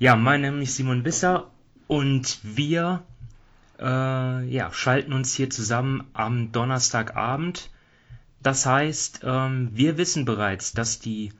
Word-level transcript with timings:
Ja, 0.00 0.14
mein 0.14 0.42
Name 0.42 0.62
ist 0.62 0.76
Simon 0.76 1.02
Bisser 1.02 1.50
und 1.88 2.38
wir 2.44 3.02
äh, 3.80 4.44
ja, 4.48 4.72
schalten 4.72 5.12
uns 5.12 5.34
hier 5.34 5.50
zusammen 5.50 6.06
am 6.12 6.52
Donnerstagabend. 6.52 7.68
Das 8.40 8.64
heißt, 8.64 9.22
ähm, 9.24 9.70
wir 9.72 9.98
wissen 9.98 10.24
bereits, 10.24 10.72
dass 10.72 11.00
die 11.00 11.32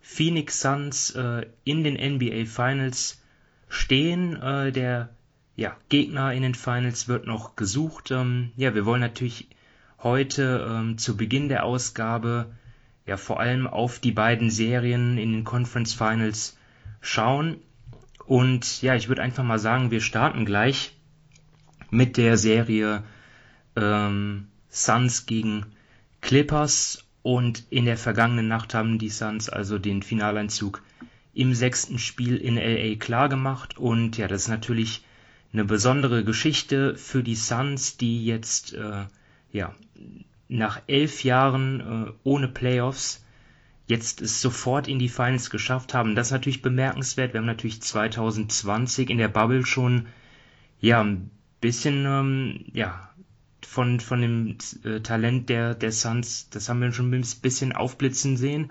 Phoenix 0.00 0.60
Suns 0.60 1.10
äh, 1.16 1.46
in 1.64 1.82
den 1.82 1.94
NBA 1.94 2.44
Finals 2.44 3.20
stehen. 3.68 4.40
Äh, 4.40 4.70
der 4.70 5.08
ja, 5.56 5.76
Gegner 5.88 6.32
in 6.32 6.42
den 6.42 6.54
Finals 6.54 7.08
wird 7.08 7.26
noch 7.26 7.56
gesucht. 7.56 8.12
Ähm, 8.12 8.52
ja, 8.54 8.76
wir 8.76 8.86
wollen 8.86 9.00
natürlich 9.00 9.48
heute 9.98 10.64
ähm, 10.70 10.98
zu 10.98 11.16
Beginn 11.16 11.48
der 11.48 11.64
Ausgabe 11.64 12.54
ja 13.06 13.16
vor 13.16 13.40
allem 13.40 13.66
auf 13.66 13.98
die 13.98 14.12
beiden 14.12 14.50
Serien 14.50 15.18
in 15.18 15.32
den 15.32 15.42
Conference 15.42 15.94
Finals 15.94 16.56
schauen. 17.00 17.56
Und 18.26 18.82
ja, 18.82 18.94
ich 18.94 19.08
würde 19.08 19.22
einfach 19.22 19.44
mal 19.44 19.58
sagen, 19.58 19.90
wir 19.90 20.00
starten 20.00 20.44
gleich 20.44 20.96
mit 21.90 22.16
der 22.16 22.36
Serie 22.36 23.04
ähm, 23.76 24.48
Suns 24.68 25.26
gegen 25.26 25.66
Clippers. 26.20 27.04
Und 27.22 27.64
in 27.70 27.86
der 27.86 27.96
vergangenen 27.96 28.48
Nacht 28.48 28.74
haben 28.74 28.98
die 28.98 29.08
Suns 29.08 29.48
also 29.48 29.78
den 29.78 30.02
Finaleinzug 30.02 30.82
im 31.32 31.54
sechsten 31.54 31.98
Spiel 31.98 32.36
in 32.36 32.56
LA 32.56 32.96
klar 32.96 33.28
gemacht. 33.28 33.78
Und 33.78 34.18
ja, 34.18 34.28
das 34.28 34.42
ist 34.42 34.48
natürlich 34.48 35.04
eine 35.52 35.64
besondere 35.64 36.24
Geschichte 36.24 36.96
für 36.96 37.22
die 37.22 37.34
Suns, 37.34 37.96
die 37.96 38.24
jetzt 38.26 38.74
äh, 38.74 39.06
ja 39.52 39.74
nach 40.48 40.82
elf 40.86 41.24
Jahren 41.24 41.80
äh, 42.08 42.12
ohne 42.24 42.48
Playoffs 42.48 43.23
jetzt 43.86 44.22
es 44.22 44.40
sofort 44.40 44.88
in 44.88 44.98
die 44.98 45.08
Finals 45.08 45.50
geschafft 45.50 45.94
haben. 45.94 46.14
Das 46.14 46.28
ist 46.28 46.32
natürlich 46.32 46.62
bemerkenswert. 46.62 47.32
Wir 47.32 47.40
haben 47.40 47.46
natürlich 47.46 47.82
2020 47.82 49.10
in 49.10 49.18
der 49.18 49.28
Bubble 49.28 49.66
schon 49.66 50.06
ja 50.80 51.02
ein 51.02 51.30
bisschen 51.60 52.04
ähm, 52.06 52.64
ja 52.72 53.10
von 53.62 54.00
von 54.00 54.20
dem 54.20 54.56
äh, 54.84 55.00
Talent 55.00 55.48
der 55.48 55.74
der 55.74 55.92
Suns, 55.92 56.48
das 56.50 56.68
haben 56.68 56.80
wir 56.80 56.92
schon 56.92 57.10
ein 57.12 57.24
bisschen 57.42 57.72
aufblitzen 57.72 58.36
sehen 58.36 58.70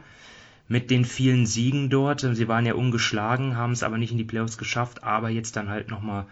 mit 0.67 0.89
den 0.89 1.05
vielen 1.05 1.45
Siegen 1.45 1.89
dort. 1.89 2.21
Sie 2.21 2.47
waren 2.47 2.65
ja 2.65 2.73
ungeschlagen, 2.73 3.57
haben 3.57 3.73
es 3.73 3.83
aber 3.83 3.97
nicht 3.97 4.11
in 4.11 4.17
die 4.17 4.23
Playoffs 4.23 4.57
geschafft, 4.57 5.03
aber 5.03 5.29
jetzt 5.29 5.55
dann 5.55 5.69
halt 5.69 5.89
nochmal, 5.89 6.25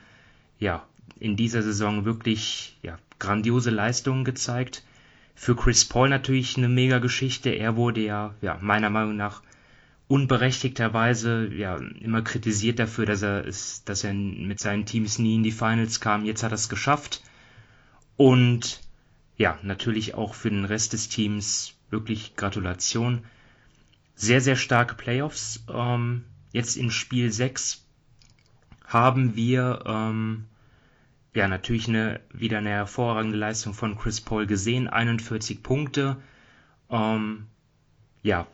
ja, 0.60 0.84
in 1.20 1.36
dieser 1.36 1.62
Saison 1.62 2.06
wirklich, 2.06 2.78
ja, 2.82 2.98
grandiose 3.20 3.70
Leistungen 3.70 4.24
gezeigt. 4.24 4.84
Für 5.36 5.56
Chris 5.56 5.86
Paul 5.86 6.10
natürlich 6.10 6.58
eine 6.58 6.70
mega 6.70 7.00
Geschichte. 7.00 7.50
Er 7.50 7.76
wurde 7.76 8.02
ja, 8.02 8.36
ja 8.42 8.58
meiner 8.62 8.90
Meinung 8.90 9.16
nach 9.16 9.42
unberechtigterweise 10.08 11.48
ja 11.54 11.78
immer 11.78 12.22
kritisiert 12.22 12.80
dafür, 12.80 13.06
dass 13.06 13.22
er 13.22 13.46
ist, 13.46 13.88
dass 13.88 14.04
er 14.04 14.14
mit 14.14 14.60
seinen 14.60 14.86
Teams 14.86 15.20
nie 15.20 15.36
in 15.36 15.44
die 15.44 15.52
Finals 15.52 16.02
kam. 16.02 16.26
Jetzt 16.26 16.44
hat 16.44 16.52
er 16.52 16.56
es 16.56 16.70
geschafft. 16.70 17.24
Und 18.18 18.82
ja, 19.38 19.58
natürlich 19.64 20.14
auch 20.14 20.34
für 20.34 20.50
den 20.50 20.66
Rest 20.66 20.94
des 20.94 21.10
Teams 21.10 21.74
wirklich 21.90 22.36
Gratulation. 22.36 23.24
Sehr, 24.16 24.42
sehr 24.42 24.56
starke 24.56 24.96
Playoffs. 24.96 25.64
Ähm, 25.68 26.26
jetzt 26.52 26.76
in 26.78 26.92
Spiel 26.92 27.32
6 27.32 27.84
haben 28.86 29.36
wir 29.36 29.84
ähm, 29.86 30.46
ja, 31.34 31.48
natürlich 31.48 31.88
eine, 31.88 32.20
wieder 32.34 32.58
eine 32.58 32.70
hervorragende 32.70 33.38
Leistung 33.38 33.74
von 33.74 33.98
Chris 33.98 34.22
Paul 34.22 34.48
gesehen. 34.48 34.88
41 34.88 35.64
Punkte. 35.64 36.18
Ähm, 36.90 37.48
ja, 38.22 38.48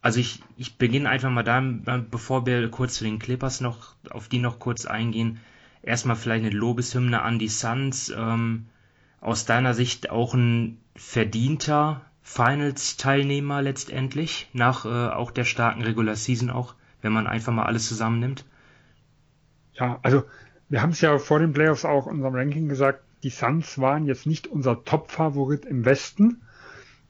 also 0.00 0.20
ich, 0.20 0.40
ich 0.56 0.78
beginne 0.78 1.08
einfach 1.08 1.30
mal 1.30 1.42
da, 1.42 1.60
bevor 1.98 2.46
wir 2.46 2.70
kurz 2.70 2.94
zu 2.94 3.04
den 3.04 3.18
Clippers 3.18 3.60
noch, 3.60 3.96
auf 4.10 4.28
die 4.28 4.38
noch 4.38 4.58
kurz 4.58 4.86
eingehen. 4.86 5.40
Erstmal 5.82 6.16
vielleicht 6.16 6.44
eine 6.44 6.54
Lobeshymne 6.54 7.22
an 7.22 7.38
die 7.38 7.48
Suns. 7.48 8.12
Ähm, 8.16 8.66
aus 9.20 9.44
deiner 9.44 9.74
Sicht 9.74 10.10
auch 10.10 10.34
ein 10.34 10.78
verdienter 10.94 12.02
Finals-Teilnehmer 12.22 13.62
letztendlich, 13.62 14.48
nach 14.52 14.84
äh, 14.84 14.88
auch 14.88 15.30
der 15.30 15.44
starken 15.44 15.82
Regular 15.82 16.16
Season 16.16 16.50
auch, 16.50 16.74
wenn 17.02 17.12
man 17.12 17.26
einfach 17.26 17.52
mal 17.52 17.66
alles 17.66 17.86
zusammennimmt? 17.88 18.44
Ja, 19.74 19.98
also 20.02 20.24
wir 20.68 20.82
haben 20.82 20.90
es 20.90 21.00
ja 21.00 21.18
vor 21.18 21.38
den 21.38 21.52
Playoffs 21.52 21.84
auch 21.84 22.06
in 22.06 22.14
unserem 22.14 22.34
Ranking 22.34 22.68
gesagt, 22.68 23.02
die 23.22 23.30
Suns 23.30 23.78
waren 23.78 24.06
jetzt 24.06 24.26
nicht 24.26 24.46
unser 24.46 24.84
Top-Favorit 24.84 25.64
im 25.64 25.84
Westen. 25.84 26.42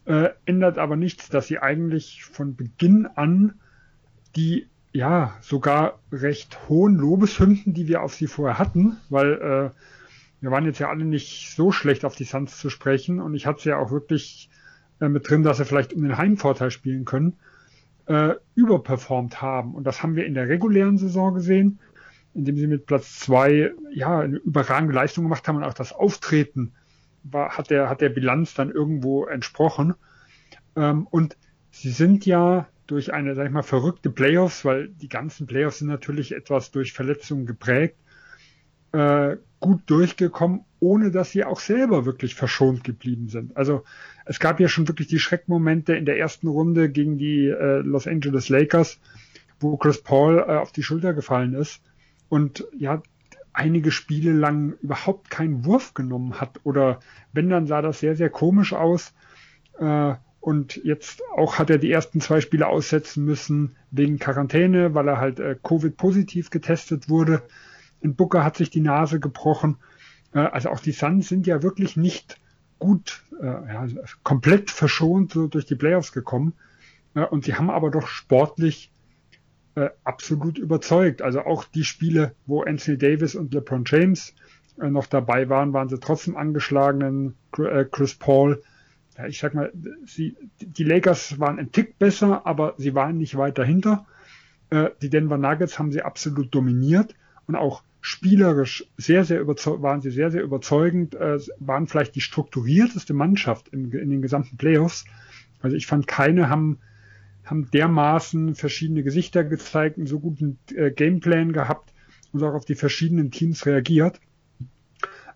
Äh, 0.04 0.30
ändert 0.44 0.78
aber 0.78 0.96
nichts, 0.96 1.28
dass 1.28 1.48
sie 1.48 1.58
eigentlich 1.58 2.24
von 2.24 2.54
Beginn 2.54 3.06
an 3.06 3.54
die 4.36 4.68
ja 4.92 5.36
sogar 5.40 5.98
recht 6.12 6.68
hohen 6.68 6.96
Lobeshymnen, 6.96 7.74
die 7.74 7.88
wir 7.88 8.02
auf 8.02 8.14
sie 8.14 8.26
vorher 8.26 8.58
hatten, 8.58 8.98
weil 9.08 9.32
äh, 9.32 9.70
wir 10.40 10.50
waren 10.50 10.64
jetzt 10.64 10.78
ja 10.78 10.90
alle 10.90 11.04
nicht 11.04 11.54
so 11.54 11.72
schlecht 11.72 12.04
auf 12.04 12.14
die 12.14 12.24
Suns 12.24 12.58
zu 12.58 12.70
sprechen 12.70 13.20
und 13.20 13.34
ich 13.34 13.46
hatte 13.46 13.62
sie 13.62 13.68
ja 13.70 13.78
auch 13.78 13.90
wirklich 13.90 14.48
äh, 15.00 15.08
mit 15.08 15.28
drin, 15.28 15.42
dass 15.42 15.56
sie 15.56 15.64
vielleicht 15.64 15.92
um 15.92 16.02
den 16.02 16.16
Heimvorteil 16.16 16.70
spielen 16.70 17.04
können, 17.04 17.34
äh, 18.06 18.34
überperformt 18.54 19.42
haben. 19.42 19.74
Und 19.74 19.84
das 19.84 20.02
haben 20.02 20.14
wir 20.14 20.26
in 20.26 20.34
der 20.34 20.48
regulären 20.48 20.98
Saison 20.98 21.34
gesehen 21.34 21.78
indem 22.36 22.56
sie 22.56 22.66
mit 22.66 22.86
Platz 22.86 23.18
zwei 23.18 23.72
ja 23.92 24.20
eine 24.20 24.36
überragende 24.36 24.94
Leistung 24.94 25.24
gemacht 25.24 25.48
haben 25.48 25.56
und 25.56 25.64
auch 25.64 25.74
das 25.74 25.92
Auftreten 25.92 26.72
war, 27.22 27.56
hat 27.56 27.70
der, 27.70 27.88
hat 27.88 28.00
der 28.00 28.10
Bilanz 28.10 28.54
dann 28.54 28.70
irgendwo 28.70 29.24
entsprochen. 29.24 29.94
Ähm, 30.76 31.06
und 31.10 31.36
sie 31.70 31.90
sind 31.90 32.26
ja 32.26 32.68
durch 32.86 33.12
eine, 33.12 33.34
sag 33.34 33.46
ich 33.46 33.52
mal, 33.52 33.62
verrückte 33.62 34.10
Playoffs, 34.10 34.64
weil 34.64 34.88
die 34.88 35.08
ganzen 35.08 35.46
Playoffs 35.46 35.78
sind 35.78 35.88
natürlich 35.88 36.32
etwas 36.32 36.70
durch 36.70 36.92
Verletzungen 36.92 37.46
geprägt, 37.46 37.96
äh, 38.92 39.36
gut 39.58 39.82
durchgekommen, 39.86 40.64
ohne 40.78 41.10
dass 41.10 41.30
sie 41.30 41.44
auch 41.44 41.58
selber 41.58 42.04
wirklich 42.04 42.34
verschont 42.34 42.84
geblieben 42.84 43.28
sind. 43.28 43.56
Also 43.56 43.82
es 44.26 44.38
gab 44.38 44.60
ja 44.60 44.68
schon 44.68 44.86
wirklich 44.86 45.08
die 45.08 45.18
Schreckmomente 45.18 45.96
in 45.96 46.04
der 46.04 46.18
ersten 46.18 46.46
Runde 46.46 46.90
gegen 46.90 47.16
die 47.16 47.48
äh, 47.48 47.78
Los 47.78 48.06
Angeles 48.06 48.50
Lakers, 48.50 49.00
wo 49.58 49.76
Chris 49.78 50.02
Paul 50.02 50.38
äh, 50.38 50.56
auf 50.56 50.70
die 50.70 50.82
Schulter 50.82 51.14
gefallen 51.14 51.54
ist 51.54 51.80
und 52.28 52.66
ja, 52.76 53.02
einige 53.52 53.90
Spiele 53.90 54.32
lang 54.32 54.74
überhaupt 54.82 55.30
keinen 55.30 55.64
Wurf 55.64 55.94
genommen 55.94 56.40
hat. 56.40 56.60
Oder 56.64 57.00
wenn, 57.32 57.48
dann 57.48 57.66
sah 57.66 57.80
das 57.82 58.00
sehr, 58.00 58.14
sehr 58.14 58.30
komisch 58.30 58.74
aus. 58.74 59.14
Äh, 59.78 60.14
und 60.40 60.76
jetzt 60.84 61.22
auch 61.36 61.58
hat 61.58 61.70
er 61.70 61.78
die 61.78 61.90
ersten 61.90 62.20
zwei 62.20 62.40
Spiele 62.40 62.68
aussetzen 62.68 63.24
müssen 63.24 63.76
wegen 63.90 64.18
Quarantäne, 64.18 64.94
weil 64.94 65.08
er 65.08 65.18
halt 65.18 65.40
äh, 65.40 65.56
Covid-positiv 65.60 66.50
getestet 66.50 67.08
wurde. 67.08 67.42
In 68.00 68.14
Booker 68.14 68.44
hat 68.44 68.56
sich 68.56 68.70
die 68.70 68.80
Nase 68.80 69.20
gebrochen. 69.20 69.78
Äh, 70.32 70.40
also 70.40 70.68
auch 70.68 70.80
die 70.80 70.92
Suns 70.92 71.28
sind 71.28 71.46
ja 71.46 71.62
wirklich 71.62 71.96
nicht 71.96 72.38
gut, 72.78 73.24
äh, 73.40 73.46
ja, 73.46 73.86
komplett 74.22 74.70
verschont 74.70 75.32
so 75.32 75.46
durch 75.46 75.64
die 75.64 75.74
Playoffs 75.74 76.12
gekommen. 76.12 76.52
Äh, 77.14 77.24
und 77.24 77.44
sie 77.44 77.54
haben 77.54 77.70
aber 77.70 77.90
doch 77.90 78.06
sportlich 78.06 78.92
äh, 79.76 79.90
absolut 80.04 80.58
überzeugt. 80.58 81.22
Also 81.22 81.42
auch 81.42 81.64
die 81.64 81.84
Spiele, 81.84 82.34
wo 82.46 82.62
Anthony 82.62 82.98
Davis 82.98 83.34
und 83.34 83.54
LeBron 83.54 83.84
James 83.86 84.34
äh, 84.80 84.88
noch 84.88 85.06
dabei 85.06 85.48
waren, 85.48 85.72
waren 85.72 85.88
sie 85.88 86.00
trotzdem 86.00 86.36
angeschlagenen 86.36 87.34
äh, 87.58 87.84
Chris 87.84 88.14
Paul. 88.14 88.62
Ja, 89.16 89.26
ich 89.26 89.38
sag 89.38 89.54
mal, 89.54 89.72
sie, 90.04 90.36
die 90.60 90.84
Lakers 90.84 91.38
waren 91.38 91.58
ein 91.58 91.72
Tick 91.72 91.98
besser, 91.98 92.46
aber 92.46 92.74
sie 92.78 92.94
waren 92.94 93.18
nicht 93.18 93.36
weit 93.36 93.58
dahinter. 93.58 94.06
Äh, 94.70 94.90
die 95.02 95.10
Denver 95.10 95.38
Nuggets 95.38 95.78
haben 95.78 95.92
sie 95.92 96.02
absolut 96.02 96.54
dominiert 96.54 97.14
und 97.46 97.54
auch 97.54 97.82
spielerisch 98.00 98.86
sehr, 98.96 99.24
sehr 99.24 99.46
waren 99.46 100.00
sie 100.00 100.10
sehr, 100.10 100.30
sehr 100.30 100.42
überzeugend, 100.42 101.14
äh, 101.16 101.38
waren 101.58 101.86
vielleicht 101.86 102.14
die 102.14 102.20
strukturierteste 102.20 103.14
Mannschaft 103.14 103.68
in, 103.68 103.90
in 103.92 104.10
den 104.10 104.22
gesamten 104.22 104.56
Playoffs. 104.56 105.04
Also 105.60 105.76
ich 105.76 105.86
fand, 105.86 106.06
keine 106.06 106.48
haben 106.48 106.78
haben 107.46 107.70
dermaßen 107.70 108.54
verschiedene 108.54 109.02
Gesichter 109.02 109.44
gezeigt, 109.44 109.96
einen 109.96 110.06
so 110.06 110.20
guten 110.20 110.58
äh, 110.74 110.90
Gameplan 110.90 111.52
gehabt 111.52 111.92
und 112.32 112.42
auch 112.42 112.54
auf 112.54 112.64
die 112.64 112.74
verschiedenen 112.74 113.30
Teams 113.30 113.64
reagiert. 113.64 114.20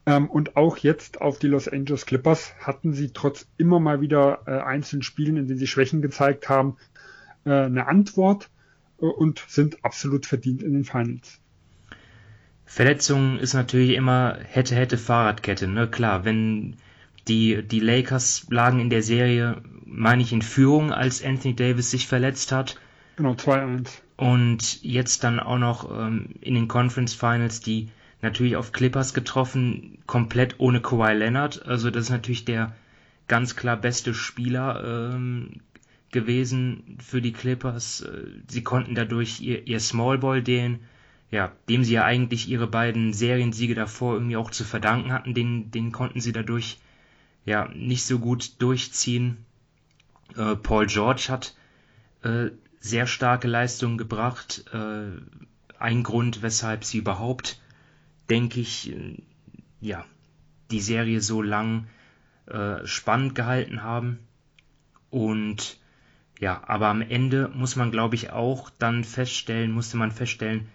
Ähm, 0.06 0.28
und 0.28 0.56
auch 0.56 0.76
jetzt 0.78 1.20
auf 1.20 1.38
die 1.38 1.46
Los 1.46 1.68
Angeles 1.68 2.06
Clippers 2.06 2.54
hatten 2.60 2.92
sie 2.92 3.12
trotz 3.12 3.46
immer 3.56 3.80
mal 3.80 4.00
wieder 4.00 4.42
äh, 4.46 4.58
einzelnen 4.60 5.02
Spielen, 5.02 5.36
in 5.36 5.46
denen 5.46 5.58
sie 5.58 5.66
Schwächen 5.66 6.02
gezeigt 6.02 6.48
haben, 6.48 6.76
äh, 7.44 7.50
eine 7.50 7.86
Antwort 7.86 8.50
äh, 9.00 9.06
und 9.06 9.44
sind 9.48 9.84
absolut 9.84 10.26
verdient 10.26 10.62
in 10.62 10.72
den 10.72 10.84
Finals. 10.84 11.40
Verletzungen 12.64 13.38
ist 13.38 13.54
natürlich 13.54 13.96
immer 13.96 14.38
hätte, 14.44 14.74
hätte 14.74 14.96
Fahrradkette. 14.96 15.66
Ne? 15.66 15.88
Klar, 15.88 16.24
wenn 16.24 16.76
die, 17.28 17.62
die 17.62 17.80
Lakers 17.80 18.46
lagen 18.50 18.80
in 18.80 18.90
der 18.90 19.02
Serie, 19.02 19.62
meine 19.84 20.22
ich, 20.22 20.32
in 20.32 20.42
Führung, 20.42 20.92
als 20.92 21.24
Anthony 21.24 21.54
Davis 21.54 21.90
sich 21.90 22.06
verletzt 22.06 22.52
hat. 22.52 22.76
Genau, 23.16 23.32
2-1. 23.32 23.88
Und 24.16 24.82
jetzt 24.82 25.24
dann 25.24 25.40
auch 25.40 25.58
noch 25.58 25.90
ähm, 25.90 26.34
in 26.40 26.54
den 26.54 26.68
Conference 26.68 27.14
Finals 27.14 27.60
die 27.60 27.88
natürlich 28.22 28.56
auf 28.56 28.72
Clippers 28.72 29.14
getroffen, 29.14 29.98
komplett 30.06 30.56
ohne 30.58 30.80
Kawhi 30.80 31.14
Leonard. 31.14 31.64
Also 31.66 31.90
das 31.90 32.04
ist 32.04 32.10
natürlich 32.10 32.44
der 32.44 32.74
ganz 33.28 33.56
klar 33.56 33.76
beste 33.76 34.12
Spieler 34.12 35.12
ähm, 35.14 35.60
gewesen 36.12 36.98
für 37.02 37.22
die 37.22 37.32
Clippers. 37.32 38.02
Äh, 38.02 38.26
sie 38.48 38.62
konnten 38.62 38.94
dadurch 38.94 39.40
ihr, 39.40 39.66
ihr 39.66 39.80
Small 39.80 40.18
Ball, 40.18 40.42
den, 40.42 40.80
ja, 41.30 41.52
dem 41.68 41.84
sie 41.84 41.94
ja 41.94 42.04
eigentlich 42.04 42.48
ihre 42.48 42.66
beiden 42.66 43.12
Seriensiege 43.12 43.74
davor 43.74 44.14
irgendwie 44.14 44.36
auch 44.36 44.50
zu 44.50 44.64
verdanken 44.64 45.12
hatten, 45.12 45.32
den, 45.32 45.70
den 45.70 45.92
konnten 45.92 46.20
sie 46.20 46.32
dadurch 46.32 46.78
ja 47.50 47.68
nicht 47.74 48.04
so 48.04 48.18
gut 48.18 48.62
durchziehen. 48.62 49.44
Äh, 50.36 50.56
Paul 50.56 50.86
George 50.86 51.26
hat 51.28 51.54
äh, 52.22 52.50
sehr 52.78 53.06
starke 53.06 53.48
Leistungen 53.48 53.98
gebracht. 53.98 54.64
Äh, 54.72 55.10
ein 55.78 56.02
Grund, 56.02 56.42
weshalb 56.42 56.84
sie 56.84 56.98
überhaupt, 56.98 57.60
denke 58.28 58.60
ich, 58.60 58.92
äh, 58.92 59.16
ja, 59.80 60.04
die 60.70 60.80
Serie 60.80 61.20
so 61.20 61.42
lang 61.42 61.88
äh, 62.46 62.86
spannend 62.86 63.34
gehalten 63.34 63.82
haben. 63.82 64.20
Und 65.10 65.78
ja, 66.38 66.62
aber 66.66 66.86
am 66.86 67.02
Ende 67.02 67.48
muss 67.52 67.74
man, 67.74 67.90
glaube 67.90 68.14
ich, 68.14 68.30
auch 68.30 68.70
dann 68.78 69.02
feststellen, 69.02 69.72
musste 69.72 69.96
man 69.96 70.12
feststellen, 70.12 70.68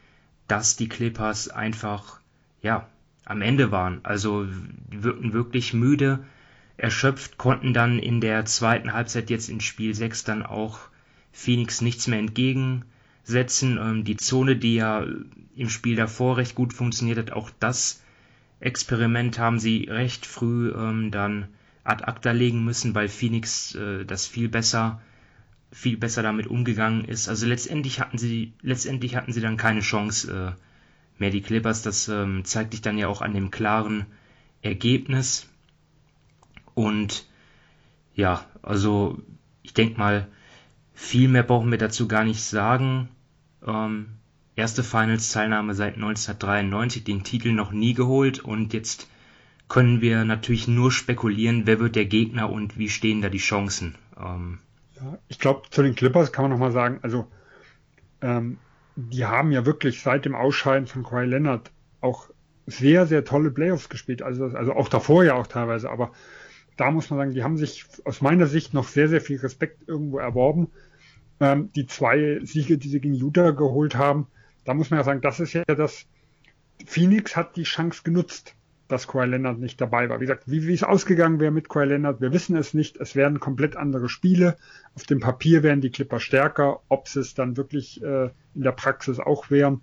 dass 0.48 0.76
die 0.76 0.90
Clippers 0.90 1.48
einfach, 1.48 2.20
ja, 2.62 2.88
am 3.24 3.42
Ende 3.42 3.72
waren. 3.72 4.02
Also 4.04 4.46
wirkten 4.90 5.34
wirklich 5.34 5.74
müde, 5.74 6.26
erschöpft, 6.78 7.38
konnten 7.38 7.74
dann 7.74 8.00
in 8.00 8.22
der 8.22 8.46
zweiten 8.46 8.94
Halbzeit 8.94 9.30
jetzt 9.30 9.50
in 9.50 9.62
Spiel 9.62 9.94
6 9.94 10.24
dann 10.24 10.44
auch 10.44 10.80
Phoenix 11.32 11.82
nichts 11.82 12.08
mehr 12.08 12.20
entgegensetzen. 12.20 13.78
Ähm, 13.78 14.04
die 14.04 14.18
Zone, 14.18 14.56
die 14.56 14.76
ja 14.76 15.06
im 15.56 15.70
Spiel 15.70 15.96
davor 15.96 16.38
recht 16.38 16.56
gut 16.56 16.74
funktioniert 16.74 17.18
hat, 17.18 17.32
auch 17.32 17.50
das 17.60 18.02
Experiment 18.60 19.40
haben 19.40 19.60
sie 19.60 19.88
recht 19.90 20.26
früh 20.26 20.72
ähm, 20.72 21.12
dann 21.12 21.48
ad 21.84 22.04
acta 22.04 22.32
legen 22.32 22.64
müssen, 22.64 22.96
weil 22.96 23.10
Phoenix 23.10 23.76
äh, 23.76 24.06
das 24.06 24.28
viel 24.28 24.50
besser 24.50 25.02
viel 25.76 25.98
besser 25.98 26.24
damit 26.24 26.48
umgegangen 26.48 27.04
ist. 27.04 27.28
Also 27.28 27.46
letztendlich 27.46 28.00
hatten 28.00 28.18
sie, 28.18 28.54
letztendlich 28.62 29.18
hatten 29.18 29.34
sie 29.34 29.42
dann 29.42 29.58
keine 29.58 29.82
Chance 29.82 30.56
äh, 30.56 30.62
mehr, 31.20 31.32
die 31.32 31.42
Clippers. 31.42 31.82
Das 31.82 32.08
ähm, 32.08 32.46
zeigt 32.46 32.72
sich 32.72 32.82
dann 32.82 32.98
ja 32.98 33.10
auch 33.10 33.22
an 33.22 33.34
dem 33.34 33.52
klaren 33.52 34.06
Ergebnis. 34.62 35.50
Und 36.76 37.26
ja, 38.14 38.46
also 38.62 39.18
ich 39.64 39.74
denke 39.74 39.98
mal, 39.98 40.28
viel 40.94 41.28
mehr 41.28 41.44
brauchen 41.44 41.72
wir 41.72 41.80
dazu 41.80 42.08
gar 42.08 42.24
nicht 42.24 42.44
sagen. 42.44 43.10
Ähm, 43.66 44.08
erste 44.56 44.84
Finals-Teilnahme 44.84 45.74
seit 45.74 45.96
1993, 45.96 47.04
den 47.04 47.24
Titel 47.24 47.52
noch 47.52 47.72
nie 47.72 47.94
geholt 47.94 48.40
und 48.40 48.74
jetzt 48.74 49.10
können 49.68 50.02
wir 50.02 50.24
natürlich 50.26 50.68
nur 50.68 50.92
spekulieren, 50.92 51.64
wer 51.66 51.80
wird 51.80 51.96
der 51.96 52.06
Gegner 52.06 52.52
und 52.52 52.78
wie 52.78 52.90
stehen 52.90 53.22
da 53.22 53.30
die 53.30 53.40
Chancen. 53.40 53.96
Ähm, 54.18 54.60
ja, 54.96 55.18
ich 55.28 55.40
glaube, 55.40 55.64
zu 55.72 55.82
den 55.82 55.96
Clippers 55.96 56.32
kann 56.32 56.44
man 56.44 56.52
nochmal 56.52 56.72
sagen, 56.72 57.00
also 57.02 57.28
ähm, 58.22 58.58
die 58.96 59.26
haben 59.26 59.52
ja 59.52 59.66
wirklich 59.66 60.02
seit 60.02 60.26
dem 60.26 60.36
Ausscheiden 60.36 60.88
von 60.88 61.04
Kawhi 61.04 61.26
Leonard 61.26 61.72
auch 62.00 62.30
sehr, 62.68 63.06
sehr 63.06 63.26
tolle 63.26 63.52
Playoffs 63.52 63.90
gespielt. 63.90 64.22
Also, 64.22 64.46
also 64.46 64.74
auch 64.74 64.88
davor 64.88 65.24
ja 65.24 65.34
auch 65.34 65.48
teilweise, 65.48 65.90
aber 65.90 66.12
da 66.78 66.92
muss 66.92 67.10
man 67.10 67.20
sagen, 67.20 67.34
die 67.34 67.44
haben 67.44 67.58
sich 67.58 67.86
aus 68.04 68.22
meiner 68.22 68.48
Sicht 68.48 68.74
noch 68.74 68.88
sehr, 68.88 69.08
sehr 69.08 69.22
viel 69.22 69.38
Respekt 69.38 69.88
irgendwo 69.88 70.20
erworben. 70.20 70.70
Ähm, 71.40 71.72
die 71.76 71.86
zwei 71.86 72.40
Siege, 72.44 72.78
die 72.78 72.90
sie 72.90 73.00
gegen 73.00 73.16
Utah 73.16 73.52
geholt 73.52 73.96
haben, 73.96 74.28
da 74.64 74.74
muss 74.74 74.90
man 74.90 75.00
ja 75.00 75.04
sagen, 75.04 75.22
das 75.22 75.40
ist 75.40 75.54
ja 75.54 75.64
das, 75.66 76.06
Phoenix 76.86 77.36
hat 77.36 77.56
die 77.56 77.64
Chance 77.64 78.02
genutzt 78.04 78.56
dass 78.88 79.08
Kawhi 79.08 79.26
Leonard 79.26 79.60
nicht 79.60 79.82
dabei 79.82 80.10
war. 80.10 80.20
Wie 80.20 80.26
gesagt, 80.26 80.44
wie, 80.46 80.68
wie 80.68 80.74
es 80.74 80.84
ausgegangen 80.84 81.40
wäre 81.40 81.52
mit 81.52 81.70
Kawhi 81.70 81.86
Leonard, 81.86 82.22
wir 82.22 82.32
wissen 82.32 82.56
es 82.56 82.74
nicht. 82.74 82.98
Es 82.98 83.16
werden 83.16 83.40
komplett 83.40 83.76
andere 83.76 84.10
Spiele. 84.10 84.58
Auf 84.94 85.04
dem 85.04 85.20
Papier 85.20 85.64
wären 85.64 85.82
die 85.82 85.90
Clipper 85.90 86.20
stärker. 86.20 86.82
Ob 86.88 87.08
sie 87.08 87.22
es 87.22 87.34
dann 87.34 87.58
wirklich 87.58 88.04
äh, 88.04 88.30
in 88.54 88.62
der 88.62 88.74
Praxis 88.74 89.20
auch 89.20 89.50
wären, 89.50 89.82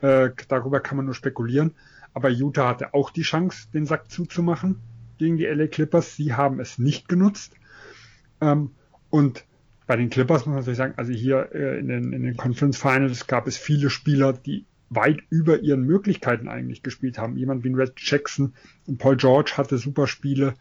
äh, 0.00 0.30
darüber 0.48 0.80
kann 0.80 0.96
man 0.96 1.06
nur 1.06 1.14
spekulieren. 1.14 1.74
Aber 2.12 2.28
Utah 2.28 2.68
hatte 2.68 2.94
auch 2.94 3.10
die 3.10 3.22
Chance, 3.22 3.66
den 3.74 3.86
Sack 3.86 4.10
zuzumachen 4.10 4.80
gegen 5.18 5.36
die 5.36 5.46
LA 5.46 5.66
Clippers. 5.66 6.16
Sie 6.16 6.34
haben 6.34 6.60
es 6.60 6.78
nicht 6.78 7.08
genutzt. 7.08 7.54
Ähm, 8.40 8.70
und 9.10 9.44
bei 9.86 9.96
den 9.96 10.10
Clippers 10.10 10.40
muss 10.40 10.46
man 10.46 10.56
natürlich 10.56 10.78
sagen, 10.78 10.94
also 10.96 11.12
hier 11.12 11.50
äh, 11.52 11.78
in, 11.78 11.88
den, 11.88 12.12
in 12.12 12.22
den 12.22 12.36
Conference 12.36 12.78
Finals 12.78 13.26
gab 13.26 13.46
es 13.46 13.56
viele 13.56 13.90
Spieler, 13.90 14.32
die 14.32 14.64
weit 14.90 15.20
über 15.30 15.60
ihren 15.60 15.82
Möglichkeiten 15.82 16.48
eigentlich 16.48 16.82
gespielt 16.82 17.18
haben. 17.18 17.36
Jemand 17.36 17.64
wie 17.64 17.72
Red 17.72 17.94
Jackson 17.96 18.54
und 18.86 18.98
Paul 18.98 19.16
George 19.16 19.54
hatte 19.56 19.78
super 19.78 20.06
Spiele. 20.06 20.54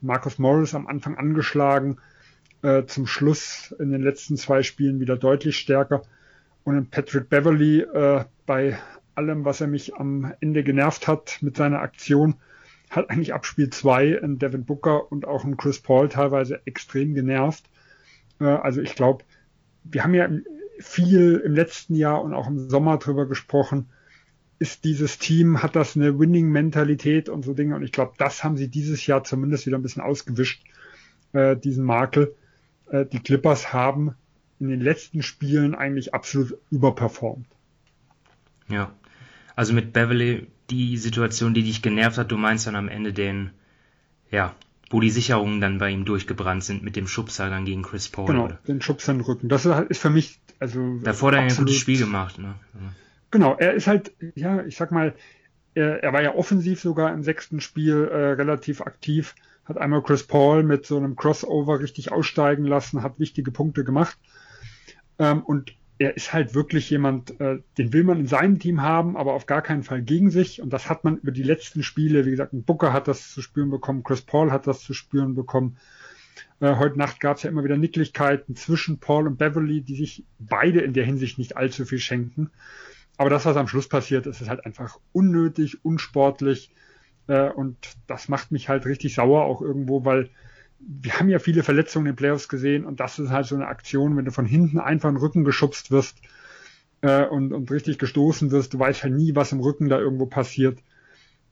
Marcus 0.00 0.38
Morris 0.38 0.74
am 0.74 0.86
Anfang 0.86 1.16
angeschlagen, 1.16 1.98
äh, 2.62 2.84
zum 2.84 3.06
Schluss 3.06 3.74
in 3.78 3.90
den 3.90 4.02
letzten 4.02 4.36
zwei 4.36 4.62
Spielen 4.62 5.00
wieder 5.00 5.16
deutlich 5.16 5.58
stärker. 5.58 6.02
Und 6.64 6.90
Patrick 6.90 7.28
Beverly 7.28 7.80
äh, 7.80 8.24
bei 8.46 8.78
allem, 9.14 9.44
was 9.44 9.60
er 9.60 9.66
mich 9.66 9.94
am 9.94 10.32
Ende 10.40 10.62
genervt 10.62 11.08
hat 11.08 11.38
mit 11.40 11.56
seiner 11.56 11.80
Aktion, 11.80 12.36
hat 12.90 13.10
eigentlich 13.10 13.34
ab 13.34 13.46
Spiel 13.46 13.70
2 13.70 14.08
in 14.08 14.38
Devin 14.38 14.64
Booker 14.64 15.10
und 15.10 15.26
auch 15.26 15.44
in 15.44 15.56
Chris 15.56 15.80
Paul 15.80 16.08
teilweise 16.08 16.60
extrem 16.66 17.14
genervt. 17.14 17.64
Äh, 18.40 18.44
also 18.44 18.80
ich 18.80 18.94
glaube, 18.94 19.24
wir 19.84 20.04
haben 20.04 20.14
ja 20.14 20.28
viel 20.78 21.42
im 21.44 21.54
letzten 21.54 21.94
Jahr 21.94 22.22
und 22.22 22.34
auch 22.34 22.46
im 22.46 22.68
Sommer 22.68 22.98
drüber 22.98 23.26
gesprochen. 23.26 23.88
Ist 24.58 24.84
dieses 24.84 25.18
Team, 25.18 25.62
hat 25.62 25.76
das 25.76 25.96
eine 25.96 26.18
Winning-Mentalität 26.18 27.28
und 27.28 27.44
so 27.44 27.54
Dinge? 27.54 27.76
Und 27.76 27.82
ich 27.82 27.92
glaube, 27.92 28.14
das 28.18 28.42
haben 28.42 28.56
sie 28.56 28.68
dieses 28.68 29.06
Jahr 29.06 29.22
zumindest 29.24 29.66
wieder 29.66 29.78
ein 29.78 29.82
bisschen 29.82 30.02
ausgewischt, 30.02 30.64
äh, 31.32 31.56
diesen 31.56 31.84
Makel. 31.84 32.34
Äh, 32.90 33.06
die 33.06 33.20
Clippers 33.20 33.72
haben 33.72 34.14
in 34.60 34.68
den 34.68 34.80
letzten 34.80 35.22
Spielen 35.22 35.74
eigentlich 35.74 36.14
absolut 36.14 36.58
überperformt. 36.70 37.46
Ja, 38.68 38.92
also 39.58 39.72
mit 39.72 39.92
Beverly, 39.92 40.46
die 40.70 40.96
Situation, 40.98 41.52
die 41.52 41.64
dich 41.64 41.82
genervt 41.82 42.16
hat, 42.16 42.30
du 42.30 42.36
meinst 42.36 42.68
dann 42.68 42.76
am 42.76 42.88
Ende 42.88 43.12
den, 43.12 43.50
ja, 44.30 44.54
wo 44.88 45.00
die 45.00 45.10
Sicherungen 45.10 45.60
dann 45.60 45.78
bei 45.78 45.90
ihm 45.90 46.04
durchgebrannt 46.04 46.62
sind 46.62 46.84
mit 46.84 46.94
dem 46.94 47.08
Schubser 47.08 47.50
dann 47.50 47.64
gegen 47.64 47.82
Chris 47.82 48.08
Paul. 48.08 48.26
Genau, 48.26 48.44
oder? 48.44 48.60
den 48.68 48.80
Schubser 48.80 49.10
in 49.10 49.18
den 49.18 49.24
Rücken. 49.24 49.48
Das 49.48 49.66
ist 49.66 50.00
für 50.00 50.10
mich, 50.10 50.38
also. 50.60 51.00
Davor 51.02 51.32
hat 51.32 51.38
er 51.38 51.42
ein 51.42 51.56
gutes 51.56 51.74
Spiel 51.74 51.98
gemacht, 51.98 52.38
ne? 52.38 52.54
Ja. 52.74 52.80
Genau, 53.32 53.56
er 53.56 53.74
ist 53.74 53.88
halt, 53.88 54.12
ja, 54.36 54.62
ich 54.62 54.76
sag 54.76 54.92
mal, 54.92 55.16
er, 55.74 56.04
er 56.04 56.12
war 56.12 56.22
ja 56.22 56.36
offensiv 56.36 56.80
sogar 56.80 57.12
im 57.12 57.24
sechsten 57.24 57.60
Spiel 57.60 58.08
äh, 58.12 58.16
relativ 58.34 58.80
aktiv, 58.80 59.34
hat 59.64 59.76
einmal 59.76 60.04
Chris 60.04 60.22
Paul 60.22 60.62
mit 60.62 60.86
so 60.86 60.98
einem 60.98 61.16
Crossover 61.16 61.80
richtig 61.80 62.12
aussteigen 62.12 62.64
lassen, 62.64 63.02
hat 63.02 63.18
wichtige 63.18 63.50
Punkte 63.50 63.82
gemacht. 63.82 64.16
Ähm, 65.18 65.42
und 65.42 65.74
er 65.98 66.16
ist 66.16 66.32
halt 66.32 66.54
wirklich 66.54 66.90
jemand, 66.90 67.40
äh, 67.40 67.58
den 67.76 67.92
will 67.92 68.04
man 68.04 68.20
in 68.20 68.26
seinem 68.26 68.58
Team 68.58 68.82
haben, 68.82 69.16
aber 69.16 69.34
auf 69.34 69.46
gar 69.46 69.62
keinen 69.62 69.82
Fall 69.82 70.02
gegen 70.02 70.30
sich. 70.30 70.62
Und 70.62 70.72
das 70.72 70.88
hat 70.88 71.02
man 71.02 71.16
über 71.18 71.32
die 71.32 71.42
letzten 71.42 71.82
Spiele, 71.82 72.24
wie 72.24 72.30
gesagt, 72.30 72.50
Booker 72.52 72.92
hat 72.92 73.08
das 73.08 73.32
zu 73.32 73.42
spüren 73.42 73.70
bekommen, 73.70 74.04
Chris 74.04 74.22
Paul 74.22 74.52
hat 74.52 74.66
das 74.66 74.80
zu 74.80 74.94
spüren 74.94 75.34
bekommen. 75.34 75.76
Äh, 76.60 76.76
heute 76.76 76.98
Nacht 76.98 77.20
gab 77.20 77.36
es 77.36 77.42
ja 77.42 77.50
immer 77.50 77.64
wieder 77.64 77.76
Nicklichkeiten 77.76 78.54
zwischen 78.54 78.98
Paul 78.98 79.26
und 79.26 79.38
Beverly, 79.38 79.80
die 79.80 79.96
sich 79.96 80.24
beide 80.38 80.80
in 80.80 80.92
der 80.92 81.04
Hinsicht 81.04 81.38
nicht 81.38 81.56
allzu 81.56 81.84
viel 81.84 81.98
schenken. 81.98 82.50
Aber 83.16 83.30
das, 83.30 83.44
was 83.44 83.56
am 83.56 83.66
Schluss 83.66 83.88
passiert 83.88 84.26
ist, 84.26 84.40
ist 84.40 84.48
halt 84.48 84.64
einfach 84.64 85.00
unnötig, 85.12 85.84
unsportlich. 85.84 86.70
Äh, 87.26 87.50
und 87.50 87.76
das 88.06 88.28
macht 88.28 88.52
mich 88.52 88.68
halt 88.68 88.86
richtig 88.86 89.14
sauer 89.14 89.42
auch 89.44 89.62
irgendwo, 89.62 90.04
weil 90.04 90.30
wir 90.78 91.18
haben 91.18 91.28
ja 91.28 91.38
viele 91.38 91.62
Verletzungen 91.62 92.06
in 92.06 92.12
den 92.12 92.16
Playoffs 92.16 92.48
gesehen 92.48 92.84
und 92.84 93.00
das 93.00 93.18
ist 93.18 93.30
halt 93.30 93.46
so 93.46 93.54
eine 93.54 93.66
Aktion, 93.66 94.16
wenn 94.16 94.24
du 94.24 94.30
von 94.30 94.46
hinten 94.46 94.78
einfach 94.78 95.08
in 95.08 95.16
den 95.16 95.20
Rücken 95.20 95.44
geschubst 95.44 95.90
wirst 95.90 96.18
äh, 97.00 97.24
und, 97.26 97.52
und 97.52 97.70
richtig 97.70 97.98
gestoßen 97.98 98.50
wirst, 98.50 98.74
du 98.74 98.78
weißt 98.78 99.02
halt 99.02 99.14
nie, 99.14 99.34
was 99.34 99.52
im 99.52 99.60
Rücken 99.60 99.88
da 99.88 99.98
irgendwo 99.98 100.26
passiert. 100.26 100.78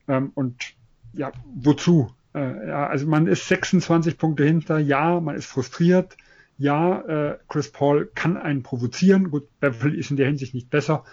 Ähm, 0.09 0.31
und 0.35 0.75
ja, 1.13 1.33
wozu? 1.55 2.13
Äh, 2.35 2.69
ja, 2.69 2.87
also 2.87 3.07
man 3.07 3.27
ist 3.27 3.49
26 3.49 4.19
Punkte 4.19 4.45
hinter, 4.45 4.79
ja, 4.79 5.21
man 5.21 5.37
ist 5.37 5.47
frustriert, 5.47 6.17
ja, 6.59 7.01
äh, 7.01 7.39
Chris 7.49 7.71
Paul 7.71 8.11
kann 8.15 8.37
einen 8.37 8.63
provozieren, 8.63 9.31
gut, 9.31 9.49
Beverly 9.61 9.99
ist 9.99 10.11
in 10.11 10.17
der 10.17 10.27
Hinsicht 10.27 10.55
nicht 10.55 10.71
besser, 10.71 11.05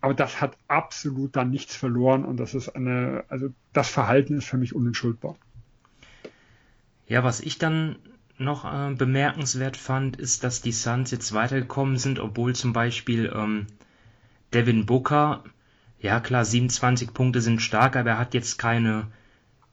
aber 0.00 0.14
das 0.14 0.40
hat 0.40 0.56
absolut 0.66 1.36
dann 1.36 1.50
nichts 1.50 1.76
verloren 1.76 2.24
und 2.24 2.38
das 2.38 2.54
ist 2.54 2.70
eine, 2.70 3.24
also 3.28 3.50
das 3.72 3.88
Verhalten 3.88 4.38
ist 4.38 4.46
für 4.46 4.56
mich 4.56 4.74
unentschuldbar. 4.74 5.36
Ja, 7.10 7.24
was 7.24 7.40
ich 7.40 7.58
dann 7.58 7.96
noch 8.38 8.64
äh, 8.64 8.94
bemerkenswert 8.94 9.76
fand, 9.76 10.16
ist, 10.16 10.44
dass 10.44 10.62
die 10.62 10.72
Suns 10.72 11.10
jetzt 11.10 11.34
weitergekommen 11.34 11.98
sind, 11.98 12.20
obwohl 12.20 12.54
zum 12.54 12.72
Beispiel 12.72 13.30
ähm, 13.34 13.66
Devin 14.54 14.86
Booker 14.86 15.42
ja 15.98 16.20
klar, 16.20 16.44
27 16.44 17.12
Punkte 17.12 17.40
sind 17.40 17.60
stark, 17.60 17.96
aber 17.96 18.10
er 18.10 18.18
hat 18.18 18.32
jetzt 18.32 18.58
keine 18.58 19.08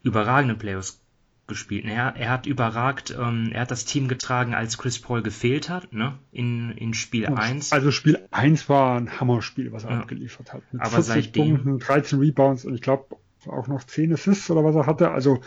überragenden 0.01 0.57
Playoffs 0.57 0.99
gespielt. 1.45 1.85
Er, 1.85 2.15
er 2.17 2.29
hat 2.29 2.47
überragt, 2.47 3.15
ähm, 3.17 3.51
er 3.53 3.61
hat 3.61 3.71
das 3.71 3.85
Team 3.85 4.07
getragen, 4.07 4.55
als 4.55 4.79
Chris 4.79 4.99
Paul 4.99 5.21
gefehlt 5.21 5.69
hat, 5.69 5.93
ne? 5.93 6.17
In, 6.31 6.71
in 6.71 6.95
Spiel 6.95 7.27
1. 7.27 7.71
Also 7.71 7.91
Spiel 7.91 8.27
1 8.31 8.67
war 8.67 8.97
ein 8.97 9.19
Hammerspiel, 9.19 9.71
was 9.71 9.83
er 9.83 9.91
ja. 9.91 9.99
abgeliefert 9.99 10.53
hat. 10.53 10.63
Mit 10.73 10.81
Aber 10.81 11.01
40 11.01 11.05
seitdem, 11.05 11.63
Punkten, 11.63 11.79
13 11.79 12.19
Rebounds 12.19 12.65
und 12.65 12.73
ich 12.73 12.81
glaube 12.81 13.15
auch 13.45 13.67
noch 13.67 13.83
10 13.83 14.13
Assists 14.13 14.49
oder 14.49 14.65
was 14.65 14.75
er 14.75 14.87
hatte. 14.87 15.11
Also 15.11 15.39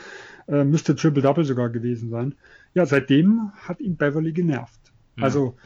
äh, 0.51 0.65
müsste 0.65 0.97
Triple-Double 0.97 1.45
sogar 1.45 1.71
gewesen 1.71 2.11
sein. 2.11 2.35
Ja, 2.75 2.85
seitdem 2.87 3.53
hat 3.57 3.81
ihn 3.81 3.97
Beverly 3.97 4.33
genervt. 4.33 4.81
Ja. 5.17 5.25
Also 5.25 5.57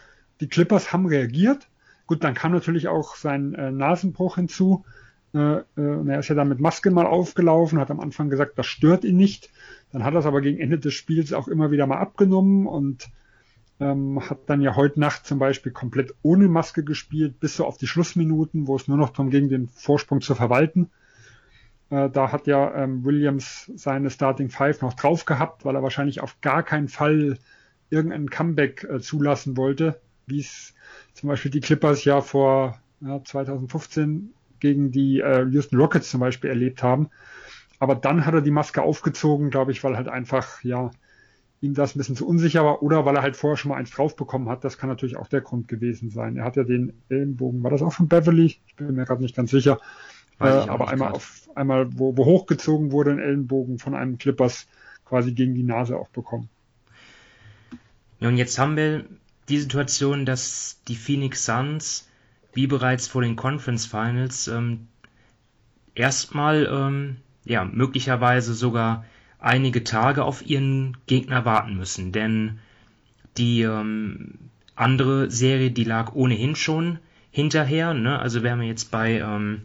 die 0.40 0.48
Clippers 0.48 0.92
haben 0.92 1.06
reagiert. 1.06 1.68
Gut, 2.06 2.22
dann 2.22 2.34
kam 2.34 2.52
natürlich 2.52 2.88
auch 2.88 3.16
sein 3.16 3.54
äh, 3.54 3.70
Nasenbruch 3.70 4.36
hinzu. 4.36 4.84
Äh, 5.32 5.58
äh, 5.58 5.64
er 5.76 6.18
ist 6.18 6.28
ja 6.28 6.34
dann 6.34 6.48
mit 6.48 6.60
Maske 6.60 6.90
mal 6.90 7.06
aufgelaufen, 7.06 7.80
hat 7.80 7.90
am 7.90 8.00
Anfang 8.00 8.28
gesagt, 8.28 8.58
das 8.58 8.66
stört 8.66 9.04
ihn 9.04 9.16
nicht. 9.16 9.50
Dann 9.90 10.04
hat 10.04 10.14
er 10.14 10.20
es 10.20 10.26
aber 10.26 10.40
gegen 10.40 10.60
Ende 10.60 10.78
des 10.78 10.94
Spiels 10.94 11.32
auch 11.32 11.48
immer 11.48 11.70
wieder 11.70 11.86
mal 11.86 11.98
abgenommen 11.98 12.66
und 12.66 13.08
ähm, 13.80 14.20
hat 14.28 14.40
dann 14.46 14.60
ja 14.60 14.76
heute 14.76 15.00
Nacht 15.00 15.26
zum 15.26 15.38
Beispiel 15.38 15.72
komplett 15.72 16.14
ohne 16.22 16.48
Maske 16.48 16.84
gespielt, 16.84 17.40
bis 17.40 17.56
so 17.56 17.64
auf 17.64 17.78
die 17.78 17.86
Schlussminuten, 17.86 18.66
wo 18.66 18.76
es 18.76 18.86
nur 18.86 18.96
noch 18.96 19.10
darum 19.10 19.30
ging, 19.30 19.48
den 19.48 19.68
Vorsprung 19.68 20.20
zu 20.20 20.34
verwalten. 20.34 20.90
Äh, 21.90 22.10
da 22.10 22.32
hat 22.32 22.46
ja 22.46 22.74
ähm, 22.74 23.04
Williams 23.04 23.70
seine 23.74 24.10
Starting 24.10 24.50
Five 24.50 24.80
noch 24.82 24.94
drauf 24.94 25.24
gehabt, 25.24 25.64
weil 25.64 25.74
er 25.74 25.82
wahrscheinlich 25.82 26.20
auf 26.20 26.40
gar 26.40 26.62
keinen 26.62 26.88
Fall 26.88 27.38
irgendein 27.90 28.30
Comeback 28.30 28.84
äh, 28.84 29.00
zulassen 29.00 29.56
wollte, 29.56 30.00
wie 30.26 30.40
es 30.40 30.74
zum 31.12 31.28
Beispiel 31.28 31.50
die 31.50 31.60
Clippers 31.60 32.04
ja 32.04 32.20
vor 32.20 32.80
ja, 33.00 33.22
2015 33.22 34.34
gegen 34.60 34.90
die 34.90 35.20
äh, 35.20 35.44
Houston 35.50 35.78
Rockets 35.78 36.10
zum 36.10 36.20
Beispiel 36.20 36.50
erlebt 36.50 36.82
haben. 36.82 37.10
Aber 37.78 37.94
dann 37.94 38.24
hat 38.24 38.34
er 38.34 38.40
die 38.40 38.50
Maske 38.50 38.82
aufgezogen, 38.82 39.50
glaube 39.50 39.72
ich, 39.72 39.84
weil 39.84 39.96
halt 39.96 40.08
einfach, 40.08 40.62
ja, 40.64 40.90
ihm 41.60 41.74
das 41.74 41.94
ein 41.94 41.98
bisschen 41.98 42.16
zu 42.16 42.26
unsicher 42.26 42.64
war 42.64 42.82
oder 42.82 43.04
weil 43.04 43.16
er 43.16 43.22
halt 43.22 43.36
vorher 43.36 43.56
schon 43.56 43.70
mal 43.70 43.76
eins 43.76 43.90
drauf 43.90 44.16
bekommen 44.16 44.48
hat. 44.48 44.64
Das 44.64 44.78
kann 44.78 44.88
natürlich 44.88 45.16
auch 45.16 45.28
der 45.28 45.40
Grund 45.40 45.66
gewesen 45.66 46.10
sein. 46.10 46.36
Er 46.36 46.44
hat 46.44 46.56
ja 46.56 46.64
den 46.64 46.92
Ellenbogen, 47.08 47.62
war 47.62 47.70
das 47.70 47.82
auch 47.82 47.92
von 47.92 48.08
Beverly? 48.08 48.56
Ich 48.66 48.76
bin 48.76 48.94
mir 48.94 49.04
gerade 49.04 49.22
nicht 49.22 49.34
ganz 49.34 49.50
sicher. 49.50 49.80
Äh, 50.40 50.46
aber 50.46 50.88
einmal 50.88 51.08
grad. 51.08 51.16
auf 51.16 51.48
einmal, 51.54 51.98
wo, 51.98 52.16
wo 52.16 52.24
hochgezogen 52.24 52.92
wurde, 52.92 53.12
ein 53.12 53.18
Ellenbogen 53.18 53.78
von 53.78 53.94
einem 53.94 54.18
Clippers 54.18 54.66
quasi 55.04 55.32
gegen 55.32 55.54
die 55.54 55.62
Nase 55.62 55.96
auch 55.96 56.08
bekommen. 56.08 56.48
Ja, 58.20 58.28
und 58.28 58.36
jetzt 58.36 58.58
haben 58.58 58.76
wir 58.76 59.04
die 59.48 59.58
Situation, 59.58 60.24
dass 60.24 60.80
die 60.88 60.96
Phoenix 60.96 61.44
Suns, 61.44 62.08
wie 62.52 62.66
bereits 62.66 63.06
vor 63.06 63.22
den 63.22 63.36
Conference 63.36 63.86
Finals, 63.86 64.48
ähm, 64.48 64.88
erstmal 65.94 66.66
ähm, 66.70 67.16
ja, 67.44 67.64
möglicherweise 67.64 68.54
sogar 68.54 69.04
einige 69.38 69.84
Tage 69.84 70.24
auf 70.24 70.46
ihren 70.46 70.96
Gegner 71.06 71.44
warten 71.44 71.76
müssen. 71.76 72.12
Denn 72.12 72.58
die 73.36 73.62
ähm, 73.62 74.38
andere 74.74 75.30
Serie, 75.30 75.70
die 75.70 75.84
lag 75.84 76.14
ohnehin 76.14 76.56
schon 76.56 76.98
hinterher. 77.30 77.94
Ne? 77.94 78.18
Also 78.18 78.42
wären 78.42 78.60
wir 78.60 78.66
jetzt 78.66 78.90
bei 78.90 79.18
ähm, 79.18 79.62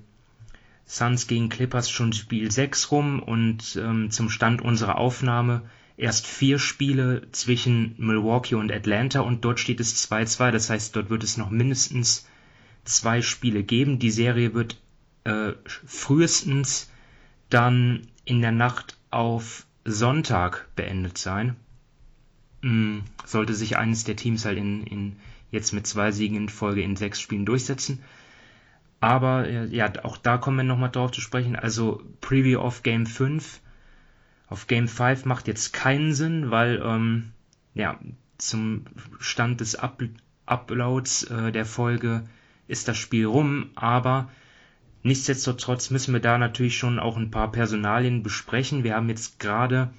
Suns 0.89 1.27
gegen 1.27 1.49
Clippers 1.49 1.87
schon 1.87 2.13
Spiel 2.13 2.49
6 2.49 2.89
rum 2.91 3.21
und 3.21 3.79
ähm, 3.79 4.09
zum 4.09 4.31
Stand 4.31 4.63
unserer 4.63 4.97
Aufnahme 4.97 5.61
erst 5.97 6.25
vier 6.25 6.57
Spiele 6.57 7.27
zwischen 7.31 7.93
Milwaukee 7.99 8.55
und 8.55 8.71
Atlanta 8.71 9.19
und 9.19 9.45
dort 9.45 9.59
steht 9.59 9.79
es 9.79 10.09
2-2. 10.09 10.49
Das 10.49 10.71
heißt, 10.71 10.95
dort 10.95 11.11
wird 11.11 11.23
es 11.23 11.37
noch 11.37 11.51
mindestens 11.51 12.27
zwei 12.85 13.21
Spiele 13.21 13.61
geben. 13.61 13.99
Die 13.99 14.09
Serie 14.09 14.55
wird 14.55 14.77
äh, 15.25 15.51
frühestens 15.63 16.89
dann 17.51 18.07
in 18.25 18.41
der 18.41 18.51
Nacht 18.51 18.97
auf 19.11 19.67
Sonntag 19.85 20.69
beendet 20.75 21.19
sein. 21.19 21.55
Mm, 22.61 23.01
sollte 23.25 23.53
sich 23.53 23.77
eines 23.77 24.05
der 24.05 24.15
Teams 24.15 24.43
halt 24.43 24.57
in, 24.57 24.83
in 24.87 25.15
jetzt 25.51 25.71
mit 25.71 25.85
zwei 25.85 26.11
Siegen 26.11 26.35
in 26.35 26.49
Folge 26.49 26.81
in 26.81 26.95
sechs 26.95 27.21
Spielen 27.21 27.45
durchsetzen. 27.45 27.99
Aber 28.99 29.49
ja, 29.49 29.91
auch 30.03 30.17
da 30.17 30.37
kommen 30.37 30.57
wir 30.57 30.63
nochmal 30.63 30.91
drauf 30.91 31.11
zu 31.11 31.21
sprechen. 31.21 31.55
Also 31.55 32.01
Preview 32.21 32.59
auf 32.59 32.83
Game 32.83 33.05
5. 33.05 33.61
Auf 34.47 34.67
Game 34.67 34.87
5 34.87 35.25
macht 35.25 35.47
jetzt 35.47 35.73
keinen 35.73 36.13
Sinn, 36.13 36.51
weil 36.51 36.81
ähm, 36.83 37.31
ja, 37.73 37.99
zum 38.37 38.85
Stand 39.19 39.61
des 39.61 39.75
Up 39.75 40.01
Uploads 40.45 41.23
äh, 41.25 41.51
der 41.51 41.65
Folge 41.65 42.23
ist 42.67 42.87
das 42.87 42.97
Spiel 42.97 43.25
rum, 43.25 43.69
aber 43.75 44.29
Nichtsdestotrotz 45.01 45.91
müssen 45.91 46.13
wir 46.13 46.19
da 46.19 46.37
natürlich 46.37 46.77
schon 46.77 46.99
auch 46.99 47.15
ein 47.15 47.31
paar 47.31 47.51
Personalien 47.51 48.21
besprechen. 48.21 48.83
Wir 48.83 48.95
haben 48.95 49.07
jetzt 49.07 49.39
gerade 49.39 49.93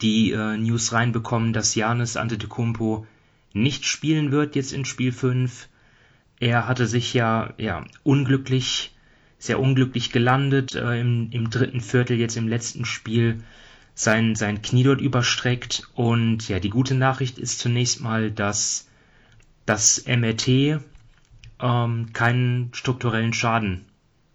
die 0.00 0.32
äh, 0.32 0.56
News 0.56 0.92
reinbekommen, 0.92 1.52
dass 1.52 1.74
Janis 1.74 2.16
Antetokounmpo 2.16 3.06
nicht 3.52 3.84
spielen 3.84 4.32
wird 4.32 4.56
jetzt 4.56 4.72
in 4.72 4.86
Spiel 4.86 5.12
5. 5.12 5.68
Er 6.40 6.66
hatte 6.66 6.86
sich 6.86 7.12
ja, 7.12 7.52
ja 7.58 7.84
unglücklich, 8.02 8.96
sehr 9.38 9.60
unglücklich 9.60 10.10
gelandet 10.10 10.74
äh, 10.74 11.00
im, 11.00 11.30
im 11.30 11.50
dritten 11.50 11.82
Viertel 11.82 12.18
jetzt 12.18 12.36
im 12.36 12.48
letzten 12.48 12.86
Spiel 12.86 13.44
sein, 13.94 14.34
sein 14.34 14.62
Knie 14.62 14.82
dort 14.82 15.02
überstreckt. 15.02 15.88
Und 15.94 16.48
ja, 16.48 16.58
die 16.58 16.70
gute 16.70 16.94
Nachricht 16.94 17.38
ist 17.38 17.58
zunächst 17.58 18.00
mal, 18.00 18.30
dass 18.30 18.88
das 19.66 20.04
MRT 20.06 20.80
ähm, 21.60 22.12
keinen 22.14 22.72
strukturellen 22.72 23.34
Schaden 23.34 23.84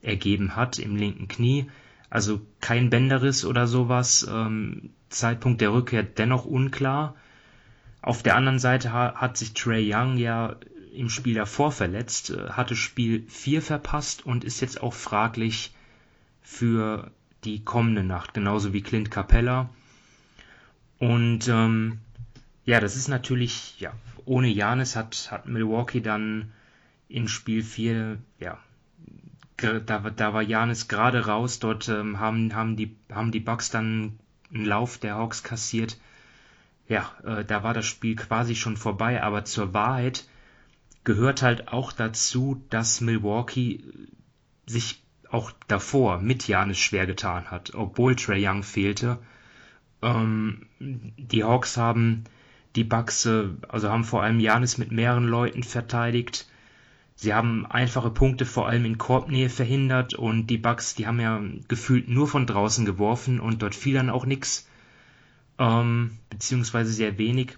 ergeben 0.03 0.55
hat 0.55 0.77
im 0.77 0.95
linken 0.95 1.27
Knie. 1.27 1.65
Also 2.11 2.39
kein 2.61 2.91
Bänderriss 2.91 3.45
oder 3.45 3.65
sowas. 3.65 4.27
Ähm, 4.29 4.91
Zeitpunkt 5.09 5.59
der 5.59 5.73
Rückkehr 5.73 6.03
dennoch 6.03 6.45
unklar. 6.45 7.15
Auf 8.03 8.21
der 8.21 8.35
anderen 8.35 8.59
Seite 8.59 8.93
ha 8.93 9.15
hat 9.15 9.37
sich 9.37 9.55
Trey 9.55 9.91
Young 9.91 10.17
ja 10.17 10.55
im 10.95 11.09
Spiel 11.09 11.35
davor 11.35 11.71
verletzt, 11.71 12.29
äh, 12.31 12.49
hatte 12.51 12.75
Spiel 12.75 13.25
4 13.27 13.61
verpasst 13.61 14.25
und 14.25 14.43
ist 14.43 14.61
jetzt 14.61 14.81
auch 14.81 14.93
fraglich 14.93 15.73
für 16.41 17.11
die 17.43 17.63
kommende 17.63 18.03
Nacht, 18.03 18.33
genauso 18.33 18.73
wie 18.73 18.81
Clint 18.81 19.11
Capella. 19.11 19.69
Und 20.97 21.47
ähm, 21.47 21.99
ja, 22.65 22.79
das 22.79 22.95
ist 22.95 23.07
natürlich, 23.07 23.79
ja, 23.79 23.93
ohne 24.25 24.47
Janis 24.47 24.95
hat, 24.95 25.29
hat 25.31 25.47
Milwaukee 25.47 26.01
dann 26.01 26.51
in 27.07 27.27
Spiel 27.27 27.63
4 27.63 28.17
ja, 28.39 28.57
da, 29.57 29.99
da 29.99 30.33
war 30.33 30.41
Janis 30.41 30.87
gerade 30.87 31.25
raus, 31.27 31.59
dort 31.59 31.87
ähm, 31.89 32.19
haben, 32.19 32.53
haben, 32.53 32.75
die, 32.75 32.95
haben 33.11 33.31
die 33.31 33.39
Bucks 33.39 33.69
dann 33.69 34.19
einen 34.53 34.65
Lauf 34.65 34.97
der 34.97 35.15
Hawks 35.15 35.43
kassiert. 35.43 35.97
Ja, 36.87 37.11
äh, 37.23 37.45
da 37.45 37.63
war 37.63 37.73
das 37.73 37.85
Spiel 37.85 38.15
quasi 38.15 38.55
schon 38.55 38.77
vorbei, 38.77 39.23
aber 39.23 39.45
zur 39.45 39.73
Wahrheit 39.73 40.25
gehört 41.05 41.41
halt 41.41 41.69
auch 41.69 41.91
dazu, 41.93 42.61
dass 42.69 42.99
Milwaukee 42.99 43.83
sich 44.65 45.01
auch 45.29 45.51
davor 45.67 46.19
mit 46.19 46.47
Janis 46.47 46.77
schwer 46.77 47.07
getan 47.07 47.49
hat, 47.49 47.73
obwohl 47.73 48.15
Trey 48.15 48.45
Young 48.45 48.63
fehlte. 48.63 49.19
Ähm, 50.01 50.67
die 50.79 51.43
Hawks 51.43 51.77
haben 51.77 52.25
die 52.75 52.83
Bucks, 52.83 53.25
äh, 53.25 53.47
also 53.69 53.89
haben 53.89 54.03
vor 54.03 54.21
allem 54.21 54.39
Janis 54.39 54.77
mit 54.77 54.91
mehreren 54.91 55.25
Leuten 55.25 55.63
verteidigt 55.63 56.47
Sie 57.17 57.33
haben 57.33 57.65
einfache 57.65 58.09
Punkte 58.09 58.45
vor 58.45 58.67
allem 58.67 58.83
in 58.83 58.97
Korbnähe 58.97 59.49
verhindert 59.49 60.13
und 60.13 60.47
die 60.47 60.57
Bucks, 60.57 60.95
die 60.95 61.07
haben 61.07 61.21
ja 61.21 61.41
gefühlt 61.69 62.09
nur 62.09 62.27
von 62.27 62.45
draußen 62.45 62.85
geworfen 62.85 63.39
und 63.39 63.61
dort 63.61 63.73
fiel 63.73 63.93
dann 63.93 64.09
auch 64.09 64.25
nichts, 64.25 64.67
ähm, 65.57 66.17
beziehungsweise 66.29 66.91
sehr 66.91 67.17
wenig. 67.17 67.57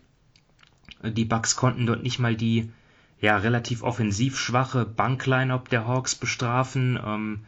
Die 1.03 1.25
Bucks 1.25 1.55
konnten 1.55 1.87
dort 1.87 2.03
nicht 2.03 2.19
mal 2.19 2.35
die 2.35 2.71
ja 3.19 3.38
relativ 3.38 3.83
offensiv 3.83 4.38
schwache 4.38 4.86
Bankline-Up 4.86 5.69
der 5.69 5.88
Hawks 5.88 6.15
bestrafen, 6.15 7.00
ähm, 7.03 7.39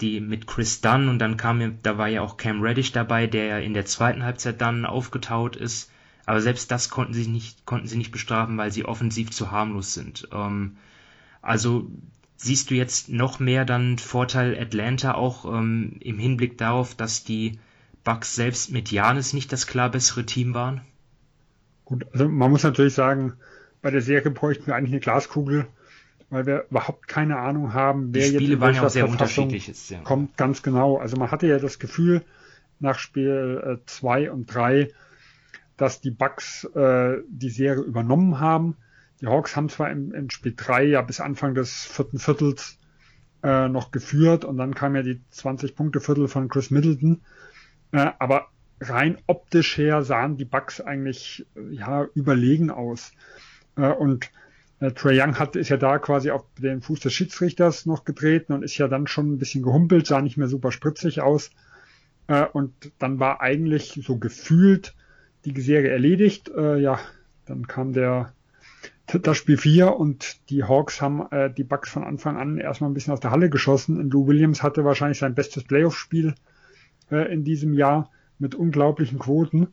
die 0.00 0.20
mit 0.20 0.46
Chris 0.46 0.80
Dunn 0.80 1.08
und 1.08 1.18
dann 1.18 1.36
kam 1.36 1.78
da 1.82 1.98
war 1.98 2.08
ja 2.08 2.22
auch 2.22 2.36
Cam 2.36 2.62
Reddish 2.62 2.92
dabei, 2.92 3.26
der 3.26 3.44
ja 3.44 3.58
in 3.58 3.74
der 3.74 3.84
zweiten 3.84 4.24
Halbzeit 4.24 4.60
dann 4.60 4.86
aufgetaut 4.86 5.56
ist. 5.56 5.90
Aber 6.26 6.40
selbst 6.40 6.70
das 6.70 6.90
konnten 6.90 7.12
sie 7.12 7.26
nicht, 7.26 7.66
konnten 7.66 7.86
sie 7.86 7.98
nicht 7.98 8.12
bestrafen, 8.12 8.56
weil 8.56 8.72
sie 8.72 8.84
offensiv 8.84 9.30
zu 9.30 9.50
harmlos 9.50 9.94
sind. 9.94 10.28
Ähm, 10.32 10.76
also 11.42 11.90
siehst 12.36 12.70
du 12.70 12.74
jetzt 12.74 13.08
noch 13.08 13.38
mehr 13.38 13.64
dann 13.64 13.98
Vorteil 13.98 14.58
Atlanta 14.58 15.14
auch 15.14 15.44
ähm, 15.44 15.96
im 16.00 16.18
Hinblick 16.18 16.56
darauf, 16.58 16.94
dass 16.94 17.24
die 17.24 17.58
Bucks 18.04 18.34
selbst 18.34 18.70
mit 18.70 18.90
Janis 18.90 19.32
nicht 19.32 19.52
das 19.52 19.66
klar 19.66 19.90
bessere 19.90 20.24
Team 20.24 20.54
waren? 20.54 20.80
Gut, 21.84 22.06
also 22.12 22.28
man 22.28 22.50
muss 22.50 22.62
natürlich 22.62 22.94
sagen, 22.94 23.34
bei 23.82 23.90
der 23.90 24.02
Serie 24.02 24.30
bräuchten 24.30 24.66
wir 24.66 24.74
eigentlich 24.74 24.92
eine 24.92 25.00
Glaskugel, 25.00 25.66
weil 26.28 26.46
wir 26.46 26.66
überhaupt 26.70 27.08
keine 27.08 27.38
Ahnung 27.38 27.72
haben, 27.72 28.14
wer 28.14 28.22
die 28.22 28.34
Spiele 28.34 28.52
jetzt 28.52 28.60
waren 28.60 28.74
ja 28.74 28.82
auch 28.82 28.90
sehr 28.90 29.08
unterschiedlich 29.08 29.68
ist, 29.68 29.90
ja. 29.90 30.00
kommt. 30.00 30.36
Ganz 30.36 30.62
genau. 30.62 30.98
Also 30.98 31.16
man 31.16 31.30
hatte 31.30 31.46
ja 31.46 31.58
das 31.58 31.78
Gefühl 31.78 32.22
nach 32.78 32.98
Spiel 32.98 33.80
2 33.86 34.24
äh, 34.24 34.28
und 34.28 34.46
3, 34.46 34.90
dass 35.76 36.00
die 36.00 36.10
Bucks 36.10 36.64
äh, 36.74 37.18
die 37.28 37.50
Serie 37.50 37.82
übernommen 37.82 38.40
haben 38.40 38.76
die 39.20 39.26
Hawks 39.26 39.54
haben 39.56 39.68
zwar 39.68 39.90
im, 39.90 40.12
im 40.12 40.30
Spiel 40.30 40.54
3 40.56 40.84
ja 40.84 41.02
bis 41.02 41.20
Anfang 41.20 41.54
des 41.54 41.84
vierten 41.84 42.18
Viertels 42.18 42.78
äh, 43.42 43.68
noch 43.68 43.90
geführt 43.90 44.44
und 44.44 44.56
dann 44.56 44.74
kam 44.74 44.96
ja 44.96 45.02
die 45.02 45.20
20-Punkte-Viertel 45.32 46.28
von 46.28 46.48
Chris 46.48 46.70
Middleton. 46.70 47.20
Äh, 47.92 48.10
aber 48.18 48.48
rein 48.80 49.18
optisch 49.26 49.76
her 49.76 50.02
sahen 50.02 50.36
die 50.36 50.44
Bucks 50.44 50.80
eigentlich 50.80 51.46
ja 51.70 52.06
überlegen 52.14 52.70
aus. 52.70 53.12
Und 53.88 54.30
äh, 54.80 54.92
Trey 54.92 55.20
Young 55.20 55.38
hat, 55.38 55.56
ist 55.56 55.68
ja 55.68 55.76
da 55.76 55.98
quasi 55.98 56.30
auf 56.30 56.44
den 56.58 56.80
Fuß 56.80 57.00
des 57.00 57.12
Schiedsrichters 57.12 57.86
noch 57.86 58.04
getreten 58.04 58.52
und 58.52 58.62
ist 58.62 58.78
ja 58.78 58.88
dann 58.88 59.06
schon 59.06 59.32
ein 59.32 59.38
bisschen 59.38 59.62
gehumpelt, 59.62 60.06
sah 60.06 60.22
nicht 60.22 60.36
mehr 60.36 60.48
super 60.48 60.72
spritzig 60.72 61.20
aus. 61.20 61.50
Äh, 62.26 62.46
und 62.46 62.72
dann 62.98 63.20
war 63.20 63.40
eigentlich 63.40 64.00
so 64.02 64.16
gefühlt 64.16 64.94
die 65.44 65.58
Serie 65.60 65.90
erledigt. 65.90 66.50
Äh, 66.54 66.78
ja, 66.78 66.98
dann 67.46 67.66
kam 67.66 67.92
der 67.92 68.32
das 69.06 69.36
Spiel 69.36 69.56
4 69.56 69.96
und 69.96 70.48
die 70.50 70.62
Hawks 70.62 71.02
haben 71.02 71.26
die 71.56 71.64
Bucks 71.64 71.90
von 71.90 72.04
Anfang 72.04 72.36
an 72.36 72.58
erstmal 72.58 72.88
ein 72.88 72.94
bisschen 72.94 73.12
aus 73.12 73.18
der 73.18 73.32
Halle 73.32 73.50
geschossen. 73.50 73.98
Und 73.98 74.12
Lou 74.12 74.28
Williams 74.28 74.62
hatte 74.62 74.84
wahrscheinlich 74.84 75.18
sein 75.18 75.34
bestes 75.34 75.64
Playoff-Spiel 75.64 76.36
in 77.10 77.42
diesem 77.42 77.74
Jahr 77.74 78.12
mit 78.38 78.54
unglaublichen 78.54 79.18
Quoten. 79.18 79.66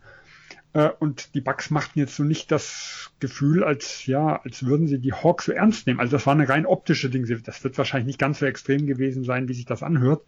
Äh, 0.78 0.92
und 1.00 1.34
die 1.34 1.42
Bucks 1.42 1.72
machten 1.72 1.98
jetzt 1.98 2.16
so 2.16 2.24
nicht 2.24 2.52
das 2.52 3.10
Gefühl, 3.20 3.64
als 3.64 4.06
ja, 4.06 4.40
als 4.44 4.64
würden 4.64 4.88
sie 4.88 5.00
die 5.00 5.12
Hawks 5.12 5.46
so 5.46 5.52
ernst 5.52 5.88
nehmen. 5.88 6.00
Also 6.00 6.12
das 6.12 6.28
war 6.28 6.34
eine 6.36 6.48
rein 6.48 6.68
optische 6.68 7.10
Ding. 7.10 7.26
Das 7.44 7.64
wird 7.64 7.80
wahrscheinlich 7.80 8.06
nicht 8.06 8.20
ganz 8.20 8.38
so 8.40 8.46
extrem 8.46 8.86
gewesen 8.86 9.24
sein, 9.24 9.48
wie 9.48 9.56
sich 9.56 9.66
das 9.66 9.82
anhört. 9.82 10.24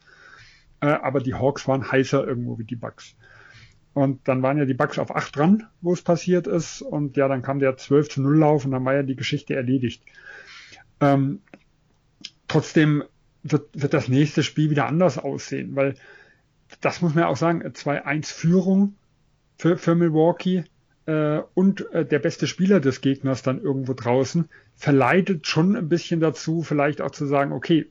Äh, 0.82 0.88
aber 0.88 1.20
die 1.20 1.36
Hawks 1.36 1.68
waren 1.68 1.92
heißer 1.92 2.26
irgendwo 2.26 2.58
wie 2.58 2.64
die 2.64 2.76
Bucks. 2.76 3.16
Und 3.94 4.28
dann 4.28 4.42
waren 4.42 4.58
ja 4.58 4.66
die 4.66 4.74
Bucks 4.74 4.98
auf 4.98 5.16
8 5.16 5.36
dran, 5.36 5.68
wo 5.82 5.94
es 5.94 6.02
passiert 6.02 6.48
ist. 6.48 6.82
Und 6.82 7.16
ja, 7.16 7.28
dann 7.28 7.44
kam 7.44 7.60
der 7.60 7.78
12 7.78 8.10
zu 8.10 8.22
0 8.24 8.40
Lauf 8.40 8.66
und 8.66 8.72
dann 8.72 8.86
war 8.86 8.96
ja 8.96 9.04
die 9.04 9.16
Geschichte 9.16 9.56
erledigt. 9.56 10.02
Ähm, 11.00 11.42
trotzdem 12.48 13.04
wird, 13.44 13.70
wird 13.74 13.94
das 13.94 14.08
nächste 14.08 14.42
Spiel 14.42 14.72
wieder 14.72 14.88
anders 14.88 15.20
aussehen, 15.20 15.76
weil 15.76 15.94
das 16.82 17.02
muss 17.02 17.14
man 17.14 17.26
ja 17.26 17.28
auch 17.28 17.38
sagen, 17.38 17.62
2-1 17.62 18.34
Führung 18.34 18.96
für, 19.60 19.78
für 19.78 19.94
Milwaukee 19.94 20.64
äh, 21.06 21.42
und 21.54 21.92
äh, 21.92 22.06
der 22.06 22.20
beste 22.20 22.48
Spieler 22.48 22.80
des 22.80 23.02
Gegners 23.02 23.44
dann 23.44 23.62
irgendwo 23.62 23.94
draußen 23.94 24.50
verleitet 24.76 25.48
schon 25.48 25.76
ein 25.76 25.90
bisschen 25.90 26.22
dazu, 26.22 26.64
vielleicht 26.64 27.02
auch 27.02 27.12
zu 27.12 27.26
sagen, 27.26 27.52
okay, 27.52 27.88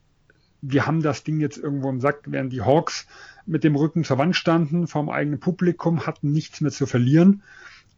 wir 0.63 0.87
haben 0.87 1.03
das 1.03 1.23
Ding 1.23 1.41
jetzt 1.41 1.59
irgendwo 1.59 1.91
im 1.91 2.01
Sack, 2.01 2.23
während 2.27 2.53
die 2.53 2.63
Hawks 2.63 3.07
mit 3.47 3.65
dem 3.65 3.77
Rücken 3.77 4.03
zur 4.03 4.19
Wand 4.19 4.35
standen, 4.35 4.87
vom 4.87 5.11
eigenen 5.11 5.41
Publikum, 5.41 6.07
hatten 6.07 6.33
nichts 6.33 6.61
mehr 6.63 6.73
zu 6.73 6.87
verlieren. 6.87 7.43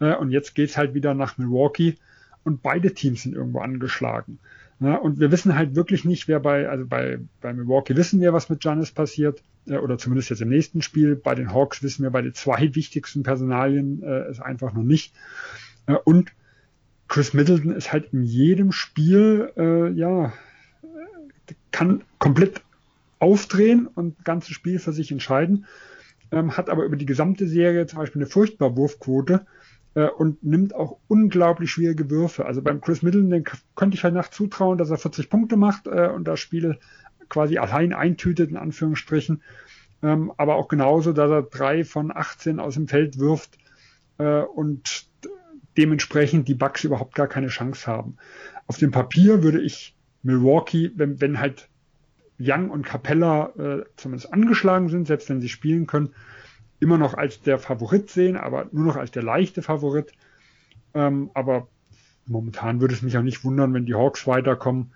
Äh, 0.00 0.16
und 0.16 0.32
jetzt 0.32 0.56
geht's 0.56 0.76
halt 0.76 0.92
wieder 0.92 1.14
nach 1.14 1.38
Milwaukee 1.38 1.94
und 2.42 2.62
beide 2.62 2.92
Teams 2.92 3.22
sind 3.22 3.34
irgendwo 3.36 3.60
angeschlagen. 3.60 4.40
Ja, 4.80 4.96
und 4.96 5.20
wir 5.20 5.30
wissen 5.30 5.56
halt 5.56 5.76
wirklich 5.76 6.06
nicht, 6.06 6.26
wer 6.26 6.40
bei, 6.40 6.66
also 6.68 6.86
bei, 6.86 7.20
bei 7.42 7.52
Milwaukee 7.52 7.96
wissen 7.96 8.20
wir, 8.20 8.32
was 8.32 8.48
mit 8.48 8.60
Giannis 8.60 8.92
passiert, 8.92 9.42
äh, 9.66 9.76
oder 9.76 9.98
zumindest 9.98 10.30
jetzt 10.30 10.40
im 10.40 10.48
nächsten 10.48 10.80
Spiel. 10.80 11.16
Bei 11.16 11.34
den 11.34 11.52
Hawks 11.52 11.82
wissen 11.82 12.02
wir 12.02 12.10
bei 12.10 12.22
den 12.22 12.34
zwei 12.34 12.74
wichtigsten 12.74 13.22
Personalien 13.22 14.02
äh, 14.02 14.20
es 14.30 14.40
einfach 14.40 14.72
noch 14.72 14.82
nicht. 14.82 15.14
Äh, 15.86 15.96
und 16.04 16.32
Chris 17.08 17.34
Middleton 17.34 17.72
ist 17.72 17.92
halt 17.92 18.12
in 18.12 18.22
jedem 18.22 18.72
Spiel, 18.72 19.52
äh, 19.56 19.90
ja, 19.90 20.32
kann 21.72 22.02
komplett 22.18 22.62
aufdrehen 23.18 23.86
und 23.86 24.16
das 24.16 24.24
ganze 24.24 24.54
Spiel 24.54 24.78
für 24.78 24.92
sich 24.92 25.12
entscheiden, 25.12 25.66
ähm, 26.32 26.56
hat 26.56 26.70
aber 26.70 26.84
über 26.84 26.96
die 26.96 27.06
gesamte 27.06 27.46
Serie 27.46 27.86
zum 27.86 27.98
Beispiel 27.98 28.22
eine 28.22 28.30
furchtbare 28.30 28.76
Wurfquote 28.76 29.44
äh, 29.94 30.06
und 30.06 30.42
nimmt 30.42 30.74
auch 30.74 30.98
unglaublich 31.08 31.70
schwierige 31.70 32.10
Würfe. 32.10 32.46
Also 32.46 32.62
beim 32.62 32.80
Chris 32.80 33.02
Middleton 33.02 33.30
den 33.30 33.44
könnte 33.74 33.96
ich 33.96 34.04
halt 34.04 34.14
nach 34.14 34.28
zutrauen, 34.28 34.78
dass 34.78 34.90
er 34.90 34.98
40 34.98 35.30
Punkte 35.30 35.56
macht 35.56 35.86
äh, 35.86 36.08
und 36.08 36.24
das 36.24 36.40
Spiel 36.40 36.78
quasi 37.28 37.58
allein 37.58 37.92
eintütet, 37.92 38.50
in 38.50 38.56
Anführungsstrichen. 38.56 39.42
Ähm, 40.02 40.32
aber 40.36 40.56
auch 40.56 40.68
genauso, 40.68 41.12
dass 41.12 41.30
er 41.30 41.42
drei 41.42 41.84
von 41.84 42.10
18 42.14 42.60
aus 42.60 42.74
dem 42.74 42.88
Feld 42.88 43.18
wirft 43.18 43.58
äh, 44.18 44.40
und 44.40 45.06
dementsprechend 45.76 46.48
die 46.48 46.54
Bucks 46.54 46.84
überhaupt 46.84 47.14
gar 47.14 47.28
keine 47.28 47.48
Chance 47.48 47.86
haben. 47.86 48.16
Auf 48.66 48.78
dem 48.78 48.90
Papier 48.90 49.42
würde 49.42 49.60
ich 49.60 49.96
Milwaukee, 50.22 50.90
wenn, 50.94 51.20
wenn 51.20 51.38
halt 51.38 51.68
Young 52.38 52.70
und 52.70 52.84
Capella 52.84 53.52
äh, 53.58 53.84
zumindest 53.96 54.32
angeschlagen 54.32 54.88
sind, 54.88 55.06
selbst 55.06 55.28
wenn 55.28 55.40
sie 55.40 55.48
spielen 55.48 55.86
können, 55.86 56.14
immer 56.80 56.98
noch 56.98 57.14
als 57.14 57.42
der 57.42 57.58
Favorit 57.58 58.10
sehen, 58.10 58.36
aber 58.36 58.68
nur 58.72 58.84
noch 58.84 58.96
als 58.96 59.10
der 59.10 59.22
leichte 59.22 59.62
Favorit. 59.62 60.12
Ähm, 60.94 61.30
aber 61.34 61.68
momentan 62.26 62.80
würde 62.80 62.94
es 62.94 63.02
mich 63.02 63.16
auch 63.16 63.22
nicht 63.22 63.44
wundern, 63.44 63.74
wenn 63.74 63.86
die 63.86 63.94
Hawks 63.94 64.26
weiterkommen. 64.26 64.92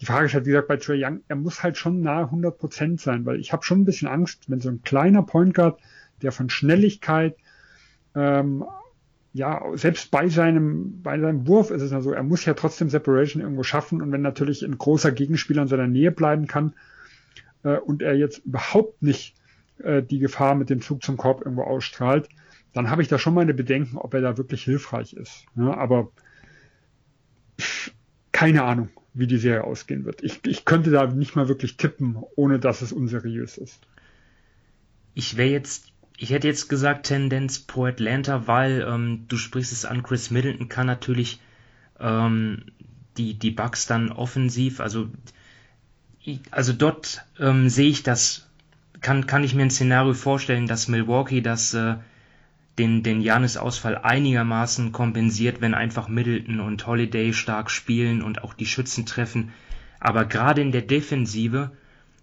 Die 0.00 0.06
Frage 0.06 0.26
ist 0.26 0.34
halt, 0.34 0.46
wie 0.46 0.50
gesagt, 0.50 0.68
bei 0.68 0.76
Trey 0.76 1.04
Young, 1.04 1.20
er 1.28 1.36
muss 1.36 1.62
halt 1.62 1.76
schon 1.76 2.00
nahe 2.00 2.24
100 2.24 2.58
Prozent 2.58 3.00
sein, 3.00 3.24
weil 3.24 3.38
ich 3.38 3.52
habe 3.52 3.62
schon 3.62 3.82
ein 3.82 3.84
bisschen 3.84 4.08
Angst, 4.08 4.50
wenn 4.50 4.60
so 4.60 4.68
ein 4.68 4.82
kleiner 4.82 5.22
Point 5.22 5.54
Guard, 5.54 5.80
der 6.22 6.32
von 6.32 6.50
Schnelligkeit, 6.50 7.36
ähm, 8.14 8.64
ja, 9.32 9.62
selbst 9.74 10.10
bei 10.10 10.28
seinem, 10.28 11.02
bei 11.02 11.18
seinem 11.18 11.46
Wurf 11.46 11.70
ist 11.70 11.82
es 11.82 11.90
ja 11.90 12.00
so, 12.02 12.12
er 12.12 12.22
muss 12.22 12.44
ja 12.44 12.54
trotzdem 12.54 12.90
Separation 12.90 13.42
irgendwo 13.42 13.62
schaffen 13.62 14.02
und 14.02 14.12
wenn 14.12 14.20
natürlich 14.20 14.62
ein 14.62 14.76
großer 14.76 15.12
Gegenspieler 15.12 15.62
in 15.62 15.68
seiner 15.68 15.86
Nähe 15.86 16.10
bleiben 16.10 16.46
kann 16.46 16.74
äh, 17.62 17.78
und 17.78 18.02
er 18.02 18.14
jetzt 18.14 18.44
überhaupt 18.44 19.02
nicht 19.02 19.34
äh, 19.84 20.02
die 20.02 20.18
Gefahr 20.18 20.54
mit 20.54 20.70
dem 20.70 20.80
Zug 20.80 21.02
zum 21.02 21.16
Korb 21.16 21.42
irgendwo 21.42 21.62
ausstrahlt, 21.62 22.28
dann 22.72 22.90
habe 22.90 23.02
ich 23.02 23.08
da 23.08 23.18
schon 23.18 23.34
meine 23.34 23.54
Bedenken, 23.54 23.98
ob 23.98 24.14
er 24.14 24.20
da 24.20 24.38
wirklich 24.38 24.64
hilfreich 24.64 25.12
ist. 25.12 25.44
Ja, 25.56 25.76
aber 25.76 26.10
keine 28.32 28.64
Ahnung, 28.64 28.88
wie 29.14 29.26
die 29.26 29.38
Serie 29.38 29.64
ausgehen 29.64 30.04
wird. 30.04 30.22
Ich, 30.22 30.40
ich 30.46 30.64
könnte 30.64 30.90
da 30.90 31.06
nicht 31.06 31.36
mal 31.36 31.48
wirklich 31.48 31.76
tippen, 31.76 32.18
ohne 32.34 32.58
dass 32.58 32.82
es 32.82 32.92
unseriös 32.92 33.58
ist. 33.58 33.86
Ich 35.14 35.36
wäre 35.36 35.50
jetzt, 35.50 35.92
ich 36.16 36.30
hätte 36.30 36.48
jetzt 36.48 36.68
gesagt 36.68 37.06
Tendenz 37.06 37.58
pro 37.58 37.84
Atlanta, 37.84 38.46
weil 38.46 38.86
ähm, 38.88 39.26
du 39.28 39.36
sprichst 39.36 39.72
es 39.72 39.84
an, 39.84 40.02
Chris 40.02 40.30
Middleton 40.30 40.68
kann 40.68 40.86
natürlich 40.86 41.40
ähm, 42.00 42.64
die, 43.18 43.34
die 43.34 43.50
Bugs 43.50 43.86
dann 43.86 44.10
offensiv, 44.10 44.80
also 44.80 45.10
also 46.50 46.72
dort 46.72 47.24
ähm, 47.38 47.68
sehe 47.68 47.88
ich 47.88 48.02
das 48.02 48.48
kann, 49.02 49.26
kann 49.26 49.44
ich 49.44 49.54
mir 49.54 49.62
ein 49.62 49.70
Szenario 49.70 50.14
vorstellen, 50.14 50.66
dass 50.66 50.88
Milwaukee 50.88 51.40
das 51.40 51.74
äh, 51.74 51.96
den, 52.78 53.02
den 53.02 53.20
Janis-Ausfall 53.20 53.98
einigermaßen 53.98 54.92
kompensiert, 54.92 55.60
wenn 55.60 55.74
einfach 55.74 56.08
Middleton 56.08 56.60
und 56.60 56.86
Holiday 56.86 57.32
stark 57.34 57.70
spielen 57.70 58.22
und 58.22 58.42
auch 58.42 58.54
die 58.54 58.66
Schützen 58.66 59.04
treffen. 59.04 59.52
Aber 60.00 60.24
gerade 60.24 60.62
in 60.62 60.72
der 60.72 60.82
Defensive 60.82 61.72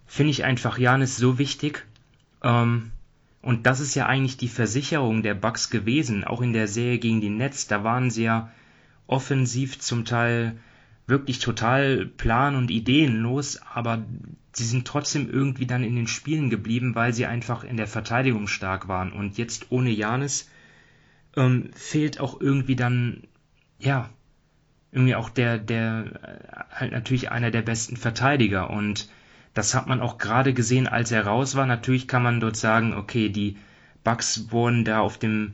finde 0.07 0.31
ich 0.31 0.43
einfach 0.43 0.79
Janis 0.79 1.17
so 1.17 1.37
wichtig. 1.37 1.85
Ähm, 2.43 2.91
und 3.41 3.67
das 3.67 3.79
ist 3.79 3.95
ja 3.95 4.07
eigentlich 4.07 4.37
die 4.37 4.47
Versicherung 4.47 5.21
der 5.21 5.35
Bucks 5.35 5.69
gewesen, 5.69 6.23
auch 6.23 6.41
in 6.41 6.53
der 6.53 6.67
Serie 6.67 6.97
gegen 6.97 7.21
die 7.21 7.29
Nets. 7.29 7.67
Da 7.67 7.83
waren 7.83 8.09
sie 8.09 8.23
ja 8.23 8.51
offensiv 9.07 9.79
zum 9.79 10.05
Teil 10.05 10.57
wirklich 11.07 11.39
total 11.39 12.05
plan- 12.05 12.55
und 12.55 12.69
ideenlos, 12.69 13.59
aber 13.73 14.03
sie 14.59 14.65
sind 14.65 14.85
trotzdem 14.85 15.29
irgendwie 15.29 15.65
dann 15.65 15.83
in 15.83 15.95
den 15.95 16.07
Spielen 16.07 16.49
geblieben, 16.49 16.93
weil 16.93 17.13
sie 17.13 17.25
einfach 17.25 17.63
in 17.63 17.77
der 17.77 17.87
Verteidigung 17.87 18.47
stark 18.47 18.89
waren. 18.89 19.13
Und 19.13 19.37
jetzt 19.37 19.71
ohne 19.71 19.89
Janis 19.89 20.49
ähm, 21.37 21.71
fehlt 21.73 22.19
auch 22.19 22.41
irgendwie 22.41 22.75
dann, 22.75 23.23
ja, 23.79 24.09
irgendwie 24.91 25.15
auch 25.15 25.29
der, 25.29 25.57
der, 25.57 26.05
äh, 26.21 26.75
halt 26.75 26.91
natürlich 26.91 27.31
einer 27.31 27.51
der 27.51 27.61
besten 27.61 27.95
Verteidiger. 27.95 28.69
Und 28.69 29.09
das 29.53 29.73
hat 29.75 29.87
man 29.87 30.01
auch 30.01 30.17
gerade 30.17 30.53
gesehen, 30.53 30.87
als 30.87 31.11
er 31.11 31.25
raus 31.25 31.55
war. 31.55 31.65
Natürlich 31.65 32.07
kann 32.09 32.21
man 32.21 32.41
dort 32.41 32.57
sagen, 32.57 32.93
okay, 32.93 33.29
die 33.29 33.55
Bugs 34.03 34.51
wurden 34.51 34.83
da 34.83 34.99
auf 34.99 35.17
dem 35.17 35.53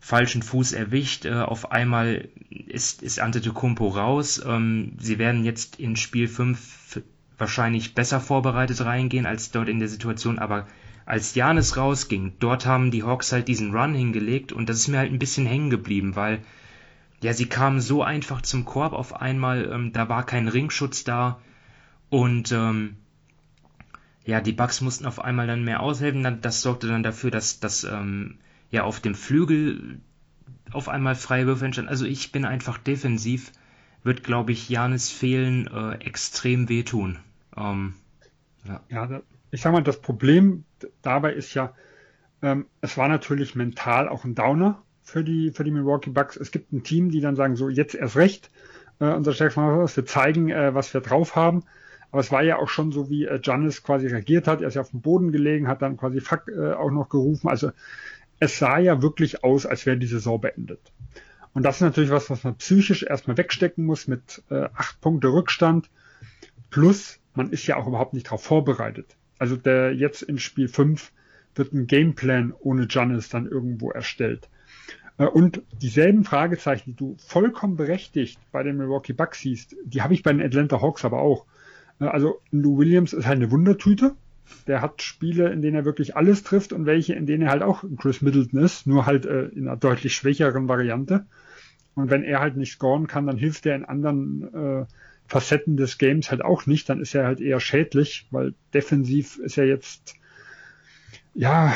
falschen 0.00 0.42
Fuß 0.42 0.72
erwischt. 0.72 1.26
Äh, 1.26 1.34
auf 1.34 1.72
einmal 1.72 2.28
ist, 2.48 3.02
ist 3.02 3.20
Antetokounmpo 3.20 3.88
raus. 3.88 4.42
Ähm, 4.46 4.92
sie 4.98 5.18
werden 5.18 5.44
jetzt 5.44 5.78
in 5.78 5.96
Spiel 5.96 6.26
5 6.26 7.02
wahrscheinlich 7.38 7.94
besser 7.94 8.20
vorbereitet 8.20 8.84
reingehen 8.84 9.26
als 9.26 9.50
dort 9.50 9.68
in 9.68 9.78
der 9.78 9.88
Situation, 9.88 10.38
aber 10.38 10.66
als 11.04 11.34
Janis 11.34 11.76
rausging, 11.76 12.32
dort 12.40 12.66
haben 12.66 12.90
die 12.90 13.04
Hawks 13.04 13.32
halt 13.32 13.48
diesen 13.48 13.74
Run 13.74 13.94
hingelegt 13.94 14.52
und 14.52 14.68
das 14.68 14.78
ist 14.78 14.88
mir 14.88 14.98
halt 14.98 15.12
ein 15.12 15.18
bisschen 15.18 15.46
hängen 15.46 15.70
geblieben, 15.70 16.16
weil 16.16 16.40
ja, 17.22 17.32
sie 17.32 17.46
kamen 17.46 17.80
so 17.80 18.02
einfach 18.02 18.42
zum 18.42 18.64
Korb 18.64 18.92
auf 18.92 19.20
einmal, 19.20 19.70
ähm, 19.72 19.92
da 19.92 20.08
war 20.08 20.26
kein 20.26 20.48
Ringschutz 20.48 21.04
da 21.04 21.40
und 22.10 22.52
ähm, 22.52 22.96
ja, 24.24 24.40
die 24.40 24.52
Bucks 24.52 24.80
mussten 24.80 25.06
auf 25.06 25.20
einmal 25.20 25.46
dann 25.46 25.64
mehr 25.64 25.80
aushelfen. 25.80 26.40
Das 26.42 26.60
sorgte 26.60 26.88
dann 26.88 27.04
dafür, 27.04 27.30
dass, 27.30 27.60
dass 27.60 27.84
ähm, 27.84 28.38
ja 28.70 28.82
auf 28.82 29.00
dem 29.00 29.14
Flügel 29.14 30.00
auf 30.72 30.88
einmal 30.88 31.14
freie 31.14 31.46
Würfe 31.46 31.64
entstanden. 31.64 31.90
Also 31.90 32.04
ich 32.04 32.32
bin 32.32 32.44
einfach 32.44 32.76
defensiv, 32.76 33.52
wird 34.02 34.22
glaube 34.24 34.52
ich 34.52 34.68
Janis 34.68 35.10
fehlen 35.10 35.66
äh, 35.66 35.96
extrem 36.04 36.68
wehtun. 36.68 37.18
Ähm, 37.56 37.94
ja. 38.64 38.80
ja, 38.88 39.20
ich 39.50 39.60
sag 39.60 39.72
mal, 39.72 39.82
das 39.82 40.00
Problem 40.00 40.64
dabei 41.02 41.32
ist 41.32 41.54
ja, 41.54 41.74
ähm, 42.42 42.66
es 42.80 42.96
war 42.96 43.08
natürlich 43.08 43.54
mental 43.54 44.08
auch 44.08 44.24
ein 44.24 44.34
Downer 44.34 44.82
für 45.02 45.24
die, 45.24 45.50
für 45.50 45.64
die 45.64 45.70
Milwaukee 45.70 46.10
Bucks. 46.10 46.36
Es 46.36 46.50
gibt 46.50 46.72
ein 46.72 46.82
Team, 46.82 47.10
die 47.10 47.20
dann 47.20 47.36
sagen, 47.36 47.56
so 47.56 47.68
jetzt 47.68 47.94
erst 47.94 48.16
recht, 48.16 48.50
äh, 48.98 49.06
unser 49.06 49.32
stärkster 49.32 49.62
wir 49.62 50.06
zeigen, 50.06 50.50
äh, 50.50 50.74
was 50.74 50.92
wir 50.92 51.00
drauf 51.00 51.36
haben. 51.36 51.64
Aber 52.10 52.20
es 52.20 52.32
war 52.32 52.42
ja 52.42 52.56
auch 52.56 52.68
schon 52.68 52.92
so, 52.92 53.10
wie 53.10 53.24
äh, 53.24 53.38
Giannis 53.38 53.82
quasi 53.82 54.06
reagiert 54.06 54.46
hat. 54.46 54.62
Er 54.62 54.68
ist 54.68 54.74
ja 54.74 54.80
auf 54.80 54.90
dem 54.90 55.00
Boden 55.00 55.32
gelegen, 55.32 55.68
hat 55.68 55.82
dann 55.82 55.96
quasi 55.96 56.20
Fuck 56.20 56.48
äh, 56.48 56.72
auch 56.72 56.90
noch 56.90 57.08
gerufen. 57.08 57.48
Also 57.48 57.70
es 58.38 58.58
sah 58.58 58.78
ja 58.78 59.02
wirklich 59.02 59.44
aus, 59.44 59.66
als 59.66 59.86
wäre 59.86 59.96
die 59.96 60.06
Saison 60.06 60.40
beendet. 60.40 60.80
Und 61.56 61.62
das 61.62 61.76
ist 61.76 61.80
natürlich 61.80 62.10
was, 62.10 62.28
was 62.28 62.44
man 62.44 62.56
psychisch 62.56 63.02
erstmal 63.02 63.38
wegstecken 63.38 63.86
muss 63.86 64.08
mit 64.08 64.42
äh, 64.50 64.68
acht 64.74 65.00
Punkte 65.00 65.28
Rückstand. 65.28 65.88
Plus, 66.68 67.18
man 67.34 67.48
ist 67.48 67.66
ja 67.66 67.78
auch 67.78 67.86
überhaupt 67.86 68.12
nicht 68.12 68.26
darauf 68.26 68.42
vorbereitet. 68.42 69.16
Also 69.38 69.56
der 69.56 69.94
jetzt 69.94 70.20
in 70.20 70.38
Spiel 70.38 70.68
5 70.68 71.12
wird 71.54 71.72
ein 71.72 71.86
Gameplan 71.86 72.52
ohne 72.52 72.86
Giannis 72.86 73.30
dann 73.30 73.46
irgendwo 73.46 73.90
erstellt. 73.90 74.50
Äh, 75.16 75.24
und 75.24 75.62
dieselben 75.80 76.24
Fragezeichen, 76.24 76.90
die 76.90 76.96
du 76.96 77.16
vollkommen 77.16 77.76
berechtigt 77.76 78.38
bei 78.52 78.62
den 78.62 78.76
Milwaukee 78.76 79.14
Bucks 79.14 79.40
siehst, 79.40 79.76
die 79.82 80.02
habe 80.02 80.12
ich 80.12 80.22
bei 80.22 80.34
den 80.34 80.42
Atlanta 80.42 80.82
Hawks 80.82 81.06
aber 81.06 81.22
auch. 81.22 81.46
Äh, 82.00 82.04
also 82.04 82.42
Lou 82.50 82.76
Williams 82.76 83.14
ist 83.14 83.26
halt 83.26 83.36
eine 83.36 83.50
Wundertüte. 83.50 84.14
Der 84.66 84.82
hat 84.82 85.00
Spiele, 85.00 85.50
in 85.50 85.62
denen 85.62 85.76
er 85.76 85.86
wirklich 85.86 86.16
alles 86.16 86.42
trifft 86.42 86.74
und 86.74 86.84
welche, 86.84 87.14
in 87.14 87.24
denen 87.24 87.44
er 87.44 87.50
halt 87.50 87.62
auch 87.62 87.82
Chris 87.96 88.20
Middleton 88.20 88.60
ist, 88.60 88.86
nur 88.86 89.06
halt 89.06 89.24
äh, 89.24 89.46
in 89.46 89.66
einer 89.66 89.78
deutlich 89.78 90.14
schwächeren 90.14 90.68
Variante. 90.68 91.24
Und 91.96 92.10
wenn 92.10 92.22
er 92.22 92.38
halt 92.40 92.56
nicht 92.56 92.72
scoren 92.72 93.08
kann, 93.08 93.26
dann 93.26 93.38
hilft 93.38 93.66
er 93.66 93.74
in 93.74 93.84
anderen 93.84 94.54
äh, 94.54 94.86
Facetten 95.26 95.76
des 95.76 95.98
Games 95.98 96.30
halt 96.30 96.44
auch 96.44 96.66
nicht. 96.66 96.88
Dann 96.88 97.00
ist 97.00 97.14
er 97.14 97.24
halt 97.24 97.40
eher 97.40 97.58
schädlich, 97.58 98.28
weil 98.30 98.54
defensiv 98.72 99.38
ist 99.38 99.58
er 99.58 99.66
jetzt 99.66 100.14
ja, 101.36 101.74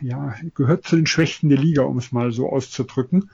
ja, 0.00 0.34
gehört 0.54 0.84
zu 0.84 0.96
den 0.96 1.06
Schwächten 1.06 1.50
der 1.50 1.58
Liga, 1.58 1.82
um 1.82 1.98
es 1.98 2.10
mal 2.10 2.32
so 2.32 2.48
auszudrücken. 2.48 3.30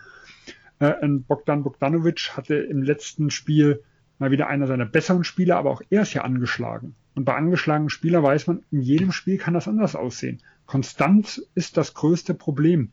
Äh, 0.80 0.94
Bogdan 1.06 1.62
Bogdanovic 1.62 2.37
hatte 2.37 2.56
im 2.56 2.82
letzten 2.82 3.30
Spiel 3.30 3.82
mal 4.18 4.32
wieder 4.32 4.48
einer 4.48 4.66
seiner 4.66 4.87
besseren 4.87 5.22
Spieler, 5.22 5.56
aber 5.56 5.70
auch 5.70 5.82
er 5.90 6.02
ist 6.02 6.14
ja 6.14 6.22
angeschlagen. 6.22 6.96
Und 7.14 7.24
bei 7.24 7.34
angeschlagenen 7.34 7.90
Spielern 7.90 8.22
weiß 8.22 8.48
man, 8.48 8.64
in 8.70 8.80
jedem 8.80 9.12
Spiel 9.12 9.38
kann 9.38 9.54
das 9.54 9.68
anders 9.68 9.94
aussehen. 9.94 10.40
Konstanz 10.66 11.40
ist 11.54 11.76
das 11.76 11.94
größte 11.94 12.34
Problem. 12.34 12.90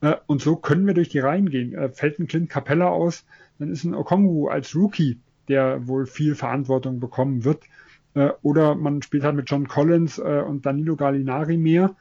Äh, 0.00 0.16
und 0.26 0.40
so 0.40 0.56
können 0.56 0.86
wir 0.86 0.94
durch 0.94 1.08
die 1.08 1.18
Reihen 1.18 1.50
gehen. 1.50 1.74
Äh, 1.74 1.90
fällt 1.90 2.18
ein 2.18 2.26
Clint 2.26 2.50
Capella 2.50 2.88
aus, 2.88 3.24
dann 3.58 3.70
ist 3.70 3.84
ein 3.84 3.94
Okongu 3.94 4.48
als 4.48 4.74
Rookie, 4.74 5.18
der 5.48 5.86
wohl 5.86 6.06
viel 6.06 6.34
Verantwortung 6.34 7.00
bekommen 7.00 7.44
wird, 7.44 7.64
äh, 8.14 8.30
oder 8.42 8.74
man 8.74 9.02
spielt 9.02 9.24
halt 9.24 9.36
mit 9.36 9.50
John 9.50 9.68
Collins 9.68 10.18
und 10.18 10.66
Danilo 10.66 10.96
Gallinari 10.96 11.56
mehr. 11.56 11.94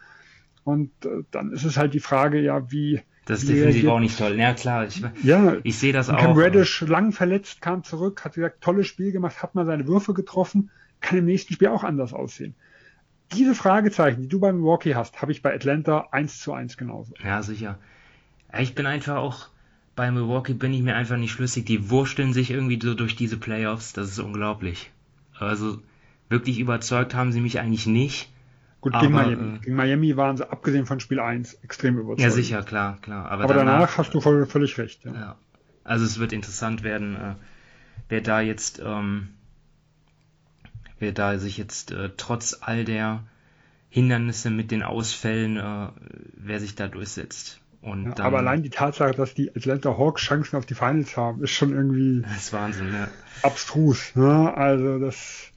Und 0.63 0.91
dann 1.31 1.51
ist 1.51 1.63
es 1.63 1.77
halt 1.77 1.93
die 1.93 1.99
Frage, 1.99 2.39
ja, 2.41 2.71
wie. 2.71 3.01
Das 3.25 3.43
ist 3.43 3.49
wie 3.49 3.53
definitiv 3.53 3.89
auch 3.89 3.99
nicht 3.99 4.17
toll. 4.17 4.37
Ja, 4.37 4.53
klar, 4.53 4.85
ich, 4.85 5.01
Ja, 5.23 5.57
ich 5.63 5.77
sehe 5.77 5.93
das 5.93 6.09
auch. 6.09 6.17
Cam 6.17 6.37
Reddish 6.37 6.81
lang 6.81 7.11
verletzt, 7.11 7.61
kam 7.61 7.83
zurück, 7.83 8.23
hat 8.23 8.33
gesagt, 8.33 8.61
tolles 8.61 8.85
Spiel 8.85 9.11
gemacht, 9.11 9.41
hat 9.41 9.55
mal 9.55 9.65
seine 9.65 9.87
Würfe 9.87 10.13
getroffen, 10.13 10.69
kann 10.99 11.17
im 11.17 11.25
nächsten 11.25 11.53
Spiel 11.53 11.69
auch 11.69 11.83
anders 11.83 12.13
aussehen. 12.13 12.55
Diese 13.33 13.55
Fragezeichen, 13.55 14.23
die 14.23 14.27
du 14.27 14.39
bei 14.39 14.51
Milwaukee 14.51 14.95
hast, 14.95 15.21
habe 15.21 15.31
ich 15.31 15.41
bei 15.41 15.53
Atlanta 15.53 16.07
eins 16.11 16.39
zu 16.39 16.53
eins 16.53 16.77
genauso. 16.77 17.13
Ja, 17.23 17.43
sicher. 17.43 17.77
Ich 18.57 18.73
bin 18.75 18.85
einfach 18.85 19.17
auch 19.17 19.49
bei 19.95 20.11
Milwaukee 20.11 20.53
bin 20.53 20.73
ich 20.73 20.81
mir 20.81 20.95
einfach 20.95 21.17
nicht 21.17 21.31
schlüssig. 21.31 21.65
Die 21.65 21.89
wursteln 21.89 22.31
sich 22.31 22.51
irgendwie 22.51 22.79
so 22.81 22.93
durch 22.93 23.15
diese 23.17 23.37
Playoffs. 23.37 23.91
Das 23.93 24.07
ist 24.07 24.19
unglaublich. 24.19 24.91
Also 25.37 25.81
wirklich 26.29 26.59
überzeugt 26.59 27.13
haben 27.13 27.31
sie 27.33 27.41
mich 27.41 27.59
eigentlich 27.59 27.85
nicht. 27.85 28.31
Gut, 28.81 28.93
Aber, 28.93 29.01
gegen, 29.01 29.13
Miami. 29.13 29.55
äh, 29.57 29.59
gegen 29.59 29.75
Miami 29.75 30.15
waren 30.15 30.37
sie, 30.37 30.49
abgesehen 30.49 30.85
von 30.85 31.01
Spiel 31.01 31.19
1, 31.19 31.55
extrem 31.63 31.97
überzeugt. 31.97 32.21
Ja, 32.21 32.29
sicher, 32.29 32.63
klar, 32.63 32.97
klar. 33.01 33.29
Aber, 33.29 33.43
Aber 33.43 33.53
danach, 33.53 33.97
hast 33.97 34.13
du 34.13 34.21
voll, 34.21 34.45
völlig 34.45 34.77
recht. 34.77 35.03
Ja. 35.03 35.13
Ja. 35.13 35.35
Also 35.83 36.05
es 36.05 36.17
wird 36.17 36.31
interessant 36.31 36.83
werden, 36.83 37.15
äh, 37.15 37.35
wer 38.07 38.21
da 38.21 38.39
jetzt, 38.39 38.81
ähm, 38.83 39.29
wer 40.99 41.11
da 41.11 41.37
sich 41.39 41.57
jetzt 41.57 41.91
äh, 41.91 42.09
trotz 42.15 42.57
all 42.61 42.85
der 42.85 43.23
Hindernisse 43.89 44.49
mit 44.51 44.71
den 44.71 44.83
Ausfällen, 44.83 45.57
äh, 45.57 45.87
wer 46.33 46.59
sich 46.59 46.75
da 46.75 46.87
durchsetzt. 46.87 47.59
Und 47.81 48.05
Ja, 48.05 48.11
dann, 48.11 48.25
aber 48.25 48.39
allein 48.39 48.61
die 48.61 48.69
Tatsache, 48.69 49.11
dass 49.11 49.33
die 49.33 49.55
Atlanta 49.55 49.97
Hawks 49.97 50.21
Chancen 50.21 50.57
auf 50.57 50.65
die 50.65 50.73
Finals 50.73 51.15
haben, 51.15 51.43
ist 51.43 51.51
schon 51.51 51.73
irgendwie 51.73 52.21
das 52.21 52.37
ist 52.37 52.53
Wahnsinn, 52.53 52.91
ne? 52.91 53.07
abstrus. 53.41 54.15
Ne? 54.15 54.53
Also 54.55 54.99
das, 54.99 55.51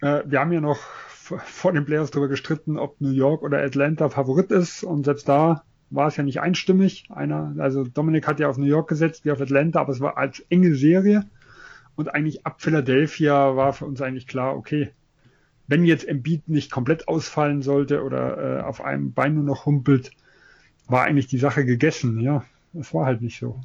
äh, 0.00 0.22
wir 0.24 0.40
haben 0.40 0.52
ja 0.52 0.60
noch 0.60 0.78
vor 0.78 1.72
den 1.72 1.84
Playoffs 1.84 2.10
darüber 2.10 2.28
gestritten, 2.28 2.78
ob 2.78 3.00
New 3.00 3.10
York 3.10 3.42
oder 3.42 3.62
Atlanta 3.62 4.08
Favorit 4.08 4.50
ist 4.50 4.84
und 4.84 5.04
selbst 5.04 5.28
da 5.28 5.64
war 5.90 6.08
es 6.08 6.16
ja 6.16 6.22
nicht 6.22 6.40
einstimmig. 6.40 7.04
Einer, 7.10 7.54
also 7.58 7.84
Dominik 7.84 8.26
hat 8.26 8.40
ja 8.40 8.48
auf 8.48 8.56
New 8.56 8.66
York 8.66 8.88
gesetzt, 8.88 9.24
wie 9.24 9.32
auf 9.32 9.40
Atlanta, 9.40 9.80
aber 9.80 9.92
es 9.92 10.00
war 10.00 10.16
als 10.16 10.40
enge 10.48 10.74
Serie 10.74 11.24
und 11.96 12.14
eigentlich 12.14 12.46
ab 12.46 12.62
Philadelphia 12.62 13.56
war 13.56 13.72
für 13.72 13.86
uns 13.86 14.00
eigentlich 14.00 14.26
klar, 14.26 14.56
okay, 14.56 14.92
wenn 15.66 15.84
jetzt 15.84 16.06
Embiid 16.06 16.48
nicht 16.48 16.70
komplett 16.70 17.08
ausfallen 17.08 17.62
sollte 17.62 18.02
oder 18.02 18.58
äh, 18.58 18.62
auf 18.62 18.80
einem 18.80 19.12
Bein 19.12 19.34
nur 19.34 19.44
noch 19.44 19.66
humpelt, 19.66 20.12
war 20.86 21.04
eigentlich 21.04 21.28
die 21.28 21.38
Sache 21.38 21.64
gegessen. 21.64 22.20
Ja, 22.20 22.44
das 22.72 22.92
war 22.92 23.06
halt 23.06 23.22
nicht 23.22 23.38
so. 23.38 23.60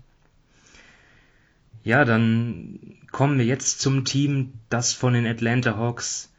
Ja, 1.84 2.06
dann 2.06 2.80
kommen 3.12 3.38
wir 3.38 3.46
jetzt 3.46 3.80
zum 3.80 4.06
Team, 4.06 4.54
das 4.70 4.94
von 4.94 5.14
den 5.14 5.26
Atlanta 5.26 5.78
Hawks 5.78 6.32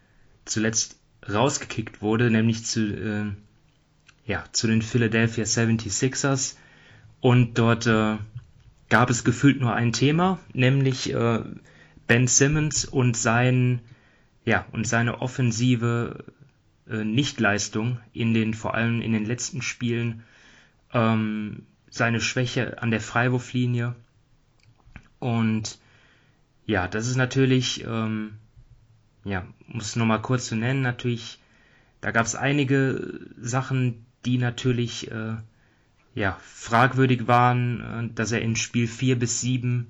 zuletzt 0.44 0.98
rausgekickt 1.29 2.03
wurde, 2.03 2.31
nämlich 2.31 2.64
zu, 2.64 2.81
äh, 2.81 3.33
ja, 4.27 4.44
zu 4.53 4.66
den 4.66 4.83
Philadelphia 4.83 5.44
76ers. 5.44 6.57
Und 7.20 7.59
dort 7.59 7.87
äh, 7.87 8.16
gab 8.88 9.11
es 9.11 9.24
gefühlt 9.24 9.61
nur 9.61 9.74
ein 9.74 9.92
Thema, 9.92 10.38
nämlich 10.53 11.12
äh, 11.12 11.40
Ben 12.09 12.27
Simmons 12.27 12.85
und 12.85 13.16
sein, 13.16 13.81
ja, 14.44 14.66
und 14.73 14.88
seine 14.88 15.21
offensive 15.21 16.25
äh, 16.88 17.05
Nichtleistung 17.05 18.01
in 18.12 18.35
den, 18.35 18.55
vor 18.55 18.75
allem 18.75 19.01
in 19.03 19.12
den 19.12 19.27
letzten 19.27 19.62
Spielen, 19.62 20.25
ähm, 20.92 21.66
seine 21.90 22.21
Schwäche 22.21 22.83
an 22.83 22.90
der 22.90 23.01
Freiwurflinie. 23.01 23.94
Und 25.18 25.79
ja, 26.66 26.88
das 26.88 27.09
ist 27.09 27.16
natürlich, 27.16 27.85
ähm, 27.85 28.38
ja, 29.25 29.47
muss 29.66 29.94
nur 29.94 30.07
mal 30.07 30.23
kurz 30.23 30.47
zu 30.47 30.57
nennen, 30.57 30.81
natürlich, 30.81 31.38
da 32.01 32.11
gab 32.11 32.25
es 32.25 32.35
einige 32.35 33.21
Sachen, 33.38 34.07
die 34.25 34.38
natürlich, 34.38 35.11
äh, 35.11 35.37
ja, 36.14 36.38
fragwürdig 36.42 37.27
waren, 37.27 37.81
äh, 37.81 38.14
dass 38.14 38.33
er 38.33 38.40
in 38.40 38.57
Spiel 38.57 38.87
4 38.87 39.18
bis 39.18 39.40
7 39.40 39.88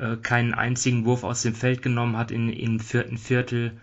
äh, 0.00 0.16
keinen 0.16 0.54
einzigen 0.54 1.04
Wurf 1.04 1.24
aus 1.24 1.42
dem 1.42 1.54
Feld 1.54 1.82
genommen 1.82 2.16
hat 2.16 2.30
in, 2.30 2.48
im 2.48 2.80
vierten 2.80 3.18
Viertel. 3.18 3.78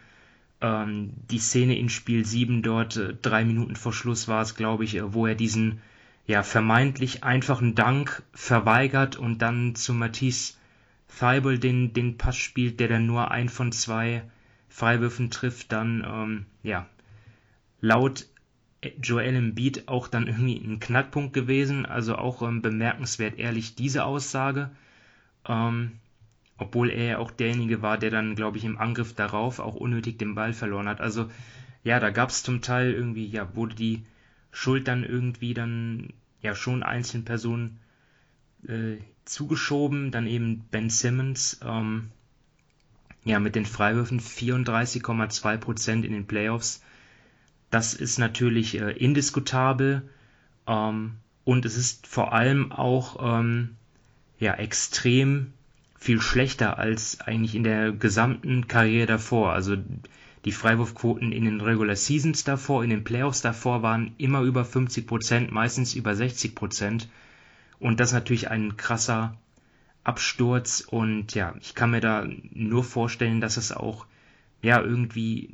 Ähm, 0.62 1.12
die 1.30 1.40
Szene 1.40 1.78
in 1.78 1.90
Spiel 1.90 2.26
7 2.26 2.64
dort, 2.64 2.98
äh, 2.98 3.14
drei 3.22 3.46
Minuten 3.46 3.76
vor 3.76 3.94
Schluss 3.94 4.28
war 4.28 4.42
es, 4.42 4.56
glaube 4.56 4.84
ich, 4.84 4.96
äh, 4.96 5.14
wo 5.14 5.28
er 5.28 5.36
diesen 5.36 5.82
ja, 6.26 6.44
vermeintlich 6.44 7.24
einfachen 7.24 7.76
Dank 7.76 8.24
verweigert 8.34 9.16
und 9.16 9.42
dann 9.42 9.76
zu 9.76 9.94
Matisse 9.94 10.56
Thibault 11.08 11.64
den, 11.64 11.94
den 11.94 12.18
Pass 12.18 12.36
spielt, 12.36 12.80
der 12.80 12.90
dann 12.90 13.06
nur 13.06 13.32
ein 13.32 13.50
von 13.50 13.72
zwei 13.72 14.24
Freiwürfen 14.70 15.30
trifft, 15.30 15.72
dann, 15.72 16.06
ähm, 16.06 16.46
ja, 16.64 16.88
laut 17.80 18.26
Joel 19.02 19.36
Embiid 19.36 19.88
auch 19.88 20.08
dann 20.08 20.28
irgendwie 20.28 20.58
ein 20.58 20.80
Knackpunkt 20.80 21.34
gewesen, 21.34 21.86
also 21.86 22.16
auch 22.16 22.42
ähm, 22.42 22.62
bemerkenswert 22.62 23.40
ehrlich 23.40 23.76
diese 23.76 24.04
Aussage, 24.04 24.70
ähm, 25.48 25.94
obwohl 26.58 26.90
er 26.90 27.06
ja 27.06 27.18
auch 27.20 27.32
derjenige 27.32 27.82
war, 27.82 27.98
der 27.98 28.10
dann, 28.10 28.36
glaube 28.36 28.58
ich, 28.58 28.66
im 28.66 28.78
Angriff 28.78 29.14
darauf 29.14 29.60
auch 29.60 29.76
unnötig 29.76 30.18
den 30.18 30.36
Ball 30.36 30.54
verloren 30.54 30.88
hat. 30.88 31.02
Also 31.02 31.30
ja, 31.84 32.00
da 32.00 32.10
gab 32.10 32.30
es 32.30 32.44
zum 32.44 32.62
Teil 32.62 32.92
irgendwie, 32.92 33.28
ja, 33.28 33.56
wurde 33.56 33.76
die 33.76 34.06
Schuld 34.52 34.88
dann 34.88 35.04
irgendwie 35.04 35.54
dann 35.54 36.14
ja 36.42 36.56
schon 36.56 36.84
einzelnen 36.84 37.26
Personen 37.26 37.80
äh, 38.68 38.98
zugeschoben, 39.26 40.12
dann 40.12 40.26
eben 40.26 40.66
Ben 40.72 40.90
Simmons, 40.90 41.60
ähm, 41.64 42.10
ja, 43.24 43.40
mit 43.40 43.56
den 43.56 43.66
Freiwürfen 43.66 44.20
34,2% 44.20 46.04
in 46.04 46.14
den 46.14 46.28
Playoffs. 46.28 46.82
Das 47.70 47.94
ist 47.94 48.18
natürlich 48.18 48.80
äh, 48.80 48.92
indiskutabel 48.92 50.10
ähm, 50.66 51.18
und 51.44 51.66
es 51.66 51.78
ist 51.78 52.08
vor 52.08 52.34
allem 52.34 52.72
auch 52.72 53.40
ähm, 53.40 53.76
ja, 54.40 54.54
extrem 54.54 55.54
viel 55.98 56.22
schlechter 56.22 56.78
als 56.78 57.22
eigentlich 57.22 57.56
in 57.56 57.64
der 57.64 57.92
gesamten 57.92 58.68
Karriere 58.68 59.08
davor. 59.08 59.54
Also 59.54 59.76
die 60.46 60.52
Freiwurfquoten 60.52 61.32
in 61.32 61.46
den 61.46 61.62
Regular 61.62 61.96
Seasons 61.96 62.44
davor, 62.44 62.84
in 62.84 62.90
den 62.90 63.04
Playoffs 63.04 63.42
davor 63.42 63.82
waren 63.82 64.14
immer 64.18 64.42
über 64.42 64.62
50%, 64.62 65.52
meistens 65.52 65.94
über 65.96 66.12
60%. 66.12 67.08
Und 67.80 68.00
das 68.00 68.10
ist 68.10 68.14
natürlich 68.14 68.50
ein 68.50 68.78
krasser 68.78 69.38
Absturz 70.04 70.80
und 70.80 71.36
ja, 71.36 71.54
ich 71.60 71.76
kann 71.76 71.92
mir 71.92 72.00
da 72.00 72.26
nur 72.54 72.84
vorstellen, 72.86 73.42
dass 73.42 73.58
es 73.58 73.74
auch 73.74 74.06
ja 74.62 74.82
irgendwie 74.82 75.50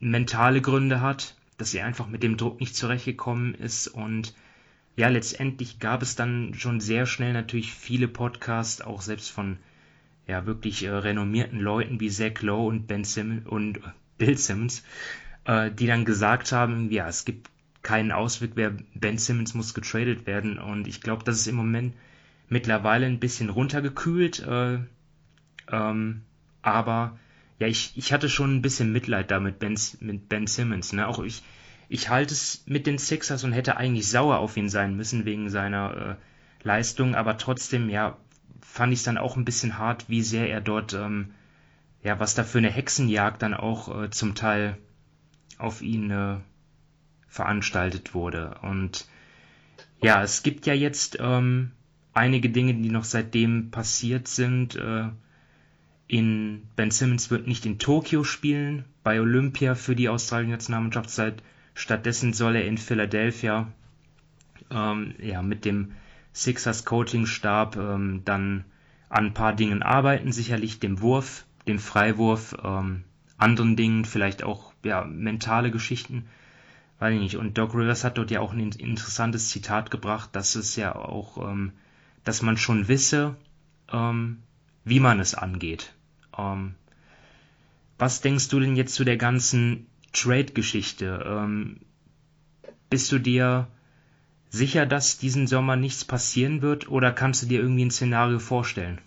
mentale 0.00 0.60
Gründe 0.60 1.00
hat, 1.00 1.36
dass 1.58 1.70
sie 1.70 1.80
einfach 1.80 2.08
mit 2.08 2.24
dem 2.24 2.36
Druck 2.36 2.58
nicht 2.58 2.74
zurechtgekommen 2.74 3.54
ist 3.54 3.86
und 3.86 4.34
ja, 4.96 5.08
letztendlich 5.08 5.78
gab 5.78 6.02
es 6.02 6.16
dann 6.16 6.54
schon 6.54 6.80
sehr 6.80 7.06
schnell 7.06 7.32
natürlich 7.32 7.72
viele 7.72 8.08
Podcasts, 8.08 8.80
auch 8.80 9.00
selbst 9.00 9.30
von 9.30 9.58
ja 10.26 10.46
wirklich 10.46 10.84
äh, 10.84 10.90
renommierten 10.90 11.60
Leuten 11.60 12.00
wie 12.00 12.10
Zach 12.10 12.40
Lowe 12.40 12.68
und 12.68 12.86
Ben 12.86 13.04
Simmons 13.04 13.46
und 13.46 13.80
Bill 14.18 14.38
Simmons, 14.38 14.84
äh, 15.44 15.70
die 15.70 15.86
dann 15.86 16.04
gesagt 16.04 16.52
haben, 16.52 16.90
ja, 16.90 17.08
es 17.08 17.24
gibt 17.24 17.50
keinen 17.82 18.12
Ausweg 18.12 18.56
mehr, 18.56 18.72
Ben 18.94 19.18
Simmons 19.18 19.54
muss 19.54 19.74
getradet 19.74 20.26
werden 20.26 20.58
und 20.58 20.86
ich 20.86 21.00
glaube, 21.00 21.24
das 21.24 21.36
ist 21.36 21.46
im 21.46 21.56
Moment 21.56 21.94
mittlerweile 22.48 23.06
ein 23.06 23.20
bisschen 23.20 23.50
runtergekühlt, 23.50 24.40
äh, 24.40 24.78
ähm, 25.70 26.22
aber 26.62 27.18
ja, 27.58 27.66
ich, 27.66 27.92
ich 27.96 28.12
hatte 28.12 28.28
schon 28.28 28.56
ein 28.56 28.62
bisschen 28.62 28.92
Mitleid 28.92 29.30
da 29.30 29.40
mit 29.40 29.58
Ben, 29.58 29.78
mit 30.00 30.28
ben 30.28 30.46
Simmons. 30.46 30.92
Ne? 30.92 31.06
Auch 31.06 31.22
ich, 31.22 31.42
ich 31.88 32.08
halte 32.08 32.34
es 32.34 32.64
mit 32.66 32.86
den 32.86 32.98
Sixers 32.98 33.44
und 33.44 33.52
hätte 33.52 33.76
eigentlich 33.76 34.08
sauer 34.08 34.38
auf 34.38 34.56
ihn 34.56 34.68
sein 34.68 34.96
müssen 34.96 35.24
wegen 35.24 35.50
seiner 35.50 36.18
äh, 36.62 36.66
Leistung, 36.66 37.14
aber 37.14 37.38
trotzdem, 37.38 37.88
ja, 37.90 38.16
fand 38.64 38.92
ich 38.92 39.00
es 39.00 39.04
dann 39.04 39.18
auch 39.18 39.36
ein 39.36 39.44
bisschen 39.44 39.78
hart, 39.78 40.08
wie 40.08 40.22
sehr 40.22 40.50
er 40.50 40.60
dort, 40.60 40.94
ähm, 40.94 41.34
ja, 42.02 42.18
was 42.18 42.34
da 42.34 42.42
für 42.42 42.58
eine 42.58 42.70
Hexenjagd 42.70 43.42
dann 43.42 43.54
auch 43.54 44.02
äh, 44.02 44.10
zum 44.10 44.34
Teil 44.34 44.78
auf 45.58 45.82
ihn 45.82 46.10
äh, 46.10 46.38
veranstaltet 47.28 48.14
wurde. 48.14 48.56
Und 48.62 49.06
ja, 50.02 50.22
es 50.22 50.42
gibt 50.42 50.66
ja 50.66 50.74
jetzt 50.74 51.18
ähm, 51.20 51.70
einige 52.12 52.50
Dinge, 52.50 52.74
die 52.74 52.90
noch 52.90 53.04
seitdem 53.04 53.70
passiert 53.70 54.28
sind. 54.28 54.76
Äh, 54.76 55.08
in 56.06 56.68
Ben 56.76 56.90
Simmons 56.90 57.30
wird 57.30 57.46
nicht 57.46 57.66
in 57.66 57.78
Tokio 57.78 58.24
spielen, 58.24 58.84
bei 59.02 59.20
Olympia 59.20 59.74
für 59.74 59.94
die 59.94 60.08
Australische 60.08 60.50
Nationalmannschaft. 60.50 61.42
Stattdessen 61.74 62.32
soll 62.32 62.56
er 62.56 62.66
in 62.66 62.78
Philadelphia 62.78 63.72
ähm, 64.70 65.14
ja, 65.18 65.42
mit 65.42 65.64
dem 65.64 65.92
Sixers 66.34 66.84
Coaching 66.84 67.26
Stab 67.26 67.76
ähm, 67.76 68.22
dann 68.24 68.64
an 69.08 69.26
ein 69.26 69.34
paar 69.34 69.54
Dingen 69.54 69.82
arbeiten, 69.82 70.32
sicherlich 70.32 70.80
dem 70.80 71.00
Wurf, 71.00 71.46
dem 71.68 71.78
Freiwurf, 71.78 72.56
ähm, 72.62 73.04
anderen 73.38 73.76
Dingen, 73.76 74.04
vielleicht 74.04 74.42
auch 74.42 74.72
ja, 74.82 75.04
mentale 75.04 75.70
Geschichten, 75.70 76.26
weiß 76.98 77.14
ich 77.14 77.20
nicht. 77.20 77.36
Und 77.36 77.56
Doc 77.56 77.74
Rivers 77.74 78.02
hat 78.02 78.18
dort 78.18 78.32
ja 78.32 78.40
auch 78.40 78.52
ein 78.52 78.72
interessantes 78.72 79.48
Zitat 79.50 79.92
gebracht, 79.92 80.30
dass 80.32 80.56
es 80.56 80.74
ja 80.74 80.94
auch, 80.94 81.38
ähm, 81.38 81.72
dass 82.24 82.42
man 82.42 82.56
schon 82.56 82.88
wisse, 82.88 83.36
ähm, 83.92 84.42
wie 84.84 85.00
man 85.00 85.20
es 85.20 85.34
angeht. 85.34 85.94
Ähm, 86.36 86.74
was 87.96 88.20
denkst 88.20 88.48
du 88.48 88.58
denn 88.58 88.74
jetzt 88.74 88.94
zu 88.94 89.04
der 89.04 89.16
ganzen 89.16 89.86
Trade-Geschichte? 90.12 91.24
Ähm, 91.24 91.80
bist 92.90 93.12
du 93.12 93.18
dir 93.18 93.68
sicher, 94.54 94.86
dass 94.86 95.18
diesen 95.18 95.46
Sommer 95.46 95.76
nichts 95.76 96.04
passieren 96.04 96.62
wird 96.62 96.88
oder 96.88 97.12
kannst 97.12 97.42
du 97.42 97.46
dir 97.46 97.60
irgendwie 97.60 97.84
ein 97.84 97.90
Szenario 97.90 98.38
vorstellen? 98.38 99.00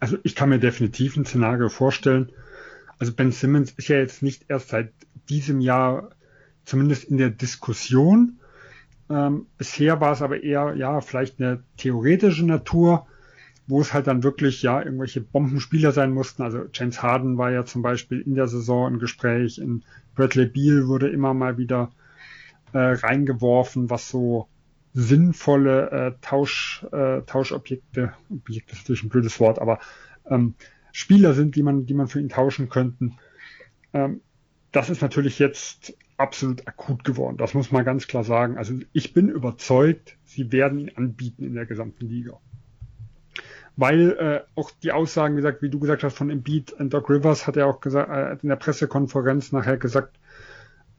Also 0.00 0.18
ich 0.24 0.34
kann 0.34 0.48
mir 0.48 0.58
definitiv 0.58 1.16
ein 1.16 1.24
Szenario 1.24 1.68
vorstellen. 1.68 2.32
Also 2.98 3.12
Ben 3.12 3.32
Simmons 3.32 3.72
ist 3.72 3.88
ja 3.88 3.98
jetzt 3.98 4.22
nicht 4.22 4.46
erst 4.48 4.68
seit 4.68 4.92
diesem 5.28 5.60
Jahr 5.60 6.10
zumindest 6.64 7.04
in 7.04 7.18
der 7.18 7.30
Diskussion. 7.30 8.38
Ähm, 9.08 9.46
bisher 9.58 10.00
war 10.00 10.12
es 10.12 10.22
aber 10.22 10.42
eher, 10.42 10.74
ja, 10.74 11.00
vielleicht 11.00 11.40
eine 11.40 11.62
theoretische 11.76 12.44
Natur 12.44 13.06
wo 13.66 13.80
es 13.80 13.92
halt 13.92 14.06
dann 14.06 14.22
wirklich 14.22 14.62
ja 14.62 14.82
irgendwelche 14.82 15.20
Bombenspieler 15.20 15.92
sein 15.92 16.12
mussten. 16.12 16.42
Also 16.42 16.64
James 16.72 17.02
Harden 17.02 17.38
war 17.38 17.50
ja 17.50 17.64
zum 17.64 17.82
Beispiel 17.82 18.20
in 18.20 18.34
der 18.34 18.48
Saison 18.48 18.92
im 18.92 18.98
Gespräch, 18.98 19.58
in 19.58 19.82
Bradley 20.14 20.46
Beal 20.46 20.88
wurde 20.88 21.08
immer 21.08 21.32
mal 21.32 21.58
wieder 21.58 21.90
äh, 22.72 22.78
reingeworfen, 22.78 23.90
was 23.90 24.08
so 24.08 24.48
sinnvolle 24.94 25.90
äh, 25.90 26.12
Tausch, 26.20 26.84
äh, 26.92 27.22
Tauschobjekte, 27.22 28.12
Objekt 28.30 28.72
ist 28.72 28.80
natürlich 28.80 29.04
ein 29.04 29.08
blödes 29.08 29.40
Wort, 29.40 29.58
aber 29.58 29.78
ähm, 30.26 30.54
Spieler 30.92 31.32
sind, 31.32 31.56
die 31.56 31.62
man, 31.62 31.86
die 31.86 31.94
man 31.94 32.08
für 32.08 32.20
ihn 32.20 32.28
tauschen 32.28 32.68
könnten. 32.68 33.16
Ähm, 33.94 34.20
das 34.70 34.90
ist 34.90 35.00
natürlich 35.00 35.38
jetzt 35.38 35.96
absolut 36.18 36.68
akut 36.68 37.04
geworden. 37.04 37.38
Das 37.38 37.54
muss 37.54 37.72
man 37.72 37.84
ganz 37.84 38.06
klar 38.06 38.24
sagen. 38.24 38.58
Also 38.58 38.74
ich 38.92 39.14
bin 39.14 39.28
überzeugt, 39.28 40.18
sie 40.24 40.52
werden 40.52 40.78
ihn 40.78 40.92
anbieten 40.94 41.44
in 41.44 41.54
der 41.54 41.66
gesamten 41.66 42.06
Liga 42.06 42.38
weil 43.76 44.10
äh, 44.12 44.40
auch 44.54 44.70
die 44.82 44.92
Aussagen, 44.92 45.34
wie, 45.34 45.40
gesagt, 45.40 45.62
wie 45.62 45.70
du 45.70 45.78
gesagt 45.78 46.02
hast, 46.02 46.16
von 46.16 46.30
Embiid 46.30 46.72
und 46.72 46.92
Doc 46.92 47.08
Rivers 47.08 47.46
hat 47.46 47.56
er 47.56 47.66
auch 47.66 47.80
gesagt, 47.80 48.10
äh, 48.10 48.36
in 48.42 48.48
der 48.48 48.56
Pressekonferenz 48.56 49.52
nachher 49.52 49.78
gesagt, 49.78 50.18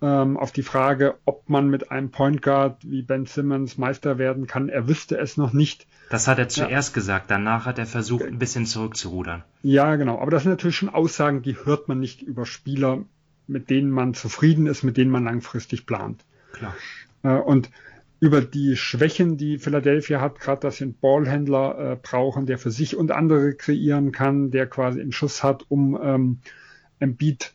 ähm, 0.04 0.36
auf 0.36 0.52
die 0.52 0.64
Frage, 0.64 1.16
ob 1.24 1.50
man 1.50 1.70
mit 1.70 1.90
einem 1.90 2.12
Point 2.12 2.42
Guard 2.42 2.78
wie 2.84 3.02
Ben 3.02 3.26
Simmons 3.26 3.78
Meister 3.78 4.18
werden 4.18 4.48
kann, 4.48 4.68
er 4.68 4.90
wüsste 4.90 5.18
es 5.18 5.38
noch 5.38 5.54
nicht. 5.54 5.88
Das 6.10 6.28
hat 6.28 6.40
er 6.40 6.50
zuerst 6.50 6.90
ja. 6.90 6.96
gesagt, 6.96 7.32
danach 7.32 7.66
hat 7.66 7.80
er 7.80 7.86
versucht, 7.86 8.26
ein 8.26 8.38
bisschen 8.38 8.66
zurückzurudern. 8.66 9.44
Ja, 9.62 9.96
genau. 9.96 10.20
Aber 10.20 10.30
das 10.30 10.44
sind 10.44 10.52
natürlich 10.52 10.76
schon 10.76 10.90
Aussagen, 10.90 11.42
die 11.42 11.56
hört 11.56 11.88
man 11.88 12.02
nicht 12.02 12.22
über 12.22 12.46
Spieler, 12.46 13.06
mit 13.48 13.70
denen 13.70 13.92
man 13.92 14.14
zufrieden 14.14 14.68
ist, 14.68 14.84
mit 14.84 14.98
denen 14.98 15.10
man 15.10 15.24
langfristig 15.24 15.86
plant. 15.86 16.26
Klar. 16.52 16.76
Äh, 17.24 17.36
und 17.38 17.72
über 18.20 18.42
die 18.42 18.76
Schwächen, 18.76 19.38
die 19.38 19.58
Philadelphia 19.58 20.20
hat, 20.20 20.42
gerade 20.42 20.60
dass 20.62 20.78
sie 20.78 20.84
einen 20.84 21.00
Ballhändler 21.00 21.94
äh, 21.94 21.96
brauchen, 21.96 22.46
der 22.46 22.58
für 22.58 22.72
sich 22.72 22.98
und 22.98 23.12
andere 23.12 23.54
kreieren 23.54 24.12
kann, 24.12 24.52
der 24.52 24.68
quasi 24.68 25.00
einen 25.00 25.14
Schuss 25.14 25.44
hat, 25.44 25.66
um 25.70 25.98
ähm, 26.02 26.40
Embiid 27.00 27.54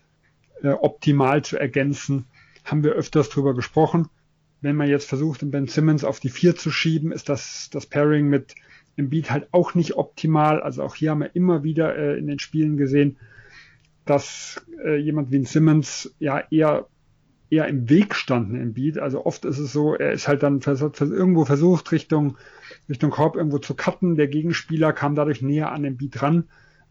äh, 0.63 0.71
optimal 0.71 1.43
zu 1.43 1.59
ergänzen, 1.59 2.25
haben 2.71 2.85
wir 2.85 2.93
öfters 2.93 3.29
drüber 3.29 3.55
gesprochen. 3.55 4.09
Wenn 4.61 4.77
man 4.77 4.89
jetzt 4.89 5.09
versucht, 5.09 5.43
den 5.43 5.51
Ben 5.51 5.69
Simmons 5.69 6.05
auf 6.05 6.21
die 6.21 6.31
vier 6.31 6.57
zu 6.57 6.71
schieben, 6.71 7.13
ist 7.13 7.29
das, 7.29 7.71
das 7.71 7.87
Pairing 7.87 8.29
mit 8.29 8.55
Embiid 8.97 9.31
halt 9.31 9.49
auch 9.53 9.75
nicht 9.75 9.95
optimal. 9.97 10.61
Also 10.61 10.83
auch 10.83 10.95
hier 10.95 11.11
haben 11.11 11.21
wir 11.21 11.37
immer 11.37 11.63
wieder 11.63 11.97
äh, 11.97 12.19
in 12.19 12.27
den 12.27 12.41
Spielen 12.41 12.77
gesehen, 12.77 13.17
dass 14.05 14.65
äh, 14.85 14.97
jemand 14.97 15.31
wie 15.31 15.39
ein 15.39 15.45
Simmons 15.45 16.15
ja 16.19 16.43
eher 16.51 16.89
eher 17.51 17.67
im 17.67 17.89
Weg 17.89 18.15
standen 18.15 18.61
im 18.61 18.75
Beat. 18.75 18.99
Also 18.99 19.25
oft 19.25 19.45
ist 19.45 19.59
es 19.59 19.73
so, 19.73 19.95
er 19.95 20.13
ist 20.13 20.29
halt 20.29 20.43
dann 20.43 20.61
vers 20.61 20.81
vers 20.81 21.11
irgendwo 21.11 21.45
versucht, 21.45 21.93
Richtung, 21.93 22.37
Richtung 22.89 23.11
Korb 23.11 23.37
irgendwo 23.37 23.59
zu 23.59 23.75
cutten. 23.75 24.17
Der 24.17 24.29
Gegenspieler 24.29 24.93
kam 24.93 25.15
dadurch 25.15 25.41
näher 25.43 25.73
an 25.73 25.83
den 25.83 25.97
Beat 25.97 26.23
ran. 26.23 26.45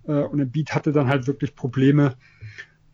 Äh, 0.08 0.24
und 0.24 0.40
der 0.40 0.46
Beat 0.46 0.74
hatte 0.74 0.92
dann 0.92 1.08
halt 1.08 1.28
wirklich 1.28 1.56
Probleme, 1.56 2.16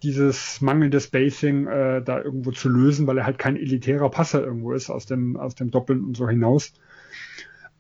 dieses 0.04 0.60
mangelnde 0.60 1.00
Spacing 1.00 1.68
äh, 1.68 2.02
da 2.04 2.22
irgendwo 2.22 2.52
zu 2.52 2.68
lösen, 2.68 3.08
weil 3.08 3.18
er 3.18 3.26
halt 3.26 3.40
kein 3.40 3.56
elitärer 3.56 4.10
Passer 4.10 4.44
irgendwo 4.44 4.74
ist 4.74 4.90
aus 4.90 5.06
dem, 5.06 5.38
aus 5.38 5.56
dem 5.56 5.72
Doppeln 5.72 6.04
und 6.04 6.18
so 6.18 6.28
hinaus. 6.28 6.74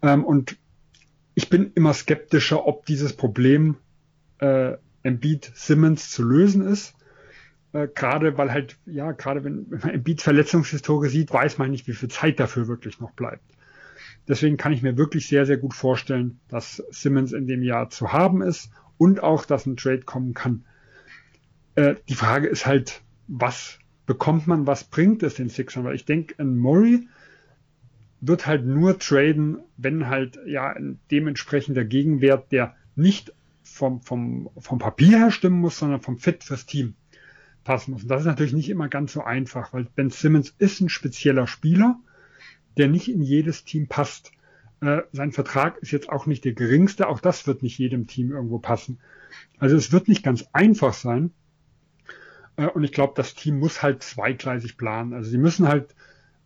Ähm, 0.01 0.23
und 0.23 0.57
ich 1.35 1.49
bin 1.49 1.71
immer 1.75 1.93
skeptischer, 1.93 2.65
ob 2.65 2.85
dieses 2.85 3.13
Problem 3.15 3.75
äh, 4.39 4.77
Embiid 5.03 5.51
Simmons 5.53 6.11
zu 6.11 6.23
lösen 6.23 6.65
ist. 6.65 6.95
Äh, 7.73 7.89
gerade 7.93 8.37
weil 8.37 8.51
halt, 8.51 8.77
ja, 8.85 9.11
gerade 9.11 9.43
wenn, 9.43 9.65
wenn 9.69 9.79
man 9.79 9.89
Embiid 9.89 10.21
Verletzungshistorie 10.21 11.09
sieht, 11.09 11.33
weiß 11.33 11.57
man 11.57 11.71
nicht, 11.71 11.87
wie 11.87 11.93
viel 11.93 12.09
Zeit 12.09 12.39
dafür 12.39 12.67
wirklich 12.69 13.01
noch 13.01 13.11
bleibt. 13.11 13.43
Deswegen 14.29 14.55
kann 14.55 14.71
ich 14.71 14.81
mir 14.81 14.97
wirklich 14.97 15.27
sehr, 15.27 15.45
sehr 15.45 15.57
gut 15.57 15.73
vorstellen, 15.73 16.39
dass 16.47 16.77
Simmons 16.91 17.33
in 17.33 17.47
dem 17.47 17.61
Jahr 17.61 17.89
zu 17.89 18.13
haben 18.13 18.41
ist 18.41 18.71
und 18.97 19.21
auch, 19.21 19.43
dass 19.45 19.65
ein 19.65 19.75
Trade 19.75 20.03
kommen 20.03 20.33
kann. 20.33 20.63
Äh, 21.75 21.95
die 22.07 22.15
Frage 22.15 22.47
ist 22.47 22.65
halt, 22.65 23.01
was 23.27 23.79
bekommt 24.05 24.47
man, 24.47 24.67
was 24.67 24.83
bringt 24.83 25.23
es 25.23 25.35
den 25.35 25.49
Sixern? 25.49 25.83
Weil 25.83 25.95
ich 25.95 26.05
denke, 26.05 26.35
ein 26.37 26.57
Murray 26.57 27.07
wird 28.21 28.47
halt 28.47 28.65
nur 28.65 28.99
traden, 28.99 29.59
wenn 29.77 30.07
halt 30.07 30.39
ja 30.45 30.71
ein 30.71 30.99
dementsprechender 31.11 31.83
Gegenwert, 31.83 32.51
der 32.51 32.75
nicht 32.95 33.33
vom, 33.63 34.01
vom, 34.01 34.49
vom 34.57 34.79
Papier 34.79 35.19
her 35.19 35.31
stimmen 35.31 35.59
muss, 35.59 35.79
sondern 35.79 36.01
vom 36.01 36.17
Fit 36.17 36.43
fürs 36.43 36.65
Team 36.65 36.95
passen 37.63 37.91
muss. 37.91 38.03
Und 38.03 38.09
das 38.09 38.21
ist 38.21 38.27
natürlich 38.27 38.53
nicht 38.53 38.69
immer 38.69 38.87
ganz 38.87 39.13
so 39.13 39.23
einfach, 39.23 39.73
weil 39.73 39.85
Ben 39.95 40.09
Simmons 40.09 40.53
ist 40.57 40.81
ein 40.81 40.89
spezieller 40.89 41.47
Spieler, 41.47 41.99
der 42.77 42.87
nicht 42.87 43.09
in 43.09 43.21
jedes 43.21 43.63
Team 43.63 43.87
passt. 43.87 44.31
Äh, 44.81 45.01
sein 45.11 45.31
Vertrag 45.31 45.77
ist 45.79 45.91
jetzt 45.91 46.09
auch 46.09 46.25
nicht 46.25 46.45
der 46.45 46.53
geringste, 46.53 47.07
auch 47.07 47.19
das 47.19 47.47
wird 47.47 47.63
nicht 47.63 47.77
jedem 47.77 48.07
Team 48.07 48.31
irgendwo 48.31 48.59
passen. 48.59 48.99
Also 49.57 49.75
es 49.75 49.91
wird 49.91 50.07
nicht 50.07 50.23
ganz 50.23 50.45
einfach 50.53 50.93
sein. 50.93 51.31
Äh, 52.55 52.67
und 52.67 52.83
ich 52.83 52.91
glaube, 52.91 53.13
das 53.15 53.35
Team 53.35 53.59
muss 53.59 53.81
halt 53.81 54.03
zweigleisig 54.03 54.77
planen. 54.77 55.13
Also 55.13 55.29
sie 55.29 55.37
müssen 55.37 55.67
halt 55.67 55.95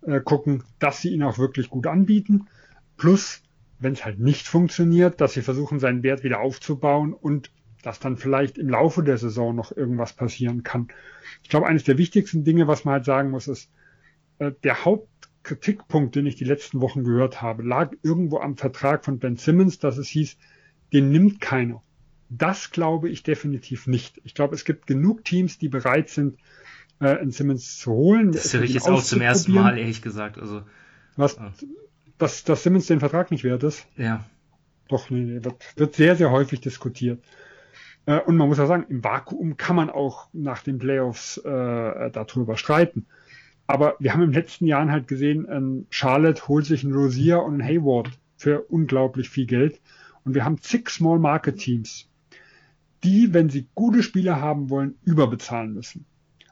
äh, 0.02 0.20
gucken, 0.22 0.64
dass 0.80 1.02
sie 1.02 1.10
ihn 1.10 1.24
auch 1.24 1.38
wirklich 1.38 1.70
gut 1.70 1.88
anbieten. 1.88 2.48
Plus, 2.98 3.42
wenn 3.80 3.94
es 3.94 4.06
halt 4.06 4.20
nicht 4.20 4.48
funktioniert, 4.48 5.22
dass 5.22 5.34
sie 5.34 5.42
versuchen, 5.42 5.80
seinen 5.80 6.04
Wert 6.04 6.24
wieder 6.24 6.40
aufzubauen 6.40 7.14
und 7.14 7.52
dass 7.84 8.00
dann 8.00 8.18
vielleicht 8.18 8.58
im 8.58 8.70
Laufe 8.70 9.04
der 9.04 9.18
Saison 9.18 9.56
noch 9.56 9.76
irgendwas 9.76 10.14
passieren 10.14 10.64
kann. 10.64 10.88
Ich 11.44 11.50
glaube, 11.50 11.68
eines 11.68 11.84
der 11.84 11.98
wichtigsten 11.98 12.44
Dinge, 12.44 12.68
was 12.68 12.86
man 12.86 12.94
halt 12.94 13.06
sagen 13.06 13.30
muss, 13.30 13.48
ist, 13.48 13.70
äh, 14.40 14.52
der 14.64 14.84
Hauptkritikpunkt, 14.84 16.16
den 16.16 16.26
ich 16.26 16.36
die 16.36 16.44
letzten 16.44 16.82
Wochen 16.82 17.04
gehört 17.04 17.42
habe, 17.42 17.64
lag 17.64 17.92
irgendwo 18.02 18.40
am 18.40 18.58
Vertrag 18.58 19.06
von 19.06 19.20
Ben 19.20 19.38
Simmons, 19.38 19.80
dass 19.80 19.98
es 19.98 20.08
hieß, 20.08 20.38
den 20.92 21.12
nimmt 21.12 21.40
keiner. 21.40 21.84
Das 22.30 22.72
glaube 22.72 23.10
ich 23.10 23.24
definitiv 23.24 23.88
nicht. 23.88 24.20
Ich 24.24 24.34
glaube, 24.34 24.56
es 24.56 24.66
gibt 24.66 24.88
genug 24.88 25.24
Teams, 25.24 25.58
die 25.58 25.70
bereit 25.70 26.10
sind, 26.10 26.38
äh, 27.00 27.18
einen 27.18 27.32
Simmons 27.32 27.78
zu 27.78 27.92
holen. 27.92 28.32
Das 28.32 28.54
höre 28.54 28.64
ich 28.64 28.74
jetzt 28.74 28.88
auch 28.90 29.04
zum 29.04 29.22
ersten 29.22 29.54
Mal, 29.54 29.78
ehrlich 29.78 30.02
gesagt. 30.02 30.38
Also, 30.38 30.64
was, 31.16 31.38
dass, 32.18 32.44
dass 32.44 32.64
Simmons 32.64 32.88
den 32.88 33.00
Vertrag 33.00 33.32
nicht 33.32 33.44
wert 33.44 33.64
ist? 33.64 33.88
Ja. 33.96 34.26
doch, 34.88 35.10
nee, 35.10 35.22
nee, 35.22 35.44
wird, 35.44 35.56
wird 35.76 35.96
sehr, 35.96 36.16
sehr 36.16 36.32
häufig 36.32 36.62
diskutiert. 36.62 37.24
Äh, 38.06 38.20
und 38.22 38.38
man 38.38 38.48
muss 38.48 38.58
ja 38.58 38.66
sagen, 38.66 38.86
im 38.90 39.04
Vakuum 39.04 39.58
kann 39.58 39.76
man 39.76 39.90
auch 39.90 40.28
nach 40.34 40.64
den 40.64 40.80
Playoffs 40.80 41.38
äh, 41.38 42.12
darüber 42.12 42.58
streiten. 42.58 43.06
Aber 43.68 43.98
wir 44.00 44.14
haben 44.14 44.24
im 44.24 44.32
letzten 44.32 44.66
Jahren 44.66 44.92
halt 44.92 45.08
gesehen, 45.08 45.46
ähm, 45.50 45.88
Charlotte 45.90 46.48
holt 46.48 46.66
sich 46.66 46.84
einen 46.84 46.94
Rosier 46.94 47.44
und 47.44 47.62
einen 47.62 47.64
Hayward 47.64 48.10
für 48.38 48.62
unglaublich 48.62 49.30
viel 49.30 49.46
Geld. 49.46 49.82
Und 50.24 50.34
wir 50.34 50.46
haben 50.46 50.62
zig 50.62 50.90
Small 50.90 51.20
Market 51.20 51.58
Teams, 51.58 52.10
die, 53.08 53.34
wenn 53.34 53.50
sie 53.50 53.70
gute 53.74 54.04
Spieler 54.04 54.42
haben 54.42 54.70
wollen, 54.70 54.96
überbezahlen 55.06 55.74
müssen. 55.74 56.06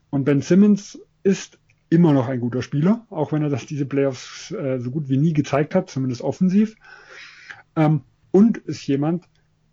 Und 0.09 0.23
Ben 0.23 0.41
Simmons 0.41 0.97
ist 1.23 1.59
immer 1.89 2.13
noch 2.13 2.29
ein 2.29 2.39
guter 2.39 2.61
Spieler, 2.61 3.05
auch 3.09 3.33
wenn 3.33 3.43
er 3.43 3.49
das 3.49 3.65
diese 3.65 3.85
Playoffs 3.85 4.51
äh, 4.51 4.79
so 4.79 4.89
gut 4.89 5.09
wie 5.09 5.17
nie 5.17 5.33
gezeigt 5.33 5.75
hat, 5.75 5.89
zumindest 5.89 6.21
offensiv. 6.21 6.75
Ähm, 7.75 8.01
und 8.31 8.57
ist 8.59 8.87
jemand, 8.87 9.25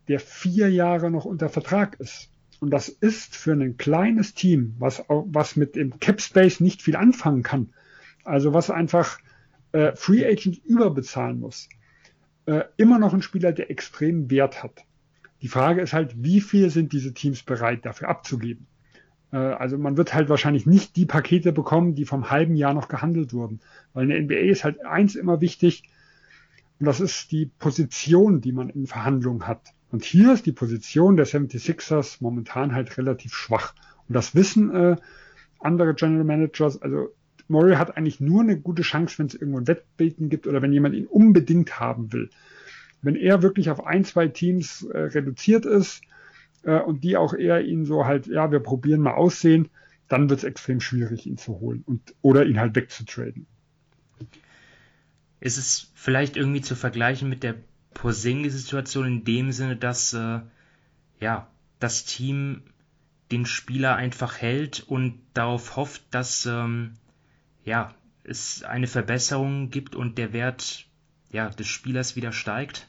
der 0.09 0.18
vier 0.18 0.71
Jahre 0.71 1.11
noch 1.11 1.25
unter 1.25 1.49
Vertrag 1.49 2.01
ist. 2.01 2.31
Und 2.61 2.71
das 2.71 2.88
ist 2.88 3.37
für 3.37 3.53
ein 3.53 3.77
kleines 3.77 4.35
Team, 4.35 4.75
was, 4.79 5.05
was 5.09 5.57
mit 5.57 5.77
dem 5.77 6.01
Cap 6.01 6.21
Space 6.21 6.61
nicht 6.61 6.83
viel 6.83 6.97
anfangen 6.97 7.42
kann, 7.45 7.73
also 8.25 8.53
was 8.53 8.71
einfach 8.71 9.18
äh, 9.71 9.92
Free 9.95 10.27
Agent 10.27 10.64
überbezahlen 10.64 11.38
muss, 11.38 11.68
äh, 12.47 12.62
immer 12.77 12.99
noch 12.99 13.14
ein 13.14 13.23
Spieler, 13.23 13.53
der 13.53 13.71
extrem 13.71 14.31
Wert 14.31 14.62
hat. 14.62 14.85
Die 15.42 15.48
Frage 15.48 15.83
ist 15.83 15.92
halt, 15.92 16.14
wie 16.22 16.40
viel 16.40 16.70
sind 16.70 16.92
diese 16.92 17.12
Teams 17.12 17.42
bereit 17.42 17.85
dafür 17.85 18.09
abzugeben? 18.09 18.66
Äh, 19.33 19.37
also 19.37 19.76
man 19.76 19.96
wird 19.96 20.14
halt 20.14 20.28
wahrscheinlich 20.28 20.66
nicht 20.66 20.96
die 20.96 21.07
Pakete 21.07 21.52
bekommen, 21.52 21.94
die 21.94 22.05
vom 22.05 22.31
halben 22.31 22.55
Jahr 22.55 22.74
noch 22.74 22.88
gehandelt 22.88 23.33
wurden. 23.33 23.61
Weil 23.92 24.05
in 24.05 24.28
der 24.28 24.38
NBA 24.38 24.50
ist 24.50 24.64
halt 24.64 24.85
eins 24.85 25.16
immer 25.16 25.40
wichtig, 25.40 25.83
und 26.78 26.87
das 26.87 27.00
ist 27.00 27.31
die 27.31 27.46
Position, 27.46 28.40
die 28.40 28.52
man 28.52 28.68
in 28.68 28.87
Verhandlungen 28.87 29.46
hat. 29.46 29.72
Und 29.90 30.05
hier 30.05 30.33
ist 30.33 30.46
die 30.46 30.52
Position 30.52 31.16
der 31.16 31.26
76ers 31.26 32.16
momentan 32.20 32.74
halt 32.74 32.96
relativ 32.98 33.35
schwach. 33.35 33.74
Und 34.09 34.14
das 34.14 34.35
wissen 34.35 34.74
äh, 34.74 34.96
andere 35.61 35.94
General 35.94 36.24
Managers. 36.24 36.81
Also 36.83 37.14
Murray 37.46 37.76
hat 37.76 37.96
eigentlich 37.96 38.20
nur 38.20 38.40
eine 38.40 38.59
gute 38.59 38.83
Chance, 38.83 39.18
wenn 39.18 39.26
es 39.26 39.35
irgendwo 39.35 39.59
ein 39.59 39.68
Wettbeten 39.68 40.28
gibt 40.28 40.46
oder 40.46 40.62
wenn 40.62 40.72
jemand 40.72 40.94
ihn 40.94 41.07
unbedingt 41.07 41.78
haben 41.78 42.12
will. 42.12 42.31
Wenn 43.03 43.17
er 43.17 43.43
wirklich 43.43 43.69
auf 43.71 43.85
ein, 43.85 44.05
zwei 44.05 44.29
Teams 44.29 44.83
äh, 44.85 44.99
reduziert 44.99 45.67
ist 45.67 46.03
äh, 46.62 46.79
und 46.79 47.05
die 47.05 47.17
auch 47.17 47.35
eher 47.35 47.62
ihn 47.62 47.85
so 47.85 48.07
halt, 48.07 48.27
ja, 48.27 48.51
wir 48.51 48.61
probieren 48.61 49.01
mal 49.01 49.15
aussehen, 49.15 49.69
dann 50.09 50.29
wird 50.31 50.41
es 50.41 50.45
extrem 50.45 50.81
schwierig, 50.81 51.27
ihn 51.27 51.38
zu 51.38 51.61
holen 51.61 51.83
und 51.87 52.15
oder 52.23 52.45
ihn 52.45 52.61
halt 52.61 52.77
wegzutraden. 52.77 53.47
Ist 55.41 55.59
es 55.59 55.91
vielleicht 55.95 56.37
irgendwie 56.37 56.61
zu 56.61 56.77
vergleichen 56.77 57.29
mit 57.29 57.43
der 57.43 57.57
Porzingis-Situation 57.95 59.07
in 59.07 59.25
dem 59.25 59.53
Sinne, 59.53 59.77
dass 59.77 60.12
äh, 60.12 60.41
ja 61.21 61.49
das 61.81 62.05
Team 62.05 62.62
den 63.33 63.47
Spieler 63.47 63.97
einfach 63.97 64.41
hält 64.41 64.85
und 64.87 65.19
darauf 65.35 65.77
hofft, 65.77 66.03
dass 66.11 66.47
ähm, 66.47 66.97
ja 67.65 67.95
es 68.23 68.62
eine 68.62 68.87
Verbesserung 68.87 69.71
gibt 69.71 69.97
und 69.97 70.19
der 70.19 70.33
Wert 70.33 70.87
ja 71.31 71.49
des 71.49 71.67
Spielers 71.67 72.15
wieder 72.15 72.33
steigt? 72.33 72.88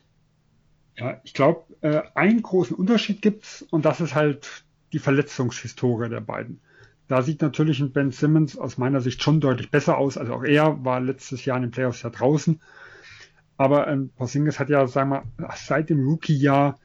Ja, 0.95 1.19
ich 1.23 1.34
glaube, 1.34 1.63
äh, 1.82 2.01
einen 2.13 2.41
großen 2.41 2.75
Unterschied 2.75 3.21
gibt's 3.21 3.63
und 3.69 3.86
das 3.86 4.01
ist 4.01 4.15
halt 4.15 4.63
die 4.91 4.99
Verletzungshistorie 4.99 6.10
der 6.10 6.21
beiden. 6.21 6.60
Da 7.08 7.21
sieht 7.21 7.41
natürlich 7.41 7.79
ein 7.79 7.91
Ben 7.91 8.12
Simmons 8.12 8.58
aus 8.58 8.77
meiner 8.77 9.01
Sicht 9.01 9.21
schon 9.21 9.41
deutlich 9.41 9.71
besser 9.71 9.97
aus. 9.97 10.17
Also 10.17 10.34
auch 10.34 10.43
er 10.43 10.84
war 10.86 11.01
letztes 11.01 11.45
Jahr 11.45 11.58
in 11.58 11.63
den 11.63 11.71
Playoffs 11.71 12.03
ja 12.03 12.10
draußen 12.10 12.60
aber 13.58 13.88
ähm, 13.88 14.10
Porzingis 14.15 14.60
hat 14.60 14.69
ja, 14.69 14.86
sagen 14.88 15.12
wir, 15.12 15.23
seit 15.56 15.89
dem 15.89 16.06
Rookie-Jahr 16.06 16.79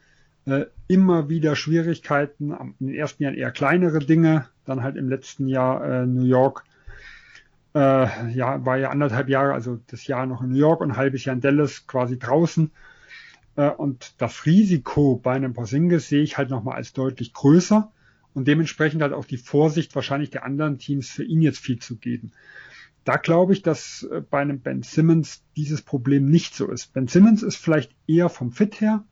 äh, 0.47 0.67
immer 0.87 1.29
wieder 1.29 1.57
Schwierigkeiten. 1.57 2.53
In 2.79 2.87
den 2.87 2.95
ersten 2.95 3.23
Jahren 3.23 3.35
eher 3.35 3.51
kleinere 3.51 3.99
Dinge, 3.99 4.47
dann 4.65 4.83
halt 4.83 4.97
im 4.97 5.09
letzten 5.09 5.49
Jahr 5.49 5.85
äh, 5.85 6.07
New 6.07 6.25
York. 6.25 6.65
Äh, 7.75 8.31
ja, 8.33 8.65
war 8.65 8.77
ja 8.77 8.91
anderthalb 8.91 9.29
Jahre, 9.29 9.53
also 9.53 9.79
das 9.89 10.07
Jahr 10.07 10.27
noch 10.27 10.43
in 10.43 10.51
New 10.51 10.59
York 10.59 10.81
und 10.81 10.93
ein 10.93 10.97
halbes 10.97 11.25
Jahr 11.25 11.35
in 11.35 11.41
Dallas 11.41 11.87
quasi 11.87 12.19
draußen. 12.19 12.71
Äh, 13.59 13.69
und 13.69 14.15
das 14.17 14.47
Risiko 14.47 15.17
bei 15.17 15.35
einem 15.35 15.53
Porzingis 15.53 16.09
sehe 16.09 16.23
ich 16.23 16.39
halt 16.39 16.49
nochmal 16.49 16.77
als 16.77 16.95
deutlich 16.95 17.35
größer 17.35 17.93
und 18.33 18.49
dementsprechend 18.49 19.03
halt 19.03 19.13
auch 19.13 19.27
die 19.27 19.37
Vorsicht 19.37 19.95
wahrscheinlich 19.95 20.31
der 20.31 20.45
anderen 20.45 20.79
Teams 20.79 21.11
für 21.11 21.25
ihn 21.25 21.43
jetzt 21.43 21.59
viel 21.59 21.79
zu 21.79 21.97
geben 21.97 22.33
da 23.09 23.17
glaube 23.17 23.55
ich, 23.55 23.63
dass 23.63 24.03
äh, 24.03 24.21
bei 24.21 24.41
einem 24.41 24.61
Ben 24.61 24.83
Simmons 24.83 25.43
dieses 25.57 25.81
Problem 25.81 26.27
nicht 26.27 26.55
so 26.55 26.71
ist. 26.71 26.93
Ben 26.93 27.09
Simmons 27.09 27.43
ist 27.43 27.57
vielleicht 27.57 27.91
eher 28.07 28.29
vom 28.29 28.53
Fit 28.53 28.83
her 28.83 29.03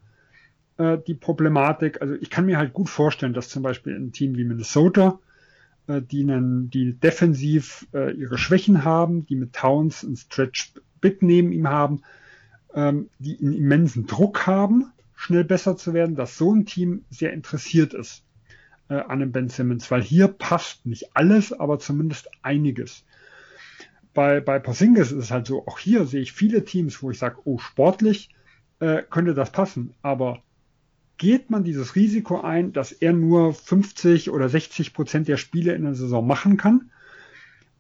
äh, 0.77 0.99
die 1.07 1.15
Problematik. 1.15 2.03
Also 2.03 2.13
ich 2.15 2.29
kann 2.29 2.45
mir 2.45 2.59
halt 2.59 2.75
gut 2.75 2.91
vorstellen, 2.91 3.33
dass 3.33 3.49
zum 3.49 3.63
Beispiel 3.63 3.97
ein 3.97 4.13
Team 4.13 4.37
wie 4.37 4.45
Minnesota, 4.45 5.19
äh, 5.87 6.03
die, 6.03 6.21
einen, 6.25 6.69
die 6.69 6.93
defensiv 6.93 7.87
äh, 7.95 8.13
ihre 8.13 8.37
Schwächen 8.37 8.85
haben, 8.85 9.25
die 9.25 9.37
mit 9.37 9.55
Towns 9.55 10.03
ein 10.03 10.17
Stretch 10.17 10.75
Big 11.01 11.23
neben 11.23 11.51
ihm 11.51 11.69
haben, 11.69 12.03
ähm, 12.77 13.09
die 13.19 13.39
einen 13.41 13.55
immensen 13.55 14.07
Druck 14.07 14.47
haben, 14.47 14.93
schnell 15.17 15.45
besser 15.45 15.77
zu 15.77 15.95
werden, 15.95 16.15
dass 16.15 16.37
so 16.37 16.55
ein 16.55 16.67
Team 16.67 17.05
sehr 17.11 17.33
interessiert 17.33 17.95
ist 17.95 18.23
äh, 18.89 18.95
an 18.95 19.19
dem 19.19 19.33
Ben 19.33 19.49
Simmons, 19.49 19.91
weil 19.91 20.03
hier 20.03 20.29
passt 20.29 20.87
nicht 20.87 21.17
alles, 21.17 21.53
aber 21.53 21.79
zumindest 21.79 22.29
einiges. 22.43 23.05
Bei, 24.15 24.41
bei 24.41 24.59
Porzingis 24.59 25.11
ist 25.11 25.25
es 25.25 25.31
halt 25.31 25.47
so, 25.47 25.67
auch 25.67 25.79
hier 25.79 26.07
sehe 26.07 26.21
ich 26.21 26.33
viele 26.33 26.65
Teams, 26.65 27.03
wo 27.03 27.11
ich 27.11 27.19
sage, 27.19 27.39
oh, 27.45 27.59
sportlich 27.59 28.29
äh, 28.79 29.03
könnte 29.03 29.35
das 29.35 29.51
passen, 29.51 29.95
aber 30.03 30.43
geht 31.19 31.51
man 31.51 31.65
dieses 31.65 31.97
Risiko 31.97 32.43
ein, 32.43 32.73
dass 32.73 32.93
er 32.93 33.15
nur 33.15 33.55
50 33.55 34.31
oder 34.31 34.51
60 34.51 34.93
Prozent 34.93 35.29
der 35.29 35.39
Spiele 35.39 35.75
in 35.75 35.85
der 35.85 35.95
Saison 35.95 36.27
machen 36.27 36.59
kann? 36.59 36.91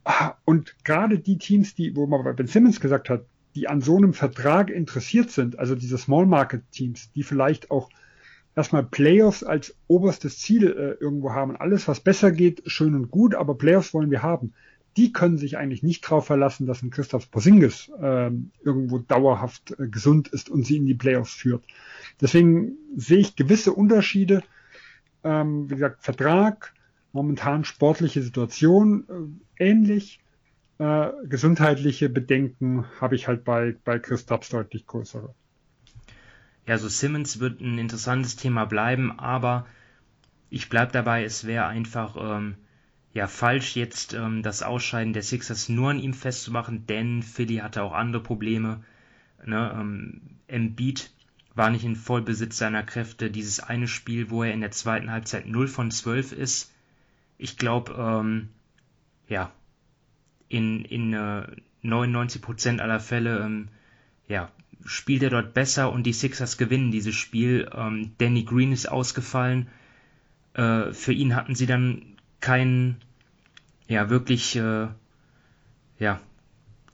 Ah, 0.04 0.35
und 0.44 0.74
gerade 0.85 1.18
die 1.18 1.37
Teams, 1.37 1.74
die, 1.74 1.94
wo 1.96 2.06
man 2.06 2.24
bei 2.24 2.32
Ben 2.32 2.46
Simmons 2.46 2.80
gesagt 2.80 3.11
hat, 3.11 3.26
die 3.56 3.68
an 3.68 3.80
so 3.80 3.96
einem 3.96 4.12
Vertrag 4.12 4.70
interessiert 4.70 5.30
sind, 5.30 5.58
also 5.58 5.74
diese 5.74 5.98
Small 5.98 6.26
Market 6.26 6.62
Teams, 6.70 7.10
die 7.12 7.24
vielleicht 7.24 7.72
auch 7.72 7.90
erstmal 8.54 8.84
Playoffs 8.84 9.42
als 9.42 9.74
oberstes 9.88 10.38
Ziel 10.38 10.68
äh, 10.68 11.02
irgendwo 11.02 11.32
haben. 11.32 11.56
Alles, 11.56 11.88
was 11.88 12.00
besser 12.00 12.30
geht, 12.30 12.62
schön 12.66 12.94
und 12.94 13.10
gut, 13.10 13.34
aber 13.34 13.56
Playoffs 13.56 13.92
wollen 13.92 14.10
wir 14.10 14.22
haben 14.22 14.54
die 14.96 15.12
können 15.12 15.36
sich 15.36 15.58
eigentlich 15.58 15.82
nicht 15.82 16.04
darauf 16.04 16.26
verlassen, 16.26 16.66
dass 16.66 16.82
ein 16.82 16.90
Christoph 16.90 17.30
Porzingis 17.30 17.90
äh, 18.00 18.30
irgendwo 18.64 18.98
dauerhaft 18.98 19.78
äh, 19.78 19.88
gesund 19.88 20.28
ist 20.28 20.48
und 20.48 20.64
sie 20.64 20.76
in 20.76 20.86
die 20.86 20.94
Playoffs 20.94 21.34
führt. 21.34 21.64
Deswegen 22.20 22.72
sehe 22.96 23.18
ich 23.18 23.36
gewisse 23.36 23.72
Unterschiede. 23.72 24.42
Ähm, 25.22 25.68
wie 25.68 25.74
gesagt, 25.74 26.02
Vertrag, 26.02 26.72
momentan 27.12 27.64
sportliche 27.64 28.22
Situation 28.22 29.04
äh, 29.58 29.64
ähnlich. 29.64 30.20
Äh, 30.78 31.08
gesundheitliche 31.24 32.08
Bedenken 32.08 32.84
habe 33.00 33.14
ich 33.14 33.28
halt 33.28 33.44
bei, 33.44 33.76
bei 33.84 33.98
Christophs 33.98 34.50
deutlich 34.50 34.86
größere. 34.86 35.34
Ja, 36.66 36.78
so 36.78 36.88
Simmons 36.88 37.40
wird 37.40 37.60
ein 37.60 37.78
interessantes 37.78 38.36
Thema 38.36 38.64
bleiben, 38.66 39.18
aber 39.18 39.66
ich 40.50 40.68
bleibe 40.68 40.92
dabei, 40.92 41.24
es 41.24 41.46
wäre 41.46 41.66
einfach 41.66 42.16
ähm, 42.18 42.56
ja 43.14 43.26
falsch, 43.26 43.76
jetzt 43.76 44.12
ähm, 44.14 44.42
das 44.42 44.62
Ausscheiden 44.62 45.12
der 45.12 45.22
Sixers 45.22 45.68
nur 45.68 45.90
an 45.90 45.98
ihm 45.98 46.12
festzumachen, 46.12 46.86
denn 46.86 47.22
Philly 47.22 47.56
hatte 47.56 47.82
auch 47.82 47.92
andere 47.92 48.22
Probleme. 48.22 48.84
Ne, 49.44 49.74
ähm, 49.78 50.20
Embiid 50.48 51.10
war 51.54 51.70
nicht 51.70 51.84
in 51.84 51.96
Vollbesitz 51.96 52.58
seiner 52.58 52.82
Kräfte. 52.82 53.30
Dieses 53.30 53.60
eine 53.60 53.88
Spiel, 53.88 54.28
wo 54.30 54.42
er 54.42 54.52
in 54.52 54.60
der 54.60 54.72
zweiten 54.72 55.10
Halbzeit 55.10 55.46
0 55.46 55.68
von 55.68 55.90
12 55.90 56.32
ist, 56.32 56.72
ich 57.38 57.56
glaube, 57.56 57.94
ähm, 57.96 58.50
ja, 59.28 59.52
in, 60.48 60.85
in 60.85 61.12
äh, 61.12 61.46
99% 61.85 62.78
aller 62.78 63.00
Fälle, 63.00 63.40
ähm, 63.40 63.68
ja, 64.28 64.50
spielt 64.85 65.22
er 65.22 65.30
dort 65.30 65.54
besser 65.54 65.92
und 65.92 66.04
die 66.04 66.12
Sixers 66.12 66.59
gewinnen 66.59 66.90
dieses 66.90 67.14
Spiel. 67.14 67.70
Ähm, 67.74 68.12
Danny 68.18 68.44
Green 68.44 68.72
ist 68.72 68.87
ausgefallen. 68.87 69.68
Äh, 70.55 70.92
für 70.92 71.12
ihn 71.12 71.34
hatten 71.34 71.55
sie 71.55 71.66
dann 71.66 72.03
keinen 72.40 72.97
ja 73.88 74.11
wirklich 74.11 74.57
äh, 74.57 74.88
ja 75.99 76.20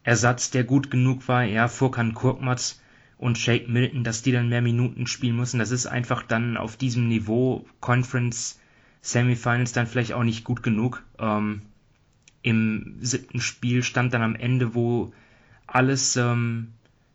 Ersatz, 0.04 0.50
der 0.50 0.64
gut 0.64 0.90
genug 0.90 1.28
war. 1.28 1.44
Ja, 1.44 1.68
Furkan 1.68 2.14
Kurkmaz 2.14 2.80
und 3.18 3.38
Shake 3.38 3.68
Milton, 3.68 4.04
dass 4.04 4.22
die 4.22 4.32
dann 4.32 4.48
mehr 4.48 4.62
Minuten 4.62 5.06
spielen 5.06 5.36
müssen. 5.36 5.58
Das 5.58 5.70
ist 5.70 5.86
einfach 5.86 6.22
dann 6.22 6.56
auf 6.56 6.76
diesem 6.76 7.08
Niveau 7.08 7.64
Conference 7.80 8.58
Semifinals 9.00 9.72
dann 9.72 9.86
vielleicht 9.86 10.12
auch 10.12 10.24
nicht 10.24 10.44
gut 10.44 10.62
genug. 10.62 11.04
Ähm, 11.18 11.62
Im 12.42 12.96
siebten 13.00 13.40
Spiel 13.40 13.82
stand 13.82 14.12
dann 14.14 14.22
am 14.22 14.34
Ende, 14.34 14.74
wo 14.74 15.12
alles, 15.66 16.16
ähm, 16.16 16.72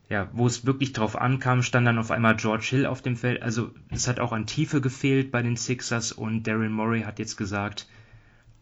ja, 0.09 0.30
wo 0.32 0.47
es 0.47 0.65
wirklich 0.65 0.93
drauf 0.93 1.17
ankam, 1.17 1.63
stand 1.63 1.86
dann 1.86 1.97
auf 1.97 2.11
einmal 2.11 2.38
George 2.38 2.65
Hill 2.69 2.86
auf 2.86 3.01
dem 3.01 3.17
Feld. 3.17 3.41
Also 3.41 3.71
es 3.89 4.07
hat 4.07 4.19
auch 4.19 4.32
an 4.32 4.47
Tiefe 4.47 4.80
gefehlt 4.80 5.32
bei 5.32 5.41
den 5.41 5.57
Sixers 5.57 6.11
und 6.11 6.43
Daryl 6.43 6.69
Morey 6.69 7.01
hat 7.01 7.19
jetzt 7.19 7.36
gesagt, 7.36 7.88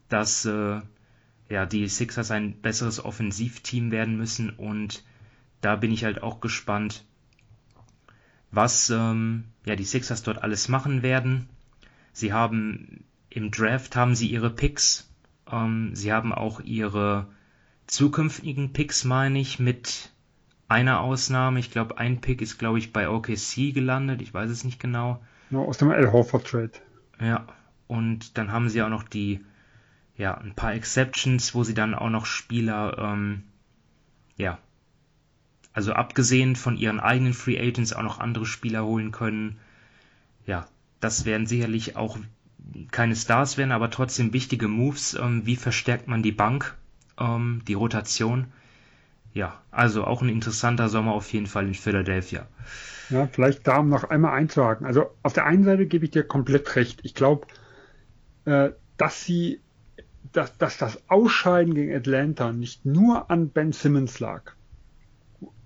dass 0.09 0.45
äh, 0.45 0.81
ja, 1.49 1.65
die 1.65 1.87
Sixers 1.87 2.31
ein 2.31 2.61
besseres 2.61 3.03
Offensivteam 3.03 3.91
werden 3.91 4.17
müssen 4.17 4.49
und 4.49 5.03
da 5.61 5.75
bin 5.75 5.91
ich 5.91 6.03
halt 6.03 6.21
auch 6.21 6.41
gespannt, 6.41 7.05
was 8.51 8.89
ähm, 8.89 9.45
ja 9.65 9.75
die 9.75 9.83
Sixers 9.83 10.23
dort 10.23 10.41
alles 10.41 10.69
machen 10.69 11.03
werden. 11.03 11.47
Sie 12.13 12.33
haben 12.33 13.03
im 13.29 13.51
Draft 13.51 13.95
haben 13.95 14.15
sie 14.15 14.27
ihre 14.27 14.49
Picks. 14.49 15.09
Ähm, 15.51 15.95
sie 15.95 16.11
haben 16.11 16.33
auch 16.33 16.59
ihre 16.59 17.27
zukünftigen 17.87 18.73
Picks, 18.73 19.03
meine 19.03 19.39
ich, 19.39 19.59
mit 19.59 20.11
einer 20.67 21.01
Ausnahme. 21.01 21.59
Ich 21.59 21.71
glaube, 21.71 21.97
ein 21.97 22.21
Pick 22.21 22.41
ist, 22.41 22.57
glaube 22.57 22.79
ich, 22.79 22.93
bei 22.93 23.09
OKC 23.09 23.73
gelandet. 23.73 24.21
Ich 24.21 24.33
weiß 24.33 24.49
es 24.49 24.63
nicht 24.63 24.79
genau. 24.79 25.23
Ja, 25.51 25.59
aus 25.59 25.77
dem 25.77 25.91
Al 25.91 26.11
Horford 26.11 26.47
Trade. 26.47 26.71
Ja, 27.21 27.45
und 27.87 28.37
dann 28.37 28.51
haben 28.51 28.69
sie 28.69 28.81
auch 28.81 28.89
noch 28.89 29.03
die, 29.03 29.45
ja, 30.17 30.35
ein 30.35 30.55
paar 30.55 30.73
Exceptions, 30.73 31.53
wo 31.53 31.63
sie 31.63 31.73
dann 31.73 31.93
auch 31.93 32.09
noch 32.09 32.25
Spieler, 32.25 32.97
ähm, 32.97 33.43
ja, 34.37 34.57
also 35.73 35.93
abgesehen 35.93 36.55
von 36.55 36.77
ihren 36.77 36.99
eigenen 36.99 37.33
Free 37.33 37.59
Agents 37.59 37.93
auch 37.93 38.01
noch 38.01 38.19
andere 38.19 38.45
Spieler 38.45 38.85
holen 38.85 39.11
können. 39.11 39.59
Ja, 40.45 40.67
das 40.99 41.25
werden 41.25 41.47
sicherlich 41.47 41.97
auch 41.97 42.17
keine 42.91 43.15
Stars 43.15 43.57
werden, 43.57 43.71
aber 43.71 43.89
trotzdem 43.89 44.33
wichtige 44.33 44.67
Moves. 44.67 45.13
Ähm, 45.13 45.45
wie 45.45 45.55
verstärkt 45.55 46.07
man 46.07 46.23
die 46.23 46.31
Bank, 46.31 46.75
ähm, 47.19 47.61
die 47.67 47.73
Rotation? 47.73 48.47
Ja, 49.33 49.61
also 49.71 50.05
auch 50.05 50.21
ein 50.21 50.29
interessanter 50.29 50.87
Sommer 50.87 51.13
auf 51.13 51.31
jeden 51.33 51.47
Fall 51.47 51.67
in 51.67 51.73
Philadelphia. 51.73 52.47
Ja, 53.09 53.27
vielleicht 53.27 53.67
da 53.67 53.79
um 53.79 53.89
noch 53.89 54.05
einmal 54.05 54.33
einzuhaken. 54.33 54.87
Also 54.87 55.11
auf 55.23 55.33
der 55.33 55.45
einen 55.45 55.63
Seite 55.63 55.85
gebe 55.85 56.05
ich 56.05 56.11
dir 56.11 56.23
komplett 56.23 56.75
recht. 56.75 57.01
Ich 57.03 57.13
glaube, 57.13 57.45
äh, 58.45 58.69
dass 58.97 59.23
sie, 59.23 59.59
dass, 60.31 60.57
dass 60.57 60.77
das 60.77 61.09
Ausscheiden 61.09 61.75
gegen 61.75 61.93
Atlanta 61.93 62.51
nicht 62.51 62.85
nur 62.85 63.29
an 63.29 63.49
Ben 63.49 63.73
Simmons 63.73 64.19
lag. 64.19 64.53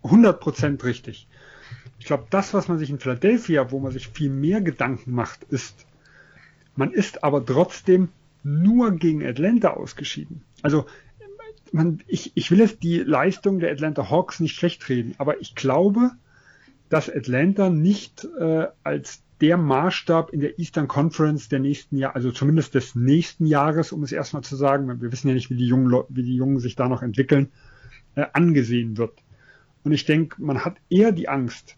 100% 0.04 0.84
richtig. 0.84 1.28
Ich 2.00 2.06
glaube, 2.06 2.26
das, 2.30 2.54
was 2.54 2.68
man 2.68 2.80
sich 2.80 2.89
in 2.89 3.00
Philadelphia, 3.00 3.72
wo 3.72 3.80
man 3.80 3.91
sich 3.91 4.08
viel 4.08 4.30
mehr 4.30 4.62
Gedanken 4.62 5.12
macht, 5.12 5.43
ist, 5.43 5.86
man 6.76 6.91
ist 6.91 7.24
aber 7.24 7.45
trotzdem 7.45 8.09
nur 8.43 8.91
gegen 8.91 9.26
Atlanta 9.26 9.72
ausgeschieden. 9.72 10.41
Also 10.61 10.86
man, 11.72 12.01
ich, 12.07 12.32
ich 12.36 12.51
will 12.51 12.59
jetzt 12.59 12.84
die 12.84 12.99
Leistung 12.99 13.59
der 13.59 13.72
Atlanta 13.72 14.09
Hawks 14.09 14.39
nicht 14.39 14.55
schlecht 14.55 14.88
reden, 14.89 15.13
aber 15.17 15.41
ich 15.41 15.55
glaube, 15.55 16.11
dass 16.89 17.13
Atlanta 17.13 17.70
nicht 17.70 18.28
äh, 18.39 18.67
als 18.84 19.22
der 19.41 19.57
Maßstab 19.57 20.32
in 20.32 20.41
der 20.41 20.59
Eastern 20.59 20.88
Conference 20.88 21.47
der 21.47 21.59
nächsten 21.59 21.97
Jahr, 21.97 22.15
also 22.15 22.32
zumindest 22.32 22.74
des 22.76 22.95
nächsten 22.95 23.45
Jahres, 23.45 23.91
um 23.91 24.03
es 24.03 24.11
erstmal 24.11 24.43
zu 24.43 24.55
sagen, 24.55 25.01
wir 25.01 25.11
wissen 25.11 25.30
ja 25.30 25.34
nicht, 25.34 25.49
wie 25.49 25.55
die 25.55 25.67
Jungen, 25.67 26.03
wie 26.09 26.24
die 26.24 26.36
Jungen 26.36 26.59
sich 26.59 26.76
da 26.76 26.89
noch 26.89 27.03
entwickeln, 27.03 27.49
äh, 28.15 28.26
angesehen 28.34 28.97
wird. 28.97 29.13
Und 29.84 29.93
ich 29.93 30.05
denke, 30.05 30.41
man 30.41 30.65
hat 30.65 30.78
eher 30.89 31.11
die 31.11 31.30
Angst, 31.30 31.76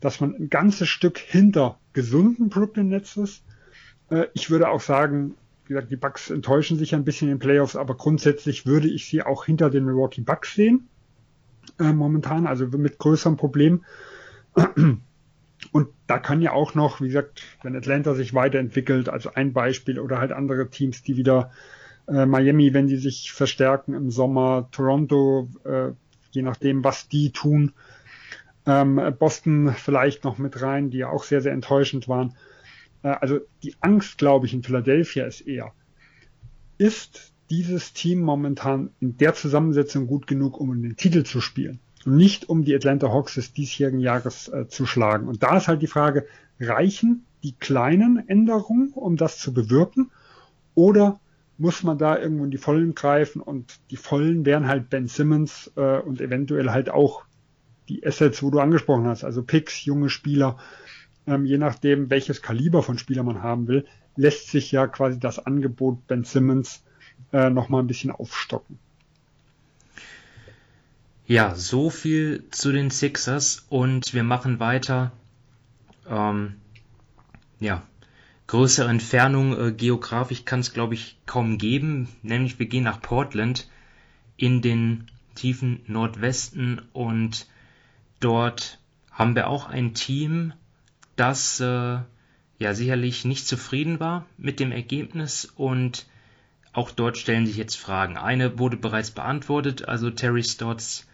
dass 0.00 0.20
man 0.20 0.34
ein 0.34 0.50
ganzes 0.50 0.88
Stück 0.88 1.18
hinter 1.18 1.78
gesunden 1.92 2.50
Brooklyn 2.50 2.88
Nets 2.88 3.16
ist 3.16 3.42
ich 4.34 4.50
würde 4.50 4.68
auch 4.68 4.80
sagen, 4.80 5.34
wie 5.64 5.74
gesagt, 5.74 5.90
die 5.90 5.96
Bucks 5.96 6.30
enttäuschen 6.30 6.78
sich 6.78 6.94
ein 6.94 7.04
bisschen 7.04 7.28
in 7.28 7.34
den 7.34 7.40
Playoffs, 7.40 7.76
aber 7.76 7.94
grundsätzlich 7.94 8.64
würde 8.64 8.88
ich 8.88 9.06
sie 9.06 9.22
auch 9.22 9.44
hinter 9.44 9.68
den 9.68 9.84
Milwaukee 9.84 10.22
Bucks 10.22 10.54
sehen. 10.54 10.88
Äh, 11.78 11.92
momentan, 11.92 12.46
also 12.46 12.66
mit 12.66 12.98
größeren 12.98 13.36
Problemen. 13.36 13.84
Und 15.72 15.88
da 16.06 16.18
kann 16.18 16.40
ja 16.40 16.52
auch 16.52 16.74
noch, 16.74 17.00
wie 17.00 17.08
gesagt, 17.08 17.42
wenn 17.62 17.76
Atlanta 17.76 18.14
sich 18.14 18.32
weiterentwickelt, 18.32 19.08
also 19.08 19.30
ein 19.34 19.52
Beispiel 19.52 19.98
oder 19.98 20.18
halt 20.18 20.32
andere 20.32 20.70
Teams, 20.70 21.02
die 21.02 21.16
wieder 21.16 21.50
äh, 22.06 22.26
Miami, 22.26 22.72
wenn 22.72 22.86
die 22.86 22.96
sich 22.96 23.32
verstärken 23.32 23.92
im 23.92 24.10
Sommer, 24.10 24.68
Toronto, 24.72 25.48
äh, 25.64 25.90
je 26.30 26.42
nachdem, 26.42 26.84
was 26.84 27.08
die 27.08 27.32
tun, 27.32 27.72
ähm, 28.66 29.00
Boston 29.18 29.74
vielleicht 29.76 30.24
noch 30.24 30.38
mit 30.38 30.62
rein, 30.62 30.90
die 30.90 30.98
ja 30.98 31.08
auch 31.08 31.24
sehr, 31.24 31.40
sehr 31.40 31.52
enttäuschend 31.52 32.08
waren. 32.08 32.34
Äh, 33.02 33.08
also 33.08 33.40
die 33.62 33.74
Angst, 33.80 34.18
glaube 34.18 34.46
ich, 34.46 34.54
in 34.54 34.62
Philadelphia 34.62 35.24
ist 35.24 35.40
eher, 35.40 35.72
ist 36.78 37.32
dieses 37.50 37.92
Team 37.92 38.20
momentan 38.20 38.90
in 39.00 39.16
der 39.16 39.34
Zusammensetzung 39.34 40.06
gut 40.06 40.26
genug, 40.26 40.60
um 40.60 40.82
den 40.82 40.96
Titel 40.96 41.24
zu 41.24 41.40
spielen? 41.40 41.80
Und 42.04 42.16
nicht 42.16 42.48
um 42.48 42.64
die 42.64 42.74
Atlanta 42.74 43.08
Hawks 43.08 43.34
des 43.34 43.52
diesjährigen 43.52 44.00
Jahres 44.00 44.48
äh, 44.48 44.68
zu 44.68 44.86
schlagen. 44.86 45.28
Und 45.28 45.42
da 45.42 45.56
ist 45.56 45.68
halt 45.68 45.82
die 45.82 45.86
Frage, 45.86 46.26
reichen 46.60 47.24
die 47.42 47.52
kleinen 47.52 48.28
Änderungen, 48.28 48.92
um 48.92 49.16
das 49.16 49.38
zu 49.38 49.52
bewirken, 49.52 50.10
oder 50.74 51.18
muss 51.56 51.82
man 51.82 51.98
da 51.98 52.16
irgendwo 52.16 52.44
in 52.44 52.52
die 52.52 52.58
Vollen 52.58 52.94
greifen? 52.94 53.42
Und 53.42 53.80
die 53.90 53.96
Vollen 53.96 54.46
wären 54.46 54.68
halt 54.68 54.90
Ben 54.90 55.08
Simmons 55.08 55.72
äh, 55.76 55.98
und 55.98 56.20
eventuell 56.20 56.70
halt 56.70 56.88
auch 56.88 57.24
die 57.88 58.06
Assets, 58.06 58.42
wo 58.42 58.50
du 58.50 58.60
angesprochen 58.60 59.06
hast, 59.06 59.24
also 59.24 59.42
Picks, 59.42 59.84
junge 59.84 60.10
Spieler, 60.10 60.58
ähm, 61.28 61.44
je 61.44 61.58
nachdem, 61.58 62.10
welches 62.10 62.42
Kaliber 62.42 62.82
von 62.82 62.98
Spieler 62.98 63.22
man 63.22 63.42
haben 63.42 63.68
will, 63.68 63.86
lässt 64.16 64.50
sich 64.50 64.72
ja 64.72 64.86
quasi 64.86 65.20
das 65.20 65.38
Angebot 65.38 66.06
Ben 66.06 66.24
Simmons 66.24 66.82
äh, 67.32 67.50
nochmal 67.50 67.82
ein 67.82 67.86
bisschen 67.86 68.10
aufstocken. 68.10 68.78
Ja, 71.26 71.54
so 71.54 71.90
viel 71.90 72.44
zu 72.50 72.72
den 72.72 72.90
Sixers 72.90 73.66
und 73.68 74.14
wir 74.14 74.24
machen 74.24 74.60
weiter. 74.60 75.12
Ähm, 76.08 76.54
ja, 77.60 77.82
größere 78.46 78.88
Entfernung 78.88 79.58
äh, 79.60 79.72
geografisch 79.72 80.46
kann 80.46 80.60
es, 80.60 80.72
glaube 80.72 80.94
ich, 80.94 81.18
kaum 81.26 81.58
geben. 81.58 82.08
Nämlich 82.22 82.58
wir 82.58 82.66
gehen 82.66 82.84
nach 82.84 83.02
Portland 83.02 83.68
in 84.38 84.62
den 84.62 85.10
tiefen 85.34 85.80
Nordwesten 85.86 86.80
und 86.92 87.46
dort 88.20 88.78
haben 89.10 89.34
wir 89.34 89.48
auch 89.48 89.68
ein 89.68 89.94
Team, 89.94 90.54
das 91.18 91.60
äh, 91.60 91.98
ja 92.58 92.74
sicherlich 92.74 93.24
nicht 93.24 93.46
zufrieden 93.46 94.00
war 94.00 94.26
mit 94.36 94.60
dem 94.60 94.72
Ergebnis 94.72 95.44
und 95.44 96.06
auch 96.72 96.90
dort 96.90 97.16
stellen 97.16 97.46
sich 97.46 97.56
jetzt 97.56 97.76
Fragen. 97.76 98.16
Eine 98.16 98.58
wurde 98.58 98.76
bereits 98.76 99.10
beantwortet, 99.10 99.88
also 99.88 100.10
Terry 100.10 100.44
Stotts 100.44 101.06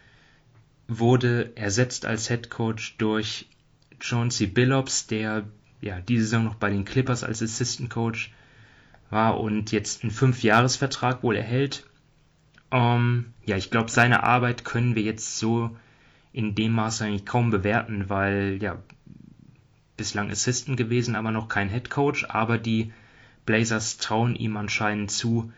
wurde 0.87 1.55
ersetzt 1.55 2.05
als 2.05 2.27
Head 2.27 2.49
Coach 2.49 2.97
durch 2.97 3.47
John 4.01 4.29
C. 4.29 4.45
Billups, 4.45 5.07
der 5.07 5.45
ja 5.81 5.99
diese 6.01 6.23
Saison 6.23 6.43
noch 6.43 6.55
bei 6.55 6.69
den 6.69 6.85
Clippers 6.85 7.23
als 7.23 7.41
Assistant 7.41 7.89
Coach 7.89 8.31
war 9.09 9.39
und 9.39 9.71
jetzt 9.71 10.03
einen 10.03 10.11
Fünfjahresvertrag 10.11 11.23
wohl 11.23 11.35
erhält. 11.35 11.85
Ähm, 12.71 13.33
ja, 13.45 13.57
ich 13.57 13.71
glaube, 13.71 13.89
seine 13.89 14.23
Arbeit 14.23 14.65
können 14.65 14.95
wir 14.95 15.03
jetzt 15.03 15.37
so 15.37 15.75
in 16.33 16.53
dem 16.53 16.73
Maße 16.73 17.05
eigentlich 17.05 17.25
kaum 17.25 17.49
bewerten, 17.49 18.09
weil 18.09 18.59
ja 18.61 18.77
bislang 19.97 20.29
Assistant 20.31 20.77
gewesen, 20.77 21.15
aber 21.15 21.31
noch 21.31 21.47
kein 21.47 21.69
Head 21.69 21.89
Coach, 21.89 22.25
aber 22.29 22.57
die 22.57 22.91
Blazers 23.45 23.97
trauen 23.97 24.35
ihm 24.35 24.57
anscheinend 24.57 25.11
zu, 25.11 25.51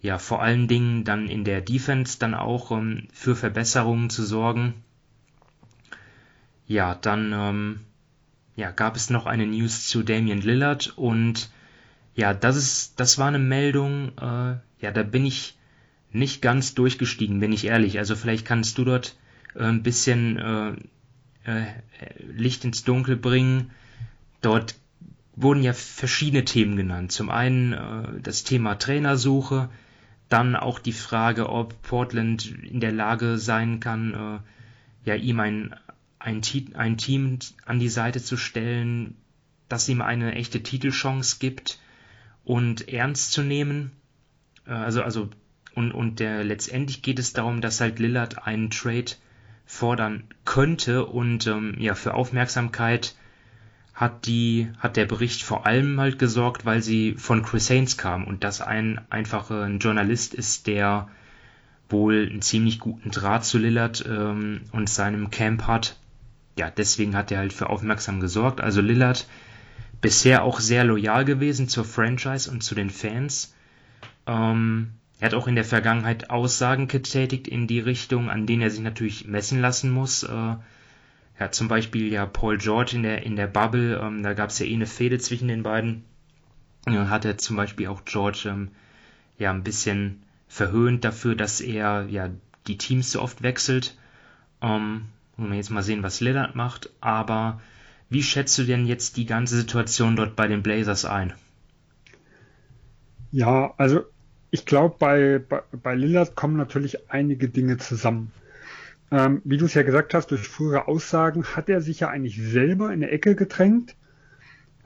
ja, 0.00 0.18
vor 0.18 0.42
allen 0.42 0.68
Dingen 0.68 1.04
dann 1.04 1.28
in 1.28 1.44
der 1.44 1.60
Defense 1.60 2.18
dann 2.18 2.34
auch 2.34 2.70
ähm, 2.70 3.08
für 3.12 3.34
Verbesserungen 3.34 4.10
zu 4.10 4.24
sorgen. 4.24 4.74
Ja, 6.66 6.94
dann 6.94 7.32
ähm, 7.32 7.80
ja, 8.56 8.70
gab 8.70 8.96
es 8.96 9.10
noch 9.10 9.26
eine 9.26 9.46
News 9.46 9.88
zu 9.88 10.02
Damian 10.02 10.40
Lillard 10.40 10.92
und 10.96 11.50
ja, 12.14 12.34
das 12.34 12.56
ist, 12.56 13.00
das 13.00 13.18
war 13.18 13.28
eine 13.28 13.38
Meldung, 13.38 14.12
äh, 14.18 14.56
ja, 14.80 14.90
da 14.92 15.02
bin 15.02 15.24
ich 15.24 15.56
nicht 16.10 16.42
ganz 16.42 16.74
durchgestiegen, 16.74 17.40
bin 17.40 17.52
ich 17.52 17.64
ehrlich. 17.64 17.98
Also 17.98 18.16
vielleicht 18.16 18.44
kannst 18.44 18.76
du 18.76 18.84
dort 18.84 19.16
äh, 19.54 19.64
ein 19.64 19.82
bisschen 19.82 20.38
äh, 20.38 20.72
äh, 21.44 21.64
Licht 22.18 22.64
ins 22.64 22.84
Dunkel 22.84 23.16
bringen. 23.16 23.70
Dort 24.40 24.76
wurden 25.34 25.62
ja 25.62 25.72
verschiedene 25.72 26.44
Themen 26.44 26.76
genannt. 26.76 27.12
Zum 27.12 27.30
einen 27.30 27.72
äh, 27.72 28.20
das 28.22 28.44
Thema 28.44 28.74
Trainersuche, 28.74 29.70
dann 30.28 30.56
auch 30.56 30.78
die 30.78 30.92
Frage, 30.92 31.48
ob 31.50 31.80
Portland 31.82 32.46
in 32.46 32.80
der 32.80 32.92
Lage 32.92 33.38
sein 33.38 33.80
kann, 33.80 34.14
äh, 34.14 35.08
ja 35.08 35.14
ihm 35.14 35.40
ein, 35.40 35.74
ein, 36.18 36.42
ein 36.74 36.96
Team 36.96 37.38
an 37.64 37.78
die 37.78 37.88
Seite 37.88 38.22
zu 38.22 38.36
stellen, 38.36 39.16
das 39.68 39.88
ihm 39.88 40.02
eine 40.02 40.34
echte 40.34 40.62
Titelchance 40.62 41.36
gibt 41.38 41.78
und 42.44 42.88
ernst 42.88 43.32
zu 43.32 43.42
nehmen. 43.42 43.92
Äh, 44.66 44.72
also, 44.72 45.02
also, 45.02 45.30
und, 45.74 45.92
und 45.92 46.20
der, 46.20 46.44
letztendlich 46.44 47.02
geht 47.02 47.18
es 47.18 47.32
darum, 47.32 47.60
dass 47.60 47.80
halt 47.80 47.98
Lillard 47.98 48.46
einen 48.46 48.70
Trade 48.70 49.12
fordern 49.64 50.24
könnte. 50.52 51.06
Und 51.06 51.46
ähm, 51.46 51.76
ja, 51.78 51.94
für 51.94 52.12
Aufmerksamkeit 52.12 53.14
hat 53.94 54.26
die, 54.26 54.68
hat 54.78 54.98
der 54.98 55.06
Bericht 55.06 55.42
vor 55.42 55.64
allem 55.64 55.98
halt 55.98 56.18
gesorgt, 56.18 56.66
weil 56.66 56.82
sie 56.82 57.14
von 57.14 57.42
Chris 57.42 57.70
Haynes 57.70 57.96
kam 57.96 58.24
und 58.24 58.44
das 58.44 58.60
ein 58.60 59.00
einfacher 59.08 59.66
Journalist 59.68 60.34
ist, 60.34 60.66
der 60.66 61.08
wohl 61.88 62.28
einen 62.30 62.42
ziemlich 62.42 62.80
guten 62.80 63.10
Draht 63.10 63.46
zu 63.46 63.56
Lillard 63.56 64.04
ähm, 64.06 64.60
und 64.72 64.90
seinem 64.90 65.30
Camp 65.30 65.66
hat. 65.66 65.96
Ja, 66.58 66.70
deswegen 66.70 67.16
hat 67.16 67.32
er 67.32 67.38
halt 67.38 67.54
für 67.54 67.70
Aufmerksam 67.70 68.20
gesorgt. 68.20 68.60
Also 68.60 68.82
Lillard 68.82 69.26
bisher 70.02 70.44
auch 70.44 70.60
sehr 70.60 70.84
loyal 70.84 71.24
gewesen 71.24 71.66
zur 71.66 71.86
Franchise 71.86 72.50
und 72.50 72.62
zu 72.62 72.74
den 72.74 72.90
Fans. 72.90 73.54
Ähm, 74.26 74.92
er 75.22 75.26
hat 75.26 75.34
auch 75.34 75.46
in 75.46 75.54
der 75.54 75.64
Vergangenheit 75.64 76.30
Aussagen 76.30 76.88
getätigt 76.88 77.46
in 77.46 77.68
die 77.68 77.78
Richtung, 77.78 78.28
an 78.28 78.44
denen 78.44 78.60
er 78.60 78.70
sich 78.70 78.80
natürlich 78.80 79.28
messen 79.28 79.60
lassen 79.60 79.92
muss. 79.92 80.24
Äh, 80.24 80.56
ja, 81.38 81.50
zum 81.52 81.68
Beispiel 81.68 82.12
ja 82.12 82.26
Paul 82.26 82.58
George 82.58 82.96
in 82.96 83.04
der, 83.04 83.22
in 83.22 83.36
der 83.36 83.46
Bubble, 83.46 84.00
ähm, 84.02 84.24
da 84.24 84.32
gab 84.34 84.50
es 84.50 84.58
ja 84.58 84.66
eh 84.66 84.74
eine 84.74 84.86
Fehde 84.86 85.20
zwischen 85.20 85.46
den 85.46 85.62
beiden. 85.62 86.02
Ja, 86.88 87.08
hat 87.08 87.24
er 87.24 87.38
zum 87.38 87.54
Beispiel 87.54 87.86
auch 87.86 88.04
George 88.04 88.48
ähm, 88.48 88.72
ja 89.38 89.52
ein 89.52 89.62
bisschen 89.62 90.24
verhöhnt 90.48 91.04
dafür, 91.04 91.36
dass 91.36 91.60
er 91.60 92.08
ja 92.08 92.28
die 92.66 92.76
Teams 92.76 93.12
so 93.12 93.22
oft 93.22 93.44
wechselt. 93.44 93.96
Ähm, 94.60 95.02
wollen 95.36 95.50
wir 95.50 95.56
jetzt 95.56 95.70
mal 95.70 95.84
sehen, 95.84 96.02
was 96.02 96.20
Lillard 96.20 96.56
macht. 96.56 96.90
Aber 97.00 97.60
wie 98.10 98.24
schätzt 98.24 98.58
du 98.58 98.64
denn 98.64 98.86
jetzt 98.86 99.16
die 99.16 99.26
ganze 99.26 99.54
Situation 99.54 100.16
dort 100.16 100.34
bei 100.34 100.48
den 100.48 100.64
Blazers 100.64 101.04
ein? 101.04 101.32
Ja, 103.30 103.72
also 103.76 104.02
ich 104.52 104.66
glaube, 104.66 104.96
bei, 104.98 105.38
bei, 105.38 105.62
bei 105.72 105.94
Lillard 105.94 106.36
kommen 106.36 106.58
natürlich 106.58 107.10
einige 107.10 107.48
Dinge 107.48 107.78
zusammen. 107.78 108.32
Ähm, 109.10 109.40
wie 109.44 109.56
du 109.56 109.64
es 109.64 109.72
ja 109.72 109.82
gesagt 109.82 110.12
hast, 110.12 110.30
durch 110.30 110.46
frühere 110.46 110.88
Aussagen 110.88 111.44
hat 111.56 111.70
er 111.70 111.80
sich 111.80 112.00
ja 112.00 112.10
eigentlich 112.10 112.40
selber 112.40 112.88
in 112.88 113.02
eine 113.02 113.10
Ecke 113.10 113.34
gedrängt, 113.34 113.96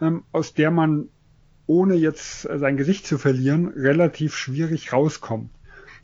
ähm, 0.00 0.22
aus 0.30 0.54
der 0.54 0.70
man, 0.70 1.08
ohne 1.66 1.96
jetzt 1.96 2.42
sein 2.42 2.76
Gesicht 2.76 3.08
zu 3.08 3.18
verlieren, 3.18 3.66
relativ 3.66 4.36
schwierig 4.36 4.92
rauskommt. 4.92 5.50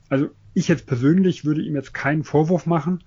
Also 0.09 0.31
ich 0.55 0.67
jetzt 0.67 0.87
persönlich 0.87 1.45
würde 1.45 1.63
ihm 1.63 1.77
jetzt 1.77 1.95
keinen 1.95 2.25
Vorwurf 2.25 2.67
machen, 2.67 3.05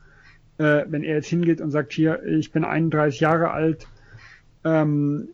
äh, 0.57 0.85
wenn 0.87 1.03
er 1.03 1.15
jetzt 1.15 1.27
hingeht 1.27 1.59
und 1.59 1.71
sagt, 1.71 1.91
hier, 1.91 2.23
ich 2.23 2.53
bin 2.53 2.63
31 2.63 3.19
Jahre 3.19 3.51
alt, 3.51 3.87
ähm, 4.63 5.27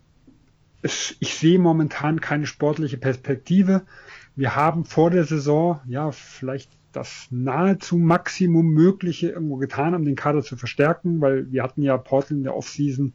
ich 0.82 1.36
sehe 1.36 1.60
momentan 1.60 2.22
keine 2.22 2.48
sportliche 2.48 2.98
Perspektive. 2.98 3.84
Wir 4.36 4.56
haben 4.56 4.86
vor 4.86 5.10
der 5.10 5.26
Saison, 5.26 5.82
ja, 5.86 6.12
vielleicht 6.12 6.72
das 6.92 7.28
nahezu 7.30 7.98
Maximum 7.98 8.68
Mögliche 8.68 9.30
irgendwo 9.30 9.58
getan, 9.58 9.96
um 9.96 10.04
den 10.04 10.16
Kader 10.16 10.44
zu 10.44 10.58
verstärken, 10.58 11.22
weil 11.22 11.52
wir 11.52 11.64
hatten 11.64 11.82
ja 11.82 11.98
Portland 11.98 12.40
in 12.40 12.44
der 12.44 12.56
Offseason 12.56 13.14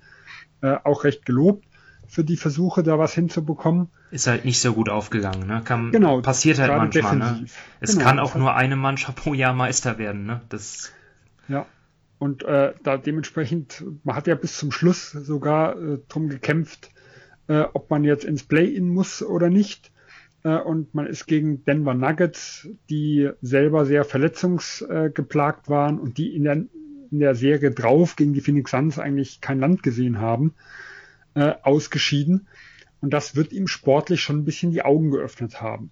äh, 0.63 0.77
auch 0.85 1.05
recht 1.05 1.27
gelobt 1.27 1.67
für 2.09 2.25
die 2.25 2.37
Versuche, 2.37 2.83
da 2.83 2.99
was 2.99 3.13
hinzubekommen. 3.15 3.89
Ist 4.11 4.27
halt 4.27 4.45
nicht 4.45 4.61
so 4.61 4.73
gut 4.73 4.89
aufgegangen, 4.89 5.47
ne? 5.47 5.63
Kann, 5.65 5.91
genau, 5.91 6.21
passiert 6.21 6.59
halt 6.59 6.71
manchmal, 6.71 7.17
ne? 7.17 7.47
Es 7.81 7.93
genau, 7.93 8.05
kann 8.05 8.19
auch 8.19 8.35
nur 8.35 8.55
eine 8.55 8.77
Mannschaft 8.77 9.19
pro 9.19 9.35
Jahr 9.35 9.53
Meister 9.53 9.99
werden, 9.99 10.25
ne? 10.25 10.41
Das 10.49 10.93
ja. 11.49 11.67
Und 12.19 12.45
äh, 12.45 12.73
da 12.83 12.97
dementsprechend, 12.97 13.85
man 14.05 14.17
hat 14.17 14.27
ja 14.27 14.35
bis 14.37 14.57
zum 14.57 14.73
Schluss 14.73 15.11
sogar 15.11 15.77
äh, 15.77 15.99
drum 16.09 16.29
gekämpft, 16.29 16.91
äh, 17.49 17.65
ob 17.75 17.91
man 17.91 18.05
jetzt 18.05 18.25
ins 18.25 18.43
Play-In 18.43 18.89
muss 18.89 19.23
oder 19.23 19.51
nicht. 19.51 19.93
Äh, 20.47 20.61
und 20.61 20.95
man 20.95 21.07
ist 21.09 21.27
gegen 21.27 21.65
Denver 21.65 21.95
Nuggets, 21.95 22.69
die 22.89 23.31
selber 23.43 23.85
sehr 23.85 24.05
verletzungsgeplagt 24.05 25.69
waren 25.69 25.99
und 25.99 26.19
die 26.19 26.37
in 26.37 26.45
der, 26.45 26.55
in 26.55 27.19
der 27.19 27.35
Serie 27.35 27.73
drauf 27.73 28.15
gegen 28.15 28.33
die 28.33 28.41
Phoenix 28.41 28.71
Suns 28.71 28.99
eigentlich 29.01 29.41
kein 29.41 29.59
Land 29.59 29.83
gesehen 29.83 30.21
haben, 30.21 30.55
äh, 31.35 31.55
ausgeschieden. 31.63 32.47
Und 33.01 33.13
das 33.13 33.35
wird 33.35 33.53
ihm 33.53 33.67
sportlich 33.67 34.21
schon 34.21 34.39
ein 34.39 34.45
bisschen 34.45 34.71
die 34.71 34.85
Augen 34.85 35.11
geöffnet 35.11 35.61
haben. 35.61 35.91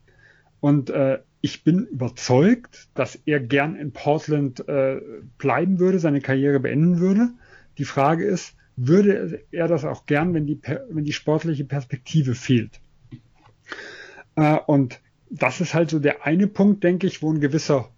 Und 0.61 0.89
äh, 0.89 1.19
ich 1.41 1.65
bin 1.65 1.87
überzeugt, 1.87 2.89
dass 2.95 3.17
er 3.27 3.41
gern 3.41 3.75
in 3.75 3.93
Portland 3.93 4.67
äh, 4.69 5.01
bleiben 5.37 5.81
würde, 5.81 5.99
seine 5.99 6.21
Karriere 6.21 6.61
beenden 6.61 7.01
würde. 7.01 7.31
Die 7.77 7.85
Frage 7.85 8.25
ist, 8.25 8.55
würde 8.77 9.43
er 9.51 9.69
das 9.69 9.85
auch 9.85 10.07
gern, 10.07 10.33
wenn 10.33 10.47
die, 10.47 10.61
wenn 10.91 11.05
die 11.05 11.13
sportliche 11.13 11.65
Perspektive 11.65 12.35
fehlt? 12.35 12.81
Äh, 14.37 14.59
und 14.67 15.01
das 15.31 15.61
ist 15.61 15.75
halt 15.75 15.91
so 15.91 15.99
der 15.99 16.25
eine 16.25 16.47
Punkt, 16.47 16.85
denke 16.85 17.07
ich, 17.07 17.23
wo 17.23 17.33
ein 17.33 17.41
gewisser, 17.41 17.89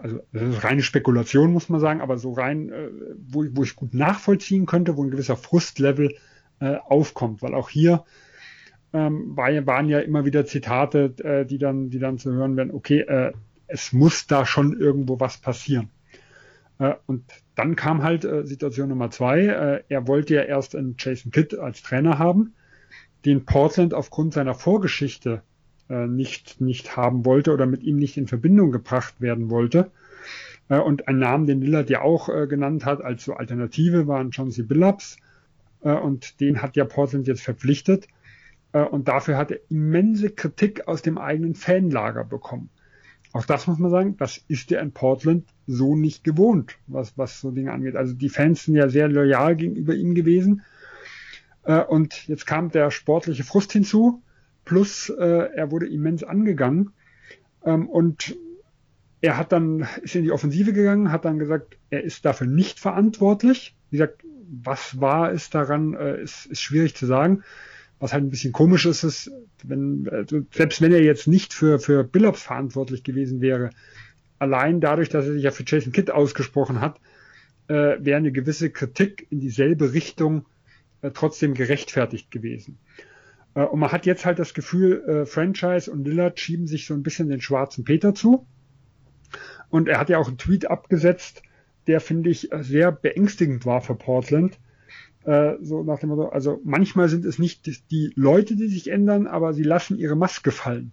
also 0.00 0.20
das 0.32 0.42
ist 0.42 0.64
reine 0.64 0.82
Spekulation, 0.82 1.52
muss 1.52 1.68
man 1.68 1.80
sagen, 1.80 2.00
aber 2.00 2.18
so 2.18 2.32
rein, 2.32 2.70
äh, 2.70 2.88
wo, 3.28 3.44
wo 3.52 3.62
ich 3.62 3.76
gut 3.76 3.94
nachvollziehen 3.94 4.66
könnte, 4.66 4.96
wo 4.96 5.04
ein 5.04 5.10
gewisser 5.10 5.36
Frustlevel 5.36 6.16
äh, 6.60 6.76
aufkommt, 6.76 7.42
weil 7.42 7.54
auch 7.54 7.68
hier 7.68 8.04
ähm, 8.92 9.36
war, 9.36 9.50
waren 9.66 9.88
ja 9.88 10.00
immer 10.00 10.24
wieder 10.24 10.46
Zitate, 10.46 11.14
äh, 11.22 11.44
die 11.44 11.58
dann, 11.58 11.90
die 11.90 11.98
dann 11.98 12.18
zu 12.18 12.32
hören 12.32 12.56
werden, 12.56 12.72
okay, 12.72 13.04
es 13.66 13.92
muss 13.92 14.26
da 14.26 14.46
schon 14.46 14.80
irgendwo 14.80 15.20
was 15.20 15.36
passieren. 15.36 15.90
Und 17.06 17.24
dann 17.54 17.76
kam 17.76 18.02
halt 18.02 18.26
Situation 18.44 18.88
Nummer 18.88 19.10
zwei. 19.10 19.82
Er 19.88 20.06
wollte 20.06 20.36
ja 20.36 20.42
erst 20.42 20.74
einen 20.74 20.94
Jason 20.98 21.32
Kidd 21.32 21.54
als 21.58 21.82
Trainer 21.82 22.18
haben, 22.18 22.54
den 23.24 23.44
Portland 23.44 23.94
aufgrund 23.94 24.34
seiner 24.34 24.54
Vorgeschichte 24.54 25.42
äh, 25.88 26.06
nicht, 26.06 26.60
nicht 26.60 26.96
haben 26.96 27.24
wollte 27.24 27.52
oder 27.52 27.66
mit 27.66 27.82
ihm 27.82 27.96
nicht 27.96 28.16
in 28.16 28.26
Verbindung 28.26 28.72
gebracht 28.72 29.20
werden 29.20 29.50
wollte. 29.50 29.90
Äh, 30.68 30.78
und 30.78 31.08
ein 31.08 31.18
Name, 31.18 31.46
den 31.46 31.60
Lillard 31.60 31.90
ja 31.90 32.02
auch 32.02 32.28
äh, 32.28 32.46
genannt 32.46 32.84
hat 32.84 33.02
als 33.02 33.24
so 33.24 33.34
Alternative, 33.34 34.06
waren 34.06 34.30
John 34.30 34.50
C. 34.50 34.62
Billups. 34.62 35.16
Äh, 35.82 35.92
und 35.92 36.40
den 36.40 36.62
hat 36.62 36.76
ja 36.76 36.84
Portland 36.84 37.26
jetzt 37.26 37.42
verpflichtet. 37.42 38.08
Äh, 38.72 38.82
und 38.82 39.08
dafür 39.08 39.36
hat 39.36 39.50
er 39.50 39.60
immense 39.68 40.30
Kritik 40.30 40.86
aus 40.86 41.02
dem 41.02 41.18
eigenen 41.18 41.54
Fanlager 41.54 42.24
bekommen. 42.24 42.70
Auch 43.32 43.44
das 43.44 43.66
muss 43.66 43.78
man 43.78 43.90
sagen, 43.90 44.16
das 44.16 44.42
ist 44.48 44.72
er 44.72 44.80
in 44.80 44.92
Portland 44.92 45.44
so 45.66 45.94
nicht 45.94 46.24
gewohnt, 46.24 46.76
was, 46.86 47.16
was 47.18 47.40
so 47.40 47.50
Dinge 47.50 47.72
angeht. 47.72 47.94
Also 47.94 48.14
die 48.14 48.30
Fans 48.30 48.64
sind 48.64 48.74
ja 48.74 48.88
sehr 48.88 49.08
loyal 49.08 49.54
gegenüber 49.54 49.94
ihm 49.94 50.14
gewesen. 50.14 50.62
Äh, 51.68 51.84
und 51.84 52.26
jetzt 52.26 52.46
kam 52.46 52.70
der 52.70 52.90
sportliche 52.90 53.44
Frust 53.44 53.72
hinzu, 53.72 54.22
plus 54.64 55.10
äh, 55.10 55.50
er 55.54 55.70
wurde 55.70 55.86
immens 55.86 56.24
angegangen. 56.24 56.90
Ähm, 57.64 57.88
und 57.88 58.36
er 59.20 59.36
hat 59.36 59.52
dann, 59.52 59.86
ist 60.02 60.16
in 60.16 60.24
die 60.24 60.32
Offensive 60.32 60.72
gegangen, 60.72 61.12
hat 61.12 61.24
dann 61.24 61.38
gesagt, 61.38 61.76
er 61.90 62.02
ist 62.02 62.24
dafür 62.24 62.46
nicht 62.46 62.80
verantwortlich. 62.80 63.76
Wie 63.90 63.98
gesagt, 63.98 64.24
was 64.50 65.00
war 65.00 65.32
es 65.32 65.50
daran, 65.50 65.92
ist, 65.92 66.46
ist 66.46 66.62
schwierig 66.62 66.94
zu 66.94 67.04
sagen. 67.04 67.42
Was 67.98 68.12
halt 68.12 68.22
ein 68.22 68.30
bisschen 68.30 68.52
komisch 68.52 68.86
ist, 68.86 69.02
ist, 69.02 69.30
wenn, 69.64 70.08
also 70.10 70.42
selbst 70.52 70.80
wenn 70.80 70.92
er 70.92 71.02
jetzt 71.02 71.26
nicht 71.26 71.52
für, 71.52 71.80
für 71.80 72.04
Billups 72.04 72.44
verantwortlich 72.44 73.02
gewesen 73.02 73.40
wäre, 73.40 73.70
allein 74.38 74.80
dadurch, 74.80 75.08
dass 75.08 75.26
er 75.26 75.32
sich 75.32 75.42
ja 75.42 75.50
für 75.50 75.64
Jason 75.66 75.92
Kidd 75.92 76.12
ausgesprochen 76.12 76.80
hat, 76.80 77.00
äh, 77.66 77.96
wäre 77.98 78.18
eine 78.18 78.30
gewisse 78.30 78.70
Kritik 78.70 79.26
in 79.30 79.40
dieselbe 79.40 79.92
Richtung 79.92 80.46
äh, 81.02 81.10
trotzdem 81.12 81.54
gerechtfertigt 81.54 82.30
gewesen. 82.30 82.78
Äh, 83.54 83.64
und 83.64 83.80
man 83.80 83.92
hat 83.92 84.06
jetzt 84.06 84.24
halt 84.24 84.38
das 84.38 84.54
Gefühl, 84.54 85.02
äh, 85.06 85.26
Franchise 85.26 85.90
und 85.90 86.06
Lillard 86.06 86.38
schieben 86.38 86.66
sich 86.66 86.86
so 86.86 86.94
ein 86.94 87.02
bisschen 87.02 87.28
den 87.28 87.40
schwarzen 87.40 87.84
Peter 87.84 88.14
zu. 88.14 88.46
Und 89.70 89.88
er 89.88 89.98
hat 89.98 90.08
ja 90.08 90.18
auch 90.18 90.28
einen 90.28 90.38
Tweet 90.38 90.70
abgesetzt, 90.70 91.42
der 91.86 92.00
finde 92.00 92.30
ich 92.30 92.50
sehr 92.60 92.92
beängstigend 92.92 93.66
war 93.66 93.80
für 93.80 93.94
Portland 93.94 94.58
äh, 95.28 95.56
so 95.60 95.82
nach 95.82 95.98
dem 95.98 96.08
Motto, 96.08 96.28
also 96.28 96.60
manchmal 96.64 97.08
sind 97.08 97.26
es 97.26 97.38
nicht 97.38 97.90
die 97.90 98.12
Leute, 98.14 98.56
die 98.56 98.68
sich 98.68 98.90
ändern, 98.90 99.26
aber 99.26 99.52
sie 99.52 99.62
lassen 99.62 99.98
ihre 99.98 100.16
Maske 100.16 100.50
fallen. 100.50 100.92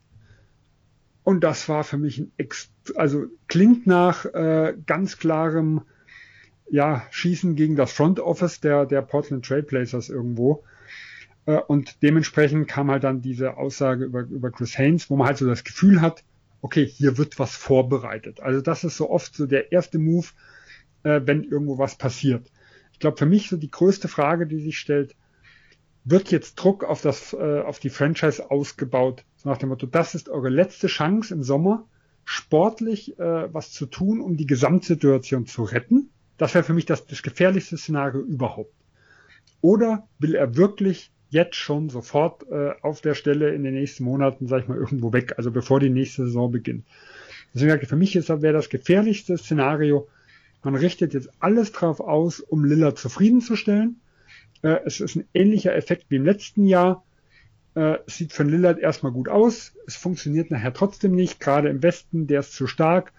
Und 1.24 1.44
das 1.44 1.70
war 1.70 1.86
für 1.86 1.98
mich 1.98 2.20
ein, 2.20 2.32
Ex 2.38 2.70
also 2.96 3.26
klingt 3.48 3.88
nach 3.88 4.26
äh, 4.26 4.76
ganz 4.86 5.18
klarem, 5.18 5.82
ja, 6.70 7.06
Schießen 7.12 7.56
gegen 7.56 7.76
das 7.76 7.92
Front 7.92 8.20
Office 8.20 8.60
der, 8.60 8.86
der 8.86 9.02
Portland 9.02 9.46
Trailblazers 9.46 10.10
irgendwo. 10.10 10.64
Äh, 11.46 11.58
und 11.58 12.02
dementsprechend 12.02 12.68
kam 12.68 12.92
halt 12.92 13.04
dann 13.04 13.22
diese 13.22 13.58
Aussage 13.58 14.06
über, 14.06 14.22
über 14.22 14.52
Chris 14.52 14.78
Haynes, 14.78 15.10
wo 15.10 15.16
man 15.16 15.28
halt 15.28 15.38
so 15.38 15.48
das 15.48 15.64
Gefühl 15.64 16.02
hat, 16.02 16.24
okay, 16.62 16.86
hier 16.86 17.18
wird 17.18 17.38
was 17.38 17.56
vorbereitet. 17.56 18.40
Also 18.40 18.62
das 18.62 18.84
ist 18.84 18.98
so 18.98 19.10
oft 19.10 19.36
so 19.36 19.46
der 19.46 19.72
erste 19.72 20.00
Move, 20.00 20.28
äh, 21.04 21.22
wenn 21.24 21.44
irgendwo 21.44 21.78
was 21.78 21.96
passiert. 21.96 22.52
Ich 22.94 23.00
glaube, 23.00 23.18
für 23.18 23.26
mich 23.26 23.50
so 23.50 23.58
die 23.58 23.72
größte 23.72 24.08
Frage, 24.08 24.48
die 24.48 24.62
sich 24.62 24.80
stellt, 24.80 25.16
wird 26.04 26.32
jetzt 26.32 26.56
Druck 26.56 26.84
auf 26.84 27.02
das, 27.02 27.34
äh, 27.34 27.62
auf 27.62 27.80
die 27.80 27.90
Franchise 27.90 28.50
ausgebaut, 28.50 29.24
so 29.36 29.50
nach 29.50 29.58
dem 29.58 29.70
Motto, 29.70 29.86
das 29.86 30.16
ist 30.16 30.30
eure 30.30 30.50
letzte 30.50 30.88
Chance 30.88 31.34
im 31.34 31.44
Sommer, 31.44 31.86
sportlich 32.28 33.14
was 33.20 33.72
zu 33.72 33.86
tun, 33.86 34.20
um 34.20 34.36
die 34.36 34.48
Gesamtsituation 34.48 35.46
zu 35.46 35.62
retten. 35.62 36.10
Das 36.38 36.54
wäre 36.54 36.64
für 36.64 36.74
mich 36.74 36.86
das, 36.86 37.06
das 37.06 37.24
gefährlichste 37.24 37.78
Szenario 37.78 38.22
überhaupt. 38.22 38.74
Oder 39.62 40.08
will 40.20 40.36
er 40.36 40.56
wirklich 40.56 41.12
jetzt 41.30 41.56
schon 41.56 41.90
sofort 41.90 42.46
äh, 42.50 42.72
auf 42.82 43.02
der 43.02 43.16
Stelle 43.16 43.54
in 43.54 43.64
den 43.64 43.74
nächsten 43.74 44.04
Monaten, 44.04 44.48
sag 44.48 44.64
ich 44.64 44.68
mal, 44.68 44.78
irgendwo 44.78 45.12
weg, 45.12 45.34
also 45.38 45.52
bevor 45.52 45.80
die 45.80 45.90
nächste 45.90 46.26
Saison 46.26 46.52
beginnt. 46.52 46.86
Deswegen 47.54 47.86
für 47.86 47.96
mich 47.96 48.16
wäre 48.16 48.54
das 48.54 48.70
gefährlichste 48.70 49.38
Szenario, 49.38 50.08
man 50.66 50.76
richtet 50.76 51.14
jetzt 51.14 51.30
alles 51.40 51.72
drauf 51.72 52.00
aus, 52.00 52.40
um 52.40 52.66
Lillard 52.66 52.98
zufriedenzustellen. 52.98 54.02
Äh, 54.64 54.80
es 54.86 55.00
ist 55.00 55.16
ein 55.16 55.26
ähnlicher 55.34 55.76
Effekt 55.76 56.06
wie 56.10 56.16
im 56.16 56.26
letzten 56.26 56.66
Jahr. 56.66 57.04
Äh, 57.76 58.00
es 58.08 58.18
sieht 58.18 58.34
von 58.34 58.50
Lillard 58.50 58.80
erstmal 58.80 59.12
gut 59.12 59.30
aus. 59.30 59.74
Es 59.86 59.96
funktioniert 59.96 60.50
nachher 60.50 60.74
trotzdem 60.74 61.12
nicht. 61.12 61.40
Gerade 61.40 61.70
im 61.70 61.84
Westen, 61.84 62.26
der 62.26 62.40
ist 62.40 62.54
zu 62.54 62.66
stark. 62.66 63.14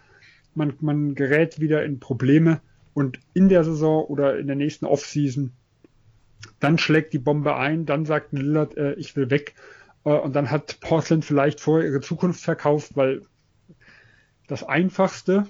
Man, 0.56 0.74
man 0.80 1.14
gerät 1.14 1.60
wieder 1.60 1.84
in 1.84 2.00
Probleme. 2.00 2.60
Und 2.96 3.20
in 3.34 3.50
der 3.50 3.62
Saison 3.62 4.06
oder 4.06 4.38
in 4.38 4.46
der 4.46 4.56
nächsten 4.56 4.86
Offseason, 4.86 5.52
dann 6.60 6.78
schlägt 6.78 7.12
die 7.12 7.18
Bombe 7.18 7.54
ein. 7.54 7.84
Dann 7.84 8.06
sagt 8.06 8.32
Lillard, 8.32 8.74
äh, 8.78 8.94
ich 8.94 9.14
will 9.16 9.28
weg. 9.28 9.54
Äh, 10.06 10.14
und 10.14 10.34
dann 10.34 10.50
hat 10.50 10.80
Portland 10.80 11.22
vielleicht 11.22 11.60
vorher 11.60 11.86
ihre 11.86 12.00
Zukunft 12.00 12.40
verkauft, 12.40 12.96
weil 12.96 13.20
das 14.46 14.64
Einfachste, 14.64 15.46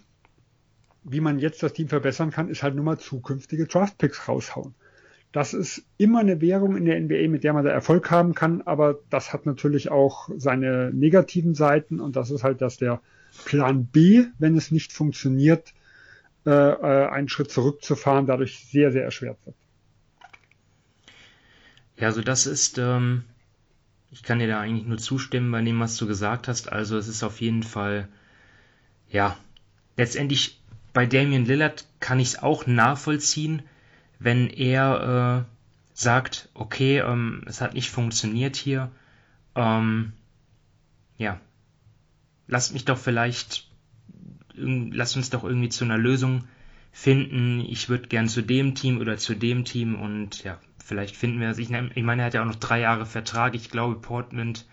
wie 1.05 1.20
man 1.20 1.38
jetzt 1.38 1.62
das 1.62 1.72
Team 1.72 1.86
verbessern 1.86 2.32
kann, 2.32 2.49
ist 2.49 2.64
halt 2.64 2.74
nur 2.74 2.84
mal 2.84 2.99
zukünftige 2.99 3.66
Draftpicks 3.66 4.26
raushauen. 4.26 4.74
Das 5.30 5.55
ist 5.55 5.84
immer 5.99 6.18
eine 6.18 6.40
Währung 6.40 6.76
in 6.76 6.84
der 6.84 7.01
NBA, 7.01 7.28
mit 7.28 7.44
der 7.44 7.53
man 7.53 7.64
da 7.64 7.70
Erfolg 7.70 8.11
haben 8.11 8.34
kann, 8.34 8.62
aber 8.62 8.99
das 9.09 9.32
hat 9.32 9.47
natürlich 9.47 9.88
auch 9.88 10.30
seine 10.36 10.90
negativen 10.92 11.55
Seiten 11.55 12.01
und 12.01 12.16
das 12.16 12.32
ist 12.32 12.42
halt, 12.42 12.61
dass 12.61 12.76
der 12.76 13.01
Plan 13.44 13.86
B, 13.86 14.24
wenn 14.40 14.57
es 14.57 14.72
nicht 14.72 14.92
funktioniert, 14.92 15.74
äh, 16.47 16.51
äh 16.51 17.09
einen 17.09 17.28
Schritt 17.28 17.51
zurückzufahren, 17.51 18.26
dadurch 18.26 18.59
sehr, 18.59 18.92
sehr 18.92 19.05
erschwert 19.05 19.38
wird. 19.44 19.57
Ja, 21.97 22.09
also 22.09 22.20
das 22.20 22.47
ist, 22.47 22.78
ähm, 22.78 23.24
ich 24.11 24.22
kann 24.22 24.38
dir 24.38 24.49
da 24.49 24.61
eigentlich 24.61 24.86
nur 24.86 24.99
zustimmen 24.99 25.51
bei 25.51 25.62
dem, 25.62 25.80
was 25.80 25.97
du 25.97 26.07
gesagt 26.07 26.49
hast. 26.49 26.70
Also 26.70 26.99
es 26.99 27.09
ist 27.09 27.22
auf 27.22 27.40
jeden 27.40 27.62
Fall, 27.62 28.09
ja, 29.09 29.36
letztendlich 29.97 30.61
bei 30.92 31.07
Damian 31.07 31.44
Lillard 31.44 31.86
kann 32.01 32.20
ich 32.20 32.28
es 32.28 32.42
auch 32.42 32.66
nachvollziehen, 32.66 33.62
wenn 34.18 34.49
er 34.49 35.47
äh, 35.47 35.53
sagt, 35.92 36.49
okay, 36.55 36.99
ähm, 37.01 37.42
es 37.47 37.61
hat 37.61 37.74
nicht 37.74 37.90
funktioniert 37.90 38.57
hier. 38.57 38.90
Ähm, 39.55 40.12
ja, 41.18 41.40
lasst 42.47 42.72
mich 42.72 42.84
doch 42.84 42.99
vielleicht, 42.99 43.68
lasst 44.57 45.17
uns 45.17 45.31
doch 45.31 45.45
irgendwie 45.45 45.69
zu 45.69 45.85
einer 45.85 45.99
Lösung 45.99 46.45
finden. 46.93 47.61
Ich 47.61 47.89
würde 47.89 48.09
gern 48.09 48.29
zu 48.29 48.43
dem 48.43 48.75
Team 48.75 48.99
oder 48.99 49.19
zu 49.19 49.35
dem 49.35 49.65
Team 49.65 49.95
und 49.95 50.43
ja, 50.45 50.59
vielleicht 50.85 51.17
finden 51.17 51.41
wir 51.41 51.51
es. 51.51 51.59
Ich, 51.59 51.71
ich 51.71 52.03
meine, 52.03 52.23
er 52.23 52.27
hat 52.27 52.35
ja 52.35 52.43
auch 52.43 52.47
noch 52.47 52.57
drei 52.57 52.81
Jahre 52.81 53.07
Vertrag. 53.07 53.55
Ich 53.55 53.71
glaube, 53.71 53.97
Portland 53.97 54.67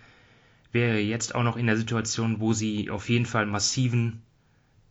wäre 0.72 1.00
jetzt 1.00 1.36
auch 1.36 1.44
noch 1.44 1.58
in 1.58 1.68
der 1.68 1.78
Situation, 1.78 2.40
wo 2.40 2.54
sie 2.54 2.90
auf 2.90 3.10
jeden 3.10 3.26
Fall 3.26 3.46
massiven, 3.46 4.22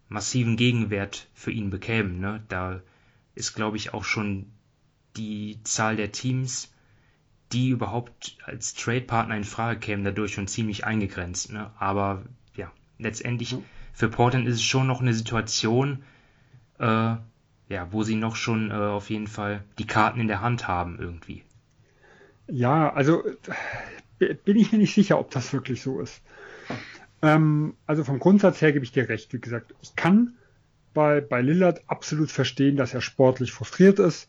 massiven 0.08 0.56
Gegenwert 0.56 1.28
für 1.34 1.50
ihn 1.50 1.70
bekämen. 1.70 2.20
Ne? 2.20 2.42
Da 2.48 2.82
ist, 3.34 3.54
glaube 3.54 3.76
ich, 3.76 3.94
auch 3.94 4.04
schon 4.04 4.46
die 5.16 5.58
Zahl 5.64 5.96
der 5.96 6.12
Teams, 6.12 6.72
die 7.52 7.68
überhaupt 7.68 8.38
als 8.44 8.74
Trade-Partner 8.74 9.36
in 9.36 9.44
Frage 9.44 9.80
kämen, 9.80 10.04
dadurch 10.04 10.34
schon 10.34 10.48
ziemlich 10.48 10.84
eingegrenzt. 10.84 11.52
Ne? 11.52 11.70
Aber 11.78 12.24
ja, 12.56 12.70
letztendlich 12.98 13.56
für 13.92 14.08
Portland 14.08 14.48
ist 14.48 14.56
es 14.56 14.62
schon 14.62 14.86
noch 14.86 15.00
eine 15.00 15.14
Situation, 15.14 16.02
äh, 16.78 16.84
ja, 16.84 17.88
wo 17.90 18.02
sie 18.02 18.16
noch 18.16 18.36
schon 18.36 18.70
äh, 18.70 18.74
auf 18.74 19.10
jeden 19.10 19.26
Fall 19.26 19.64
die 19.78 19.86
Karten 19.86 20.20
in 20.20 20.28
der 20.28 20.40
Hand 20.40 20.68
haben 20.68 20.98
irgendwie. 20.98 21.42
Ja, 22.48 22.92
also 22.92 23.22
bin 24.18 24.56
ich 24.56 24.72
mir 24.72 24.78
nicht 24.78 24.94
sicher, 24.94 25.18
ob 25.18 25.30
das 25.30 25.52
wirklich 25.52 25.82
so 25.82 26.00
ist. 26.00 26.20
Ähm, 27.22 27.74
also 27.86 28.04
vom 28.04 28.18
Grundsatz 28.18 28.60
her 28.60 28.72
gebe 28.72 28.84
ich 28.84 28.92
dir 28.92 29.08
recht. 29.08 29.32
Wie 29.32 29.40
gesagt, 29.40 29.74
ich 29.80 29.94
kann 29.96 30.34
bei, 30.92 31.20
bei 31.20 31.40
Lillard 31.40 31.82
absolut 31.86 32.30
verstehen, 32.30 32.76
dass 32.76 32.94
er 32.94 33.00
sportlich 33.00 33.52
frustriert 33.52 33.98
ist 33.98 34.28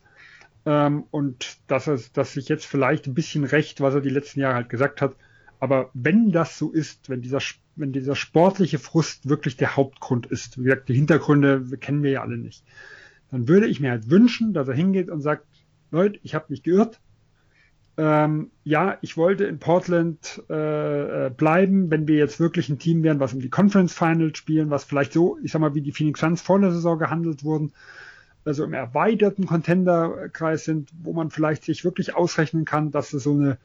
ähm, 0.66 1.04
und 1.12 1.58
dass 1.68 1.88
er 1.88 2.00
dass 2.14 2.34
sich 2.34 2.48
jetzt 2.50 2.66
vielleicht 2.66 3.08
ein 3.08 3.14
bisschen 3.14 3.44
recht, 3.44 3.82
was 3.82 3.96
er 3.96 4.02
die 4.02 4.10
letzten 4.10 4.40
Jahre 4.40 4.56
halt 4.56 4.70
gesagt 4.70 5.02
hat. 5.02 5.16
Aber 5.64 5.92
wenn 5.94 6.34
das 6.34 6.58
so 6.58 6.74
ist, 6.74 7.08
wenn 7.08 7.22
dieser, 7.22 7.40
wenn 7.78 7.94
dieser 7.94 8.18
sportliche 8.18 8.80
Frust 8.80 9.30
wirklich 9.30 9.56
der 9.56 9.78
Hauptgrund 9.78 10.26
ist, 10.26 10.58
wie 10.58 10.66
gesagt, 10.66 10.90
die 10.90 10.94
Hintergründe 10.94 11.64
kennen 11.78 12.04
wir 12.04 12.12
ja 12.12 12.22
alle 12.22 12.38
nicht, 12.38 12.66
dann 13.32 13.48
würde 13.48 13.68
ich 13.68 13.80
mir 13.80 13.92
halt 13.92 14.10
wünschen, 14.10 14.54
dass 14.54 14.68
er 14.68 14.74
hingeht 14.74 15.10
und 15.10 15.22
sagt, 15.22 15.46
Leute, 15.90 16.20
ich 16.22 16.36
habe 16.36 16.48
mich 16.50 16.64
geirrt. 16.64 17.00
Ähm, 17.96 18.52
ja, 18.66 18.98
ich 19.00 19.16
wollte 19.16 19.46
in 19.46 19.60
Portland 19.60 20.44
äh, 20.50 21.28
äh, 21.28 21.30
bleiben, 21.30 21.90
wenn 21.90 22.10
wir 22.10 22.18
jetzt 22.18 22.42
wirklich 22.42 22.68
ein 22.68 22.78
Team 22.78 23.02
wären, 23.02 23.22
was 23.22 23.34
um 23.34 23.40
die 23.40 23.50
Conference 23.50 23.94
Finals 23.94 24.38
spielen, 24.38 24.70
was 24.70 24.84
vielleicht 24.84 25.14
so, 25.14 25.38
ich 25.44 25.54
sag 25.54 25.62
mal, 25.62 25.76
wie 25.76 25.82
die 25.82 25.94
Phoenix 25.94 26.20
Suns 26.20 26.42
vor 26.42 26.60
der 26.60 26.74
Saison 26.74 27.00
gehandelt 27.00 27.46
wurden, 27.46 27.72
also 28.44 28.66
im 28.66 28.74
erweiterten 28.74 29.46
Contender-Kreis 29.46 30.66
sind, 30.66 30.90
wo 31.02 31.14
man 31.14 31.30
vielleicht 31.30 31.64
sich 31.64 31.86
wirklich 31.86 32.18
ausrechnen 32.18 32.66
kann, 32.66 32.92
dass 32.92 33.14
es 33.14 33.24
so 33.24 33.32
eine, 33.32 33.58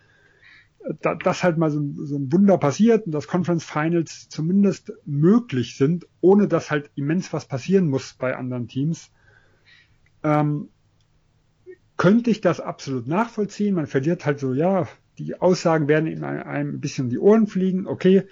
da, 1.03 1.15
dass 1.15 1.43
halt 1.43 1.59
mal 1.59 1.71
so, 1.71 1.81
so 1.95 2.17
ein 2.17 2.33
Wunder 2.33 2.59
passiert 2.59 3.07
und 3.07 3.13
dass 3.13 3.27
Conference 3.27 3.65
Finals 3.65 4.29
zumindest 4.29 4.93
möglich 5.05 5.77
sind, 5.77 6.07
ohne 6.21 6.49
dass 6.49 6.71
halt 6.71 6.91
immens 6.95 7.33
was 7.33 7.47
passieren 7.47 7.89
muss 7.89 8.15
bei 8.15 8.37
anderen 8.37 8.69
Teams 8.69 9.11
ähm, 10.23 10.69
könnte 11.97 12.31
ich 12.31 12.41
das 12.41 12.61
absolut 12.61 13.07
nachvollziehen. 13.07 13.75
Man 13.75 13.87
verliert 13.87 14.25
halt 14.25 14.39
so, 14.39 14.53
ja, 14.53 14.89
die 15.19 15.41
Aussagen 15.41 15.89
werden 15.89 16.07
in 16.07 16.23
einem 16.25 16.75
ein 16.77 16.81
bisschen 16.81 17.11
die 17.11 17.19
Ohren 17.19 17.47
fliegen. 17.47 17.87
Okay, 17.87 18.23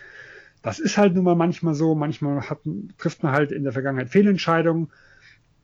das 0.63 0.79
ist 0.79 0.97
halt 0.97 1.15
nun 1.15 1.25
mal 1.25 1.35
manchmal 1.35 1.75
so. 1.75 1.95
Manchmal 1.95 2.49
hat, 2.49 2.61
trifft 2.99 3.23
man 3.23 3.33
halt 3.33 3.51
in 3.53 3.65
der 3.65 3.73
Vergangenheit 3.73 4.09
Fehlentscheidungen, 4.09 4.89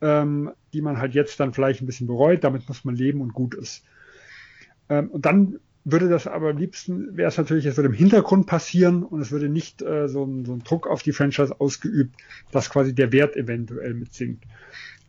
ähm, 0.01 0.51
die 0.73 0.81
man 0.81 0.97
halt 0.97 1.13
jetzt 1.13 1.39
dann 1.39 1.53
vielleicht 1.53 1.81
ein 1.81 1.85
bisschen 1.85 2.07
bereut. 2.07 2.43
Damit 2.43 2.67
muss 2.67 2.83
man 2.83 2.95
leben 2.95 3.21
und 3.21 3.33
gut 3.33 3.55
ist. 3.55 3.85
Ähm, 4.89 5.09
und 5.09 5.25
dann 5.25 5.59
würde 5.85 6.07
das 6.07 6.27
aber 6.27 6.51
am 6.51 6.57
liebsten, 6.57 7.17
wäre 7.17 7.27
es 7.27 7.37
natürlich, 7.37 7.65
es 7.65 7.77
würde 7.77 7.89
im 7.89 7.93
Hintergrund 7.95 8.47
passieren 8.47 9.03
und 9.03 9.19
es 9.19 9.31
würde 9.31 9.49
nicht 9.49 9.81
äh, 9.81 10.07
so, 10.07 10.23
ein, 10.23 10.45
so 10.45 10.53
ein 10.53 10.63
Druck 10.63 10.87
auf 10.87 11.03
die 11.03 11.11
Franchise 11.11 11.59
ausgeübt, 11.59 12.15
dass 12.51 12.69
quasi 12.69 12.95
der 12.95 13.11
Wert 13.11 13.35
eventuell 13.35 13.93
mitsinkt. 13.93 14.45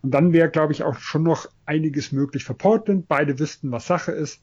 Und 0.02 0.10
dann 0.10 0.32
wäre, 0.32 0.50
glaube 0.50 0.72
ich, 0.72 0.82
auch 0.82 0.98
schon 0.98 1.22
noch 1.22 1.48
einiges 1.64 2.12
möglich 2.12 2.44
für 2.44 2.54
Portland. 2.54 3.08
Beide 3.08 3.38
wüssten, 3.38 3.70
was 3.70 3.86
Sache 3.86 4.12
ist. 4.12 4.42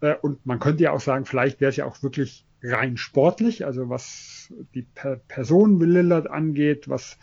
Äh, 0.00 0.14
und 0.14 0.44
man 0.46 0.60
könnte 0.60 0.84
ja 0.84 0.92
auch 0.92 1.00
sagen, 1.00 1.24
vielleicht 1.24 1.60
wäre 1.60 1.70
es 1.70 1.76
ja 1.76 1.86
auch 1.86 2.02
wirklich 2.02 2.44
rein 2.62 2.96
sportlich, 2.96 3.64
also 3.64 3.88
was 3.88 4.52
die 4.74 4.86
Person 5.28 5.80
Lillard 5.80 6.30
angeht, 6.30 6.88
was 6.88 7.18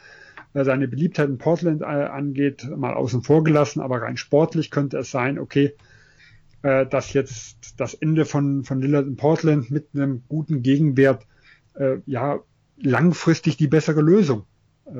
äh, 0.53 0.63
seine 0.63 0.87
Beliebtheit 0.87 1.29
in 1.29 1.37
Portland 1.37 1.81
äh, 1.81 1.85
angeht, 1.85 2.67
mal 2.75 2.93
außen 2.93 3.21
vor 3.21 3.43
gelassen, 3.43 3.81
aber 3.81 4.01
rein 4.01 4.17
sportlich 4.17 4.71
könnte 4.71 4.97
es 4.97 5.11
sein, 5.11 5.37
okay, 5.37 5.75
dass 6.89 7.13
jetzt 7.13 7.79
das 7.79 7.93
Ende 7.93 8.25
von, 8.25 8.63
von 8.63 8.81
Lillard 8.81 9.07
in 9.07 9.15
Portland 9.15 9.71
mit 9.71 9.89
einem 9.93 10.23
guten 10.27 10.63
Gegenwert 10.63 11.25
ja 12.05 12.39
langfristig 12.77 13.55
die 13.57 13.67
bessere 13.67 14.01
Lösung 14.01 14.45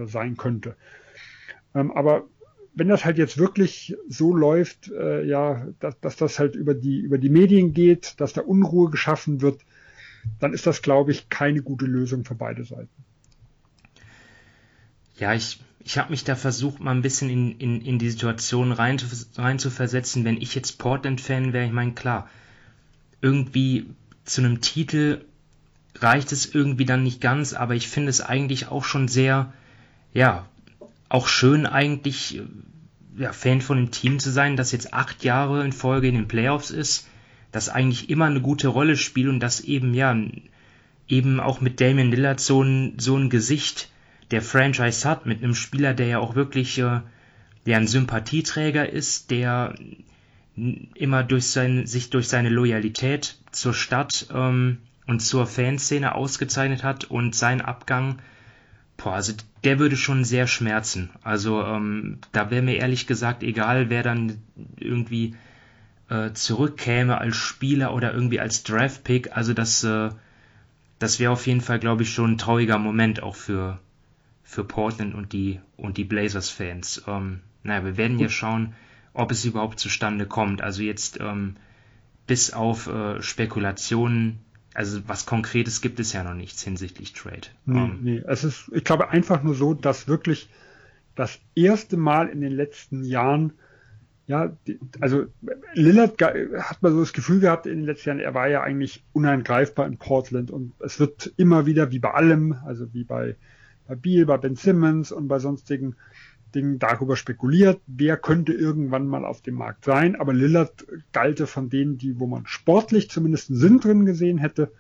sein 0.06 0.38
könnte. 0.38 0.76
Ähm, 1.78 1.92
aber 1.92 2.28
wenn 2.74 2.90
das 2.90 3.06
halt 3.06 3.18
jetzt 3.18 3.38
wirklich 3.38 3.96
so 4.08 4.36
läuft, 4.36 4.92
äh, 4.92 5.24
ja, 5.24 5.68
dass, 5.80 6.00
dass 6.00 6.16
das 6.16 6.40
halt 6.40 6.56
über 6.56 6.74
die, 6.74 7.00
über 7.00 7.18
die 7.18 7.30
Medien 7.30 7.74
geht, 7.74 8.20
dass 8.20 8.34
da 8.34 8.42
Unruhe 8.42 8.90
geschaffen 8.92 9.42
wird, 9.42 9.62
dann 10.40 10.54
ist 10.54 10.68
das, 10.68 10.82
glaube 10.82 11.12
ich, 11.12 11.30
keine 11.30 11.62
gute 11.62 11.86
Lösung 11.86 12.24
für 12.24 12.36
beide 12.36 12.66
Seiten. 12.66 12.90
Ja, 15.18 15.34
ich, 15.34 15.60
ich 15.84 15.98
habe 15.98 16.12
mich 16.12 16.24
da 16.24 16.36
versucht, 16.36 16.80
mal 16.80 16.92
ein 16.92 17.02
bisschen 17.02 17.30
in, 17.30 17.58
in, 17.60 17.82
in 17.82 18.00
die 18.00 18.10
Situation 18.10 18.72
rein, 18.72 18.98
rein 19.36 19.60
zu 19.60 19.70
versetzen. 19.70 20.26
Wenn 20.26 20.42
ich 20.42 20.54
jetzt 20.54 20.78
Portland-Fan 20.78 21.54
wäre, 21.54 21.66
ich 21.66 21.72
meine, 21.72 21.94
klar, 21.94 22.30
irgendwie 23.22 23.88
zu 24.26 24.42
einem 24.42 24.62
Titel 24.62 25.26
reicht 25.96 26.32
es 26.32 26.54
irgendwie 26.54 26.86
dann 26.86 27.04
nicht 27.04 27.22
ganz, 27.22 27.54
aber 27.54 27.74
ich 27.74 27.88
finde 27.88 28.10
es 28.10 28.22
eigentlich 28.22 28.68
auch 28.68 28.84
schon 28.84 29.08
sehr, 29.08 29.54
ja, 30.14 30.46
auch 31.10 31.28
schön 31.28 31.66
eigentlich, 31.66 32.42
ja, 33.18 33.34
Fan 33.34 33.62
von 33.62 33.78
dem 33.78 33.92
Team 33.92 34.20
zu 34.20 34.30
sein, 34.30 34.58
das 34.58 34.72
jetzt 34.72 34.94
acht 34.94 35.24
Jahre 35.24 35.66
in 35.66 35.72
Folge 35.72 36.08
in 36.08 36.16
den 36.16 36.28
Playoffs 36.28 36.70
ist, 36.70 37.08
das 37.52 37.70
eigentlich 37.70 38.10
immer 38.10 38.26
eine 38.26 38.42
gute 38.42 38.68
Rolle 38.68 38.98
spielt 38.98 39.30
und 39.30 39.40
das 39.40 39.62
eben, 39.62 39.94
ja, 39.94 40.16
eben 41.08 41.40
auch 41.40 41.62
mit 41.62 41.82
Damian 41.82 42.12
Lillard 42.12 42.40
so 42.40 42.62
ein, 42.62 43.00
so 43.00 43.18
ein 43.18 43.30
Gesicht 43.30 43.90
der 44.32 44.42
Franchise 44.42 45.08
hat, 45.08 45.26
mit 45.26 45.44
einem 45.44 45.56
Spieler, 45.56 45.94
der 45.94 46.08
ja 46.08 46.20
auch 46.20 46.36
wirklich, 46.36 46.78
äh, 46.80 47.02
der 47.66 47.78
ein 47.78 47.88
Sympathieträger 47.88 48.90
ist, 48.90 49.32
der 49.32 49.76
immer 50.96 51.24
durch 51.24 51.48
sein, 51.48 51.86
sich 51.86 52.10
durch 52.10 52.28
seine 52.28 52.50
Loyalität 52.50 53.38
zur 53.52 53.74
Stadt 53.74 54.28
ähm, 54.34 54.80
und 55.06 55.20
zur 55.22 55.46
Fanszene 55.46 56.16
ausgezeichnet 56.16 56.84
hat 56.84 57.06
und 57.06 57.36
sein 57.36 57.62
Abgang 57.62 58.20
Boah, 58.98 59.14
also 59.14 59.34
der 59.64 59.78
würde 59.80 59.96
schon 59.96 60.26
sehr 60.26 60.48
schmerzen. 60.48 61.12
Also 61.24 61.64
ähm, 61.64 62.18
da 62.32 62.50
wäre 62.50 62.64
mir 62.64 62.78
ehrlich 62.78 63.06
gesagt 63.06 63.44
egal, 63.44 63.90
wer 63.90 64.02
dann 64.02 64.42
irgendwie 64.76 65.36
äh, 66.10 66.34
zurückkäme 66.34 67.18
als 67.20 67.36
Spieler 67.36 67.94
oder 67.94 68.14
irgendwie 68.14 68.40
als 68.40 68.64
Draftpick. 68.64 69.38
Also 69.38 69.54
das, 69.54 69.84
äh, 69.84 70.10
das 70.98 71.20
wäre 71.20 71.32
auf 71.32 71.46
jeden 71.46 71.62
Fall, 71.62 71.80
glaube 71.80 72.04
ich, 72.04 72.12
schon 72.12 72.34
ein 72.34 72.38
trauriger 72.40 72.80
Moment 72.80 73.22
auch 73.22 73.36
für, 73.36 73.80
für 74.48 74.64
Portland 74.64 75.14
und 75.14 75.34
die, 75.34 75.60
und 75.76 75.98
die 75.98 76.06
Blazers-Fans. 76.06 77.04
Ähm, 77.06 77.42
naja, 77.64 77.84
wir 77.84 77.98
werden 77.98 78.18
ja 78.18 78.30
schauen, 78.30 78.74
ob 79.14 79.30
es 79.32 79.44
überhaupt 79.44 79.78
zustande 79.78 80.26
kommt. 80.26 80.62
Also 80.62 80.84
jetzt 80.84 81.20
ähm, 81.20 81.58
bis 82.28 82.54
auf 82.54 82.88
äh, 82.88 83.22
Spekulationen 83.22 84.40
also 84.78 85.00
was 85.08 85.26
Konkretes 85.26 85.82
gibt 85.82 86.00
es 86.00 86.14
ja 86.14 86.24
noch 86.24 86.36
nichts 86.36 86.62
hinsichtlich 86.62 87.14
Trade. 87.14 87.48
Nee, 87.66 87.80
ähm, 87.80 88.00
nee. 88.04 88.24
Es 88.28 88.44
ist, 88.44 88.70
ich 88.72 88.84
glaube, 88.84 89.10
einfach 89.10 89.42
nur 89.42 89.56
so, 89.56 89.74
dass 89.74 90.08
wirklich 90.08 90.50
das 91.16 91.40
erste 91.56 91.98
Mal 91.98 92.30
in 92.30 92.42
den 92.42 92.52
letzten 92.52 93.04
Jahren, 93.04 93.54
ja, 94.28 94.56
also 95.00 95.26
Lillard 95.74 96.22
hat 96.22 96.84
man 96.84 96.94
so 96.94 97.00
das 97.00 97.14
Gefühl 97.14 97.40
gehabt 97.40 97.66
in 97.66 97.78
den 97.78 97.86
letzten 97.86 98.10
Jahren, 98.10 98.20
er 98.20 98.36
war 98.36 98.50
ja 98.50 98.62
eigentlich 98.62 99.04
unangreifbar 99.14 99.88
in 99.88 99.98
Portland 99.98 100.52
und 100.52 100.74
es 100.80 101.00
wird 101.00 101.34
immer 101.38 101.66
wieder, 101.66 101.90
wie 101.90 101.98
bei 101.98 102.12
allem, 102.12 102.56
also 102.64 102.94
wie 102.94 103.04
bei, 103.04 103.36
bei 103.88 103.96
Beal, 103.96 104.26
bei 104.26 104.38
Ben 104.38 104.56
Simmons 104.56 105.12
und 105.12 105.28
bei 105.28 105.40
sonstigen, 105.40 105.96
Ding 106.56 106.80
darüber 106.80 107.16
spekuliert, 107.16 107.82
wer 107.88 108.18
könnte 108.18 108.54
irgendwann 108.54 109.08
mal 109.08 109.26
auf 109.26 109.42
dem 109.42 109.56
Markt 109.56 109.86
sein. 109.86 110.16
Aber 110.16 110.34
Lillard 110.34 110.86
galte 111.12 111.48
von 111.48 111.70
denen, 111.70 111.98
die, 111.98 112.20
wo 112.20 112.28
man 112.28 112.46
sportlich 112.48 113.10
zumindest 113.10 113.50
einen 113.50 113.60
Sinn 113.60 113.80
drin 113.80 114.06
gesehen 114.06 114.38
hätte, 114.38 114.72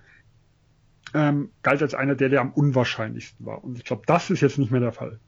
ähm, 1.14 1.49
galt 1.64 1.82
als 1.82 1.93
einer 1.93 2.16
der, 2.16 2.30
der 2.30 2.41
am 2.41 2.51
unwahrscheinlichsten 2.51 3.45
war. 3.45 3.64
Und 3.64 3.78
ich 3.78 3.84
glaube, 3.84 4.03
das 4.05 4.30
ist 4.30 4.41
jetzt 4.41 4.58
nicht 4.58 4.72
mehr 4.72 4.82
der 4.82 4.91
Fall. 4.91 5.20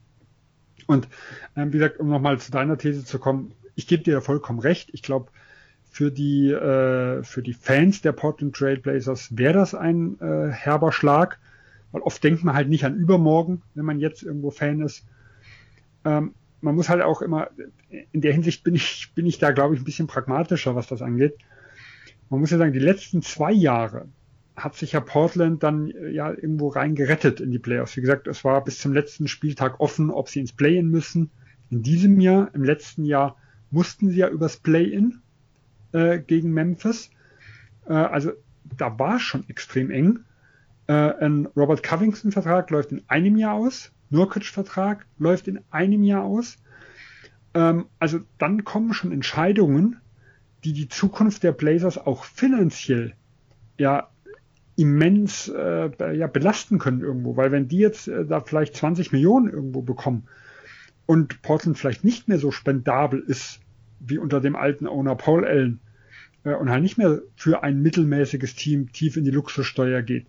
Und 0.88 1.08
ähm, 1.56 1.74
wie 1.74 1.78
gesagt, 1.78 2.00
um 2.00 2.10
nochmal 2.10 2.40
zu 2.40 2.52
deiner 2.52 2.78
These 2.78 3.06
zu 3.06 3.20
kommen, 3.20 3.54
ich 3.76 3.88
gebe 3.88 4.04
dir 4.04 4.14
ja 4.14 4.22
vollkommen 4.22 4.60
recht. 4.60 4.90
Ich 4.94 5.04
glaube, 5.04 5.32
für 5.92 6.12
die 6.12 6.52
äh, 6.52 7.24
für 7.24 7.42
die 7.42 7.54
Fans 7.54 8.02
der 8.02 8.12
Portland 8.12 8.56
Trail 8.56 8.78
Blazers 8.78 9.38
wäre 9.38 9.54
das 9.54 9.74
ein 9.74 10.20
äh, 10.20 10.50
herber 10.50 10.92
Schlag, 10.92 11.40
weil 11.92 12.02
oft 12.02 12.24
denkt 12.24 12.44
man 12.44 12.56
halt 12.56 12.70
nicht 12.70 12.86
an 12.86 12.96
übermorgen, 12.96 13.62
wenn 13.76 13.86
man 13.86 14.00
jetzt 14.00 14.24
irgendwo 14.24 14.52
Fan 14.52 14.82
ist. 14.82 15.06
Ähm, 16.06 16.34
man 16.62 16.76
muss 16.76 16.90
halt 16.90 17.02
auch 17.02 17.22
immer, 17.22 17.50
in 18.12 18.22
der 18.22 18.34
Hinsicht 18.34 18.64
bin 18.64 18.76
ich, 18.76 19.12
bin 19.16 19.26
ich 19.26 19.40
da, 19.40 19.52
glaube 19.52 19.76
ich, 19.76 19.82
ein 19.82 19.86
bisschen 19.86 20.08
pragmatischer, 20.08 20.76
was 20.76 20.88
das 20.88 21.02
angeht. 21.02 21.38
Man 22.30 22.42
muss 22.42 22.52
ja 22.52 22.58
sagen, 22.58 22.74
die 22.74 22.80
letzten 22.80 23.22
zwei 23.22 23.52
Jahre 23.52 24.08
hat 24.56 24.76
sich 24.76 24.92
ja 24.92 25.00
Portland 25.00 25.64
dann 25.64 25.90
äh, 25.92 26.10
ja 26.10 26.30
irgendwo 26.30 26.68
rein 26.68 26.96
gerettet 26.96 27.40
in 27.40 27.52
die 27.52 27.60
Playoffs. 27.60 27.96
Wie 27.96 28.02
gesagt, 28.02 28.28
es 28.28 28.44
war 28.44 28.64
bis 28.64 28.80
zum 28.80 28.94
letzten 28.94 29.28
Spieltag 29.28 29.80
offen, 29.80 30.12
ob 30.12 30.30
sie 30.30 30.42
ins 30.42 30.54
Play-In 30.54 30.90
müssen. 30.90 31.32
In 31.70 31.82
diesem 31.82 32.20
Jahr, 32.20 32.54
im 32.54 32.64
letzten 32.64 33.06
Jahr 33.06 33.38
mussten 33.72 34.10
sie 34.10 34.18
ja 34.18 34.30
übers 34.30 34.58
Play-In 34.58 35.22
äh, 35.94 36.20
gegen 36.20 36.52
Memphis. 36.52 37.10
Äh, 37.88 37.94
also 37.94 38.32
da 38.78 39.00
war 39.00 39.20
schon 39.20 39.48
extrem 39.48 39.92
eng. 39.92 40.20
Äh, 40.90 41.24
ein 41.24 41.46
Robert 41.56 41.84
Covington-Vertrag 41.84 42.72
läuft 42.72 42.92
in 42.92 43.04
einem 43.08 43.38
Jahr 43.38 43.54
aus. 43.54 43.92
Nurkic-Vertrag 44.10 45.06
läuft 45.20 45.48
in 45.48 45.60
einem 45.70 46.02
Jahr 46.02 46.24
aus. 46.24 46.58
Ähm, 47.54 47.86
also 48.00 48.22
dann 48.40 48.64
kommen 48.64 48.96
schon 48.96 49.12
Entscheidungen, 49.12 49.98
die 50.64 50.74
die 50.74 50.88
Zukunft 50.88 51.44
der 51.44 51.52
Blazers 51.52 52.00
auch 52.00 52.24
finanziell 52.24 53.14
ja 53.78 54.10
immens 54.78 55.48
äh, 55.48 56.18
ja, 56.18 56.26
belasten 56.26 56.80
können 56.80 57.02
irgendwo, 57.02 57.38
weil 57.38 57.52
wenn 57.52 57.68
die 57.68 57.78
jetzt 57.78 58.08
äh, 58.08 58.26
da 58.26 58.40
vielleicht 58.40 58.76
20 58.76 59.12
Millionen 59.12 59.48
irgendwo 59.48 59.84
bekommen 59.84 60.24
und 61.06 61.44
Portland 61.44 61.78
vielleicht 61.78 62.04
nicht 62.04 62.28
mehr 62.28 62.40
so 62.40 62.50
spendabel 62.50 63.20
ist 63.20 63.60
wie 64.00 64.18
unter 64.18 64.42
dem 64.42 64.56
alten 64.56 64.88
Owner 64.88 65.14
Paul 65.16 65.46
Allen 65.46 65.82
äh, 66.46 66.56
und 66.56 66.72
halt 66.72 66.82
nicht 66.82 66.98
mehr 66.98 67.22
für 67.36 67.62
ein 67.62 67.80
mittelmäßiges 67.84 68.56
Team 68.56 68.92
tief 68.92 69.18
in 69.18 69.24
die 69.24 69.32
Luxussteuer 69.32 70.02
geht, 70.02 70.26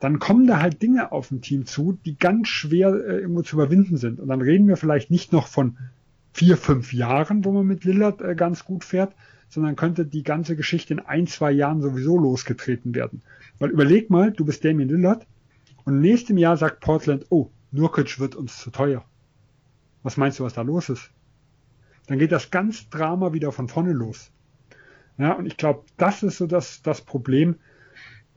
dann 0.00 0.18
kommen 0.18 0.46
da 0.46 0.60
halt 0.60 0.82
Dinge 0.82 1.12
auf 1.12 1.30
ein 1.30 1.42
Team 1.42 1.66
zu, 1.66 1.98
die 2.04 2.16
ganz 2.16 2.48
schwer 2.48 2.88
äh, 2.88 3.20
irgendwo 3.20 3.42
zu 3.42 3.56
überwinden 3.56 3.98
sind. 3.98 4.18
Und 4.18 4.28
dann 4.28 4.40
reden 4.40 4.66
wir 4.66 4.78
vielleicht 4.78 5.10
nicht 5.10 5.32
noch 5.32 5.46
von 5.46 5.76
vier, 6.32 6.56
fünf 6.56 6.92
Jahren, 6.92 7.44
wo 7.44 7.52
man 7.52 7.66
mit 7.66 7.84
Lillard 7.84 8.22
äh, 8.22 8.34
ganz 8.34 8.64
gut 8.64 8.82
fährt, 8.82 9.14
sondern 9.50 9.76
könnte 9.76 10.06
die 10.06 10.22
ganze 10.22 10.56
Geschichte 10.56 10.94
in 10.94 11.00
ein, 11.00 11.26
zwei 11.26 11.52
Jahren 11.52 11.82
sowieso 11.82 12.18
losgetreten 12.18 12.94
werden. 12.94 13.22
Weil 13.58 13.70
überleg 13.70 14.08
mal, 14.08 14.32
du 14.32 14.44
bist 14.44 14.64
Damien 14.64 14.88
Lillard 14.88 15.26
und 15.84 16.00
nächstem 16.00 16.38
Jahr 16.38 16.56
sagt 16.56 16.80
Portland, 16.80 17.26
oh, 17.28 17.50
Nurkic 17.70 18.18
wird 18.18 18.34
uns 18.36 18.58
zu 18.58 18.70
teuer. 18.70 19.04
Was 20.02 20.16
meinst 20.16 20.38
du, 20.38 20.44
was 20.44 20.54
da 20.54 20.62
los 20.62 20.88
ist? 20.88 21.10
Dann 22.06 22.18
geht 22.18 22.32
das 22.32 22.50
ganz 22.50 22.88
Drama 22.88 23.34
wieder 23.34 23.52
von 23.52 23.68
vorne 23.68 23.92
los. 23.92 24.30
Ja, 25.18 25.32
und 25.32 25.44
ich 25.44 25.58
glaube, 25.58 25.84
das 25.98 26.22
ist 26.22 26.38
so 26.38 26.46
das, 26.46 26.80
das 26.80 27.02
Problem, 27.02 27.56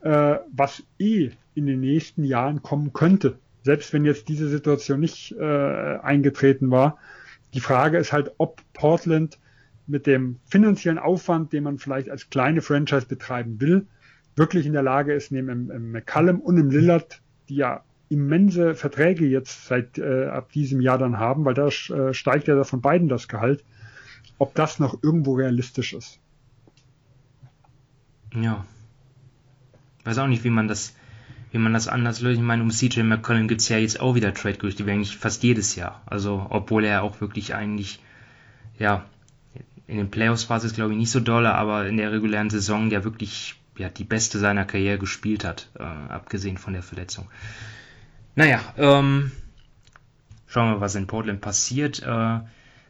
äh, 0.02 0.36
was 0.52 0.82
eh 0.98 1.30
in 1.54 1.66
den 1.66 1.80
nächsten 1.80 2.24
Jahren 2.24 2.62
kommen 2.62 2.92
könnte. 2.92 3.38
Selbst 3.62 3.92
wenn 3.92 4.04
jetzt 4.04 4.28
diese 4.28 4.48
Situation 4.48 5.00
nicht 5.00 5.32
äh, 5.32 5.98
eingetreten 5.98 6.70
war. 6.70 6.98
Die 7.54 7.60
Frage 7.60 7.98
ist 7.98 8.12
halt, 8.12 8.32
ob 8.38 8.60
Portland 8.72 9.38
mit 9.86 10.06
dem 10.06 10.40
finanziellen 10.46 10.98
Aufwand, 10.98 11.52
den 11.52 11.64
man 11.64 11.78
vielleicht 11.78 12.10
als 12.10 12.30
kleine 12.30 12.62
Franchise 12.62 13.06
betreiben 13.06 13.60
will, 13.60 13.86
wirklich 14.36 14.66
in 14.66 14.72
der 14.72 14.82
Lage 14.82 15.14
ist, 15.14 15.30
neben 15.30 15.48
im, 15.48 15.70
im 15.70 15.92
McCallum 15.92 16.40
und 16.40 16.58
im 16.58 16.70
Lillard, 16.70 17.20
die 17.48 17.56
ja 17.56 17.84
immense 18.08 18.74
Verträge 18.74 19.26
jetzt 19.26 19.66
seit 19.66 19.98
äh, 19.98 20.26
ab 20.26 20.52
diesem 20.52 20.80
Jahr 20.80 20.98
dann 20.98 21.18
haben, 21.18 21.44
weil 21.44 21.54
da 21.54 21.68
äh, 21.68 22.12
steigt 22.12 22.48
ja 22.48 22.62
von 22.64 22.80
beiden 22.80 23.08
das 23.08 23.28
Gehalt, 23.28 23.64
ob 24.38 24.54
das 24.54 24.78
noch 24.78 25.02
irgendwo 25.02 25.34
realistisch 25.34 25.92
ist. 25.94 26.20
Ja. 28.34 28.64
Weiß 30.04 30.18
auch 30.18 30.26
nicht, 30.26 30.44
wie 30.44 30.50
man 30.50 30.68
das 30.68 30.94
wie 31.54 31.58
man 31.58 31.72
das 31.72 31.86
anders 31.86 32.20
löst. 32.20 32.40
Ich 32.40 32.44
meine, 32.44 32.64
um 32.64 32.70
CJ 32.72 33.04
McCollum 33.04 33.46
gibt 33.46 33.60
es 33.60 33.68
ja 33.68 33.78
jetzt 33.78 34.00
auch 34.00 34.16
wieder 34.16 34.34
Trade-Gerüchte, 34.34 34.86
wie 34.86 34.90
eigentlich 34.90 35.16
fast 35.16 35.44
jedes 35.44 35.76
Jahr. 35.76 36.02
Also, 36.04 36.44
obwohl 36.50 36.84
er 36.84 37.04
auch 37.04 37.20
wirklich 37.20 37.54
eigentlich, 37.54 38.00
ja, 38.76 39.04
in 39.86 39.98
den 39.98 40.10
Playoffs 40.10 40.50
war 40.50 40.56
es, 40.56 40.74
glaube 40.74 40.90
ich, 40.90 40.98
nicht 40.98 41.12
so 41.12 41.20
doll, 41.20 41.46
aber 41.46 41.86
in 41.86 41.96
der 41.96 42.10
regulären 42.10 42.50
Saison 42.50 42.90
ja 42.90 43.04
wirklich 43.04 43.54
ja, 43.78 43.88
die 43.88 44.02
beste 44.02 44.40
seiner 44.40 44.64
Karriere 44.64 44.98
gespielt 44.98 45.44
hat, 45.44 45.70
äh, 45.78 45.84
abgesehen 45.84 46.58
von 46.58 46.72
der 46.72 46.82
Verletzung. 46.82 47.28
Naja, 48.34 48.58
ähm, 48.76 49.30
schauen 50.48 50.72
wir, 50.72 50.80
was 50.80 50.96
in 50.96 51.06
Portland 51.06 51.40
passiert. 51.40 52.02
Äh, 52.02 52.40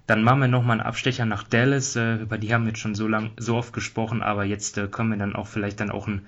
dann 0.07 0.23
machen 0.23 0.41
wir 0.41 0.49
nochmal 0.49 0.81
einen 0.81 0.87
Abstecher 0.87 1.27
nach 1.27 1.43
Dallas, 1.43 1.97
äh, 1.97 2.15
über 2.15 2.39
die 2.39 2.55
haben 2.55 2.65
wir 2.65 2.69
jetzt 2.69 2.81
schon 2.81 2.95
so 2.95 3.09
lang, 3.09 3.33
so 3.37 3.57
oft 3.57 3.75
gesprochen, 3.75 4.23
aber 4.23 4.47
jetzt 4.47 4.79
äh, 4.79 4.89
können 4.89 5.11
wir 5.11 5.19
dann 5.19 5.37
auch 5.37 5.49
vielleicht 5.49 5.81
dann 5.81 5.91
auch 5.91 6.07
einen 6.07 6.25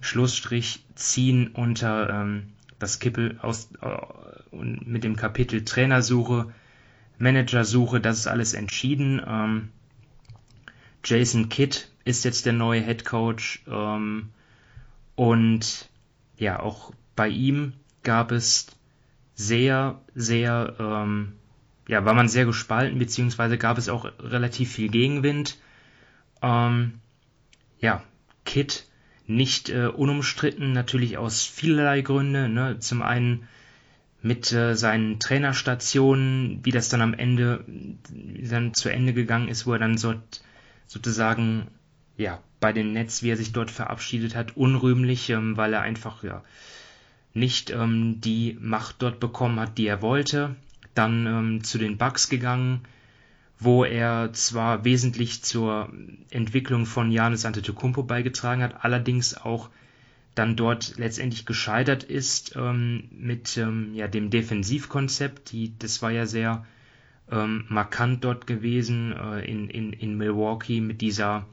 Schlussstrich 0.00 0.84
ziehen 0.94 1.48
unter 1.48 2.10
ähm, 2.10 2.52
das 2.78 2.98
Kippel 2.98 3.38
aus 3.40 3.68
äh, 3.80 4.54
mit 4.54 5.04
dem 5.04 5.16
Kapitel 5.16 5.64
Trainersuche, 5.64 6.52
Managersuche, 7.18 8.00
das 8.00 8.18
ist 8.18 8.26
alles 8.26 8.54
entschieden. 8.54 9.22
Ähm, 9.26 9.70
Jason 11.04 11.48
Kidd 11.48 11.88
ist 12.04 12.24
jetzt 12.24 12.46
der 12.46 12.52
neue 12.52 12.82
Head 12.82 13.04
Coach 13.04 13.62
ähm, 13.68 14.30
und 15.16 15.88
ja, 16.36 16.60
auch 16.60 16.92
bei 17.16 17.28
ihm 17.28 17.74
gab 18.02 18.32
es 18.32 18.66
sehr, 19.34 20.00
sehr, 20.14 20.74
ähm, 20.78 21.32
ja, 21.88 22.04
war 22.04 22.14
man 22.14 22.28
sehr 22.28 22.46
gespalten, 22.46 22.98
beziehungsweise 22.98 23.58
gab 23.58 23.78
es 23.78 23.88
auch 23.88 24.04
relativ 24.18 24.72
viel 24.72 24.88
Gegenwind. 24.88 25.58
Ähm, 26.42 27.00
ja, 27.80 28.02
Kit 28.44 28.86
nicht 29.26 29.70
äh, 29.70 29.86
unumstritten, 29.86 30.72
natürlich 30.72 31.18
aus 31.18 31.44
vielerlei 31.44 32.02
Gründe. 32.02 32.48
Ne? 32.48 32.78
Zum 32.78 33.02
einen 33.02 33.48
mit 34.22 34.52
äh, 34.52 34.74
seinen 34.74 35.20
Trainerstationen, 35.20 36.60
wie 36.62 36.70
das 36.70 36.88
dann 36.88 37.02
am 37.02 37.14
Ende 37.14 37.64
dann 38.48 38.74
zu 38.74 38.88
Ende 38.88 39.12
gegangen 39.12 39.48
ist, 39.48 39.66
wo 39.66 39.72
er 39.72 39.78
dann 39.78 39.98
so, 39.98 40.14
sozusagen 40.86 41.68
ja 42.16 42.40
bei 42.60 42.72
den 42.72 42.92
Nets, 42.92 43.22
wie 43.22 43.30
er 43.30 43.36
sich 43.36 43.52
dort 43.52 43.70
verabschiedet 43.70 44.34
hat, 44.34 44.56
unrühmlich, 44.56 45.28
ähm, 45.30 45.56
weil 45.56 45.74
er 45.74 45.82
einfach 45.82 46.22
ja 46.24 46.42
nicht 47.34 47.70
ähm, 47.70 48.20
die 48.20 48.56
Macht 48.60 48.96
dort 49.00 49.20
bekommen 49.20 49.60
hat, 49.60 49.76
die 49.76 49.86
er 49.86 50.00
wollte. 50.00 50.56
Dann 50.94 51.26
ähm, 51.26 51.64
zu 51.64 51.78
den 51.78 51.98
Bucks 51.98 52.28
gegangen, 52.28 52.82
wo 53.58 53.84
er 53.84 54.32
zwar 54.32 54.84
wesentlich 54.84 55.42
zur 55.42 55.92
Entwicklung 56.30 56.86
von 56.86 57.10
Janis 57.10 57.44
Antetokounmpo 57.44 58.02
beigetragen 58.02 58.62
hat, 58.62 58.84
allerdings 58.84 59.36
auch 59.36 59.70
dann 60.34 60.56
dort 60.56 60.94
letztendlich 60.96 61.46
gescheitert 61.46 62.02
ist 62.02 62.56
ähm, 62.56 63.04
mit 63.12 63.56
ähm, 63.56 63.94
ja, 63.94 64.08
dem 64.08 64.30
Defensivkonzept. 64.30 65.52
Die, 65.52 65.72
das 65.78 66.02
war 66.02 66.10
ja 66.10 66.26
sehr 66.26 66.66
ähm, 67.30 67.64
markant 67.68 68.24
dort 68.24 68.46
gewesen 68.46 69.12
äh, 69.12 69.44
in, 69.44 69.70
in, 69.70 69.92
in 69.92 70.18
Milwaukee 70.18 70.80
mit 70.80 71.00
dieser, 71.00 71.46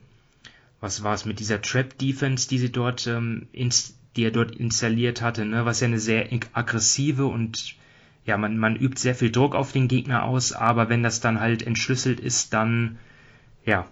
was 0.80 1.04
war 1.04 1.14
es, 1.14 1.24
mit 1.24 1.38
dieser 1.38 1.62
Trap 1.62 1.96
Defense, 1.98 2.48
die 2.48 2.58
sie 2.58 2.72
dort, 2.72 3.06
ähm, 3.06 3.46
ins, 3.52 3.96
die 4.16 4.24
er 4.24 4.32
dort 4.32 4.50
installiert 4.56 5.22
hatte, 5.22 5.44
ne, 5.44 5.64
was 5.64 5.80
ja 5.80 5.86
eine 5.86 6.00
sehr 6.00 6.28
aggressive 6.52 7.26
und 7.26 7.76
ja, 8.24 8.36
man, 8.36 8.56
man 8.56 8.76
übt 8.76 9.00
sehr 9.00 9.14
viel 9.14 9.32
Druck 9.32 9.54
auf 9.54 9.72
den 9.72 9.88
Gegner 9.88 10.24
aus, 10.24 10.52
aber 10.52 10.88
wenn 10.88 11.02
das 11.02 11.20
dann 11.20 11.40
halt 11.40 11.62
entschlüsselt 11.62 12.20
ist, 12.20 12.52
dann, 12.52 12.98
ja, 13.64 13.88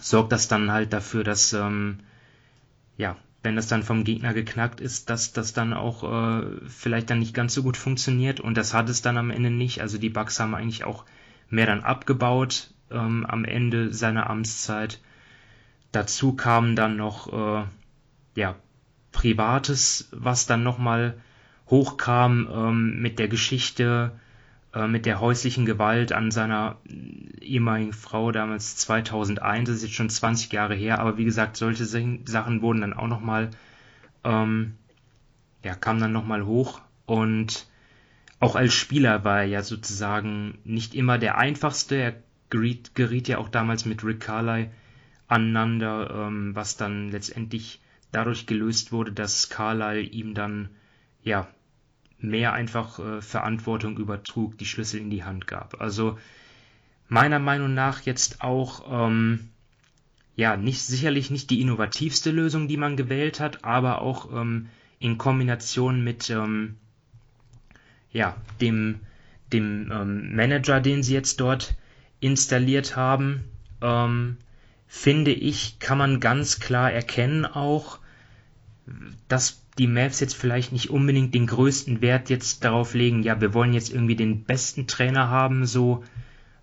sorgt 0.00 0.32
das 0.32 0.48
dann 0.48 0.72
halt 0.72 0.92
dafür, 0.92 1.22
dass, 1.22 1.52
ähm, 1.52 2.00
ja, 2.96 3.16
wenn 3.42 3.56
das 3.56 3.66
dann 3.66 3.82
vom 3.82 4.04
Gegner 4.04 4.34
geknackt 4.34 4.80
ist, 4.80 5.10
dass 5.10 5.32
das 5.32 5.52
dann 5.52 5.72
auch 5.72 6.04
äh, 6.04 6.46
vielleicht 6.68 7.10
dann 7.10 7.18
nicht 7.18 7.34
ganz 7.34 7.54
so 7.54 7.62
gut 7.62 7.76
funktioniert 7.76 8.40
und 8.40 8.56
das 8.56 8.72
hat 8.72 8.88
es 8.88 9.02
dann 9.02 9.18
am 9.18 9.30
Ende 9.30 9.50
nicht. 9.50 9.80
Also 9.80 9.98
die 9.98 10.10
Bugs 10.10 10.38
haben 10.38 10.54
eigentlich 10.54 10.84
auch 10.84 11.04
mehr 11.50 11.66
dann 11.66 11.82
abgebaut 11.82 12.72
ähm, 12.90 13.26
am 13.26 13.44
Ende 13.44 13.92
seiner 13.92 14.30
Amtszeit. 14.30 15.00
Dazu 15.90 16.34
kam 16.34 16.76
dann 16.76 16.96
noch 16.96 17.32
äh, 17.32 17.64
ja 18.36 18.54
Privates, 19.10 20.08
was 20.12 20.46
dann 20.46 20.62
nochmal 20.62 21.20
hochkam 21.72 22.48
ähm, 22.52 23.00
mit 23.00 23.18
der 23.18 23.28
Geschichte, 23.28 24.12
äh, 24.74 24.86
mit 24.86 25.06
der 25.06 25.20
häuslichen 25.20 25.64
Gewalt 25.64 26.12
an 26.12 26.30
seiner 26.30 26.76
ehemaligen 27.40 27.94
Frau 27.94 28.30
damals 28.30 28.76
2001, 28.76 29.68
das 29.68 29.76
ist 29.78 29.82
jetzt 29.84 29.94
schon 29.94 30.10
20 30.10 30.52
Jahre 30.52 30.74
her, 30.74 30.98
aber 31.00 31.16
wie 31.16 31.24
gesagt, 31.24 31.56
solche 31.56 31.86
Sachen 31.86 32.60
wurden 32.60 32.82
dann 32.82 32.92
auch 32.92 33.08
nochmal, 33.08 33.50
ähm, 34.22 34.74
ja, 35.64 35.74
kamen 35.74 36.00
dann 36.00 36.12
nochmal 36.12 36.44
hoch 36.44 36.82
und 37.06 37.66
auch 38.38 38.54
als 38.54 38.74
Spieler 38.74 39.24
war 39.24 39.38
er 39.38 39.46
ja 39.46 39.62
sozusagen 39.62 40.58
nicht 40.64 40.94
immer 40.94 41.16
der 41.16 41.38
einfachste. 41.38 41.94
Er 41.94 42.14
geriet, 42.50 42.94
geriet 42.94 43.28
ja 43.28 43.38
auch 43.38 43.48
damals 43.48 43.86
mit 43.86 44.04
Rick 44.04 44.20
Carly 44.20 44.68
aneinander, 45.26 46.26
ähm, 46.26 46.54
was 46.54 46.76
dann 46.76 47.10
letztendlich 47.10 47.80
dadurch 48.10 48.46
gelöst 48.46 48.92
wurde, 48.92 49.12
dass 49.12 49.48
Carlyle 49.48 50.02
ihm 50.02 50.34
dann 50.34 50.68
ja 51.22 51.48
mehr 52.22 52.52
einfach 52.52 52.98
äh, 52.98 53.20
Verantwortung 53.20 53.96
übertrug, 53.98 54.58
die 54.58 54.66
Schlüssel 54.66 55.00
in 55.00 55.10
die 55.10 55.24
Hand 55.24 55.46
gab. 55.46 55.80
Also 55.80 56.18
meiner 57.08 57.38
Meinung 57.38 57.74
nach 57.74 58.02
jetzt 58.02 58.42
auch 58.42 59.08
ähm, 59.08 59.50
ja 60.36 60.56
nicht 60.56 60.82
sicherlich 60.82 61.30
nicht 61.30 61.50
die 61.50 61.60
innovativste 61.60 62.30
Lösung, 62.30 62.68
die 62.68 62.76
man 62.76 62.96
gewählt 62.96 63.40
hat, 63.40 63.64
aber 63.64 64.00
auch 64.00 64.32
ähm, 64.32 64.68
in 64.98 65.18
Kombination 65.18 66.02
mit 66.02 66.30
ähm, 66.30 66.76
ja 68.12 68.36
dem 68.60 69.00
dem 69.52 69.90
ähm, 69.92 70.34
Manager, 70.34 70.80
den 70.80 71.02
sie 71.02 71.14
jetzt 71.14 71.40
dort 71.40 71.74
installiert 72.20 72.96
haben, 72.96 73.44
ähm, 73.82 74.38
finde 74.86 75.32
ich, 75.32 75.78
kann 75.78 75.98
man 75.98 76.20
ganz 76.20 76.60
klar 76.60 76.92
erkennen 76.92 77.44
auch, 77.44 77.98
dass 79.28 79.61
die 79.78 79.86
Mavs 79.86 80.20
jetzt 80.20 80.34
vielleicht 80.34 80.72
nicht 80.72 80.90
unbedingt 80.90 81.34
den 81.34 81.46
größten 81.46 82.00
Wert 82.00 82.30
jetzt 82.30 82.64
darauf 82.64 82.94
legen, 82.94 83.22
ja, 83.22 83.40
wir 83.40 83.54
wollen 83.54 83.72
jetzt 83.72 83.92
irgendwie 83.92 84.16
den 84.16 84.44
besten 84.44 84.86
Trainer 84.86 85.28
haben, 85.28 85.66
so 85.66 86.04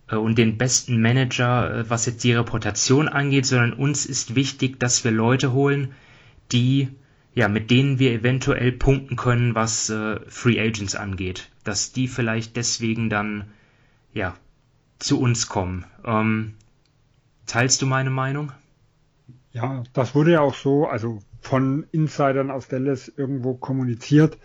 äh, 0.08 0.16
und 0.16 0.38
den 0.38 0.58
besten 0.58 1.02
Manager, 1.02 1.80
äh, 1.80 1.90
was 1.90 2.06
jetzt 2.06 2.24
die 2.24 2.34
Reputation 2.34 3.08
angeht, 3.08 3.46
sondern 3.46 3.74
uns 3.74 4.06
ist 4.06 4.36
wichtig, 4.36 4.80
dass 4.80 5.04
wir 5.04 5.12
Leute 5.12 5.52
holen, 5.52 5.94
die 6.52 6.90
ja, 7.36 7.48
mit 7.48 7.72
denen 7.72 8.00
wir 8.00 8.12
eventuell 8.12 8.72
punkten 8.72 9.16
können, 9.16 9.56
was 9.56 9.90
äh, 9.90 10.20
Free 10.28 10.60
Agents 10.60 10.96
angeht, 10.96 11.50
dass 11.64 11.94
die 11.94 12.08
vielleicht 12.08 12.56
deswegen 12.56 13.10
dann 13.10 13.46
ja 14.14 14.36
zu 14.98 15.20
uns 15.20 15.48
kommen. 15.48 15.86
Ähm, 16.04 16.56
Teilst 17.50 17.82
du 17.82 17.88
meine 17.88 18.12
Meinung? 18.12 18.52
Ja, 19.54 19.84
das 19.94 20.14
wurde 20.14 20.34
ja 20.34 20.42
auch 20.42 20.54
so, 20.54 20.86
also 20.86 21.24
von 21.42 21.86
Insidern 21.92 22.52
aus 22.52 22.68
Dallas 22.68 23.12
irgendwo 23.16 23.54
kommuniziert. 23.54 24.38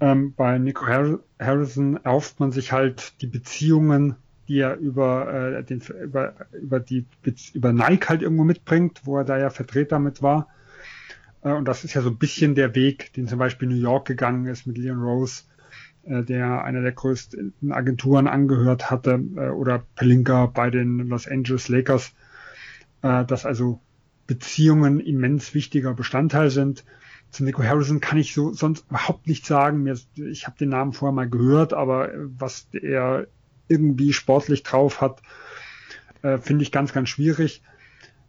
Ähm, 0.00 0.34
bei 0.34 0.58
Nico 0.58 0.86
Harrison 0.86 1.98
erhofft 2.04 2.38
man 2.38 2.52
sich 2.52 2.72
halt 2.72 3.20
die 3.22 3.26
Beziehungen, 3.26 4.16
die 4.48 4.58
er 4.58 4.76
über, 4.76 5.32
äh, 5.32 5.64
den, 5.64 5.80
über, 6.02 6.34
über, 6.52 6.80
die, 6.80 7.06
über 7.54 7.72
Nike 7.72 8.08
halt 8.08 8.22
irgendwo 8.22 8.44
mitbringt, 8.44 9.02
wo 9.04 9.18
er 9.18 9.24
da 9.24 9.38
ja 9.38 9.50
Vertreter 9.50 9.98
mit 9.98 10.22
war. 10.22 10.48
Äh, 11.42 11.52
und 11.52 11.66
das 11.66 11.84
ist 11.84 11.94
ja 11.94 12.02
so 12.02 12.10
ein 12.10 12.18
bisschen 12.18 12.54
der 12.54 12.74
Weg, 12.74 13.12
den 13.14 13.26
zum 13.26 13.38
Beispiel 13.38 13.68
New 13.68 13.74
York 13.74 14.06
gegangen 14.06 14.46
ist 14.46 14.66
mit 14.66 14.78
Leon 14.78 15.02
Rose, 15.02 15.44
äh, 16.04 16.22
der 16.22 16.62
einer 16.64 16.82
der 16.82 16.92
größten 16.92 17.54
Agenturen 17.70 18.28
angehört 18.28 18.90
hatte, 18.90 19.20
äh, 19.36 19.48
oder 19.48 19.82
Pelinka 19.96 20.46
bei 20.46 20.70
den 20.70 21.08
Los 21.08 21.26
Angeles 21.26 21.68
Lakers, 21.68 22.12
äh, 23.02 23.24
dass 23.24 23.46
also 23.46 23.80
Beziehungen 24.26 25.00
immens 25.00 25.54
wichtiger 25.54 25.94
Bestandteil 25.94 26.50
sind. 26.50 26.84
Zu 27.30 27.44
Nico 27.44 27.62
Harrison 27.62 28.00
kann 28.00 28.18
ich 28.18 28.34
so 28.34 28.52
sonst 28.52 28.86
überhaupt 28.88 29.26
nicht 29.26 29.46
sagen. 29.46 29.86
Ich 30.14 30.46
habe 30.46 30.58
den 30.58 30.70
Namen 30.70 30.92
vorher 30.92 31.14
mal 31.14 31.28
gehört, 31.28 31.72
aber 31.72 32.10
was 32.14 32.68
er 32.72 33.26
irgendwie 33.68 34.12
sportlich 34.12 34.62
drauf 34.62 35.00
hat, 35.00 35.22
äh, 36.22 36.38
finde 36.38 36.62
ich 36.62 36.72
ganz, 36.72 36.92
ganz 36.92 37.08
schwierig. 37.08 37.62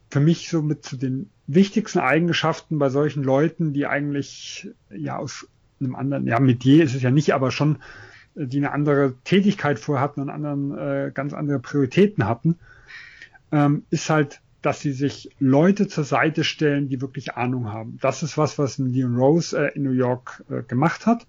Für 0.10 0.20
mich 0.20 0.50
so 0.50 0.62
mit 0.62 0.84
zu 0.84 0.98
den 0.98 1.30
wichtigsten 1.48 2.00
Eigenschaften 2.00 2.80
bei 2.80 2.90
solchen 2.90 3.24
Leuten, 3.24 3.74
die 3.74 3.88
eigentlich 3.88 4.70
ja 4.90 5.18
aus 5.18 5.48
einem 5.80 5.96
anderen, 5.96 6.26
ja, 6.26 6.40
Metier 6.40 6.84
ist 6.84 6.96
es 6.96 7.02
ja 7.02 7.12
nicht, 7.12 7.34
aber 7.34 7.52
schon, 7.52 7.78
äh, 8.36 8.48
die 8.48 8.58
eine 8.58 8.72
andere 8.72 9.16
Tätigkeit 9.24 9.80
vorhatten 9.80 10.22
und 10.22 10.30
anderen, 10.30 10.78
äh, 10.78 11.12
ganz 11.14 11.34
andere 11.34 11.60
Prioritäten 11.60 12.26
hatten, 12.26 12.58
ähm, 13.52 13.84
ist 13.90 14.10
halt, 14.10 14.42
dass 14.68 14.82
sie 14.82 14.92
sich 14.92 15.30
Leute 15.40 15.88
zur 15.88 16.04
Seite 16.04 16.44
stellen, 16.44 16.90
die 16.90 17.00
wirklich 17.00 17.36
Ahnung 17.36 17.72
haben. 17.72 17.98
Das 18.02 18.22
ist 18.22 18.38
was, 18.38 18.60
was 18.60 18.78
Leon 18.78 19.16
Rose 19.16 19.58
äh, 19.58 19.74
in 19.76 19.84
New 19.84 19.94
York 19.94 20.44
äh, 20.50 20.62
gemacht 20.62 21.06
hat. 21.06 21.26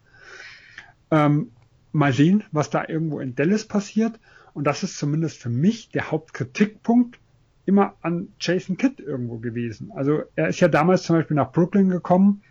Ähm, 1.12 1.52
mal 1.92 2.12
sehen, 2.12 2.42
was 2.50 2.68
da 2.68 2.84
irgendwo 2.88 3.20
in 3.20 3.36
Dallas 3.36 3.64
passiert. 3.64 4.18
Und 4.54 4.66
das 4.66 4.82
ist 4.82 4.98
zumindest 4.98 5.40
für 5.40 5.50
mich 5.50 5.90
der 5.90 6.10
Hauptkritikpunkt 6.10 7.20
immer 7.64 7.94
an 8.02 8.26
Jason 8.40 8.76
Kidd 8.76 9.00
irgendwo 9.00 9.38
gewesen. 9.38 9.92
Also 9.94 10.22
er 10.34 10.48
ist 10.48 10.58
ja 10.58 10.66
damals 10.66 11.04
zum 11.04 11.14
Beispiel 11.14 11.36
nach 11.36 11.52
Brooklyn 11.52 11.90
gekommen 11.90 12.42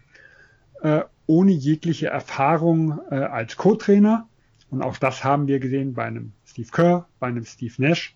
äh, 0.84 1.02
ohne 1.26 1.52
jegliche 1.52 2.08
Erfahrung 2.08 3.02
äh, 3.12 3.16
als 3.16 3.58
Co-Trainer. 3.58 4.30
Und 4.70 4.82
auch 4.82 4.96
das 4.96 5.26
haben 5.26 5.50
wir 5.50 5.60
gesehen 5.60 5.96
bei 5.96 6.06
einem 6.06 6.32
Steve 6.46 6.70
Kerr, 6.72 7.10
bei 7.20 7.28
einem 7.28 7.44
Steve 7.44 7.74
Nash. 7.78 8.16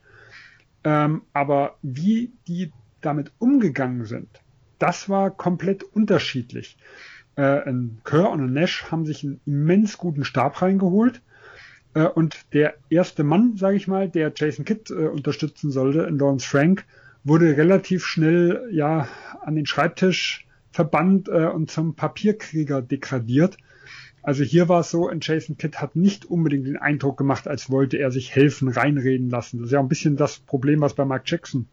Ähm, 0.84 1.22
aber 1.34 1.78
wie 1.82 2.32
die 2.48 2.72
damit 3.02 3.32
umgegangen 3.40 4.06
sind, 4.06 4.28
das 4.80 5.10
war 5.10 5.30
komplett 5.32 5.84
unterschiedlich. 5.84 6.78
Äh, 7.36 7.62
ein 7.68 8.02
Kerr 8.04 8.30
und 8.32 8.42
ein 8.42 8.54
Nash 8.54 8.92
haben 8.92 9.06
sich 9.06 9.24
einen 9.24 9.40
immens 9.46 9.98
guten 9.98 10.24
Stab 10.24 10.62
reingeholt. 10.62 11.22
Äh, 11.94 12.06
und 12.06 12.54
der 12.54 12.76
erste 12.90 13.24
Mann, 13.24 13.58
sage 13.58 13.78
ich 13.78 13.88
mal, 13.88 14.10
der 14.10 14.32
Jason 14.36 14.66
Kidd 14.66 14.92
äh, 14.92 15.08
unterstützen 15.08 15.72
sollte, 15.72 16.02
in 16.04 16.18
Lawrence 16.18 16.48
Frank, 16.48 16.86
wurde 17.24 17.58
relativ 17.58 18.06
schnell 18.06 18.68
ja 18.72 19.08
an 19.42 19.56
den 19.56 19.66
Schreibtisch 19.66 20.48
verbannt 20.72 21.28
äh, 21.28 21.46
und 21.46 21.70
zum 21.70 21.96
Papierkrieger 21.96 22.82
degradiert. 22.82 23.58
Also 24.24 24.44
hier 24.44 24.70
war 24.70 24.82
es 24.82 24.92
so, 24.92 25.08
ein 25.08 25.20
Jason 25.22 25.58
Kidd 25.58 25.78
hat 25.78 25.96
nicht 25.96 26.26
unbedingt 26.26 26.68
den 26.68 26.78
Eindruck 26.78 27.18
gemacht, 27.18 27.48
als 27.48 27.72
wollte 27.72 27.98
er 27.98 28.12
sich 28.12 28.36
helfen, 28.36 28.70
reinreden 28.70 29.30
lassen. 29.30 29.58
Das 29.60 29.68
ist 29.68 29.74
ja 29.74 29.80
ein 29.80 29.88
bisschen 29.88 30.16
das 30.16 30.40
Problem, 30.40 30.82
was 30.82 30.94
bei 30.94 31.06
Mark 31.06 31.24
Jackson 31.26 31.68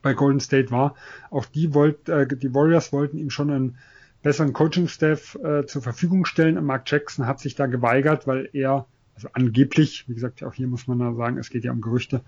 bei 0.00 0.14
Golden 0.14 0.40
State 0.40 0.70
war. 0.70 0.94
Auch 1.30 1.46
die 1.46 1.74
wollt, 1.74 2.08
äh, 2.08 2.26
die 2.26 2.54
Warriors 2.54 2.92
wollten 2.92 3.18
ihm 3.18 3.30
schon 3.30 3.50
einen 3.50 3.78
besseren 4.22 4.52
Coaching-Staff 4.52 5.38
äh, 5.42 5.66
zur 5.66 5.82
Verfügung 5.82 6.24
stellen 6.24 6.56
und 6.56 6.64
Mark 6.64 6.90
Jackson 6.90 7.26
hat 7.26 7.40
sich 7.40 7.56
da 7.56 7.66
geweigert, 7.66 8.26
weil 8.26 8.48
er, 8.52 8.86
also 9.16 9.28
angeblich, 9.32 10.08
wie 10.08 10.14
gesagt, 10.14 10.44
auch 10.44 10.54
hier 10.54 10.68
muss 10.68 10.86
man 10.86 10.98
da 11.00 11.12
sagen, 11.14 11.38
es 11.38 11.50
geht 11.50 11.64
ja 11.64 11.72
um 11.72 11.80
Gerüchte, 11.80 12.22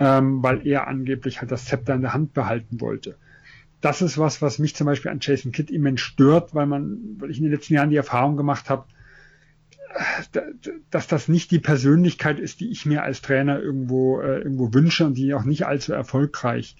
ähm, 0.00 0.42
weil 0.42 0.66
er 0.66 0.88
angeblich 0.88 1.40
halt 1.40 1.52
das 1.52 1.66
Zepter 1.66 1.94
in 1.94 2.02
der 2.02 2.14
Hand 2.14 2.34
behalten 2.34 2.80
wollte 2.80 3.16
das 3.80 4.02
ist 4.02 4.18
was, 4.18 4.42
was 4.42 4.58
mich 4.58 4.74
zum 4.76 4.86
Beispiel 4.86 5.10
an 5.10 5.20
Jason 5.20 5.52
Kidd 5.52 5.72
immens 5.72 6.00
stört, 6.00 6.54
weil 6.54 6.66
man, 6.66 6.98
weil 7.18 7.30
ich 7.30 7.38
in 7.38 7.44
den 7.44 7.52
letzten 7.52 7.74
Jahren 7.74 7.90
die 7.90 7.96
Erfahrung 7.96 8.36
gemacht 8.36 8.68
habe, 8.68 8.84
dass 10.90 11.08
das 11.08 11.28
nicht 11.28 11.50
die 11.50 11.58
Persönlichkeit 11.58 12.38
ist, 12.38 12.60
die 12.60 12.70
ich 12.70 12.86
mir 12.86 13.02
als 13.02 13.22
Trainer 13.22 13.60
irgendwo 13.60 14.20
äh, 14.20 14.38
irgendwo 14.38 14.72
wünsche 14.72 15.04
und 15.04 15.14
die 15.14 15.34
auch 15.34 15.44
nicht 15.44 15.66
allzu 15.66 15.92
erfolgreich 15.92 16.76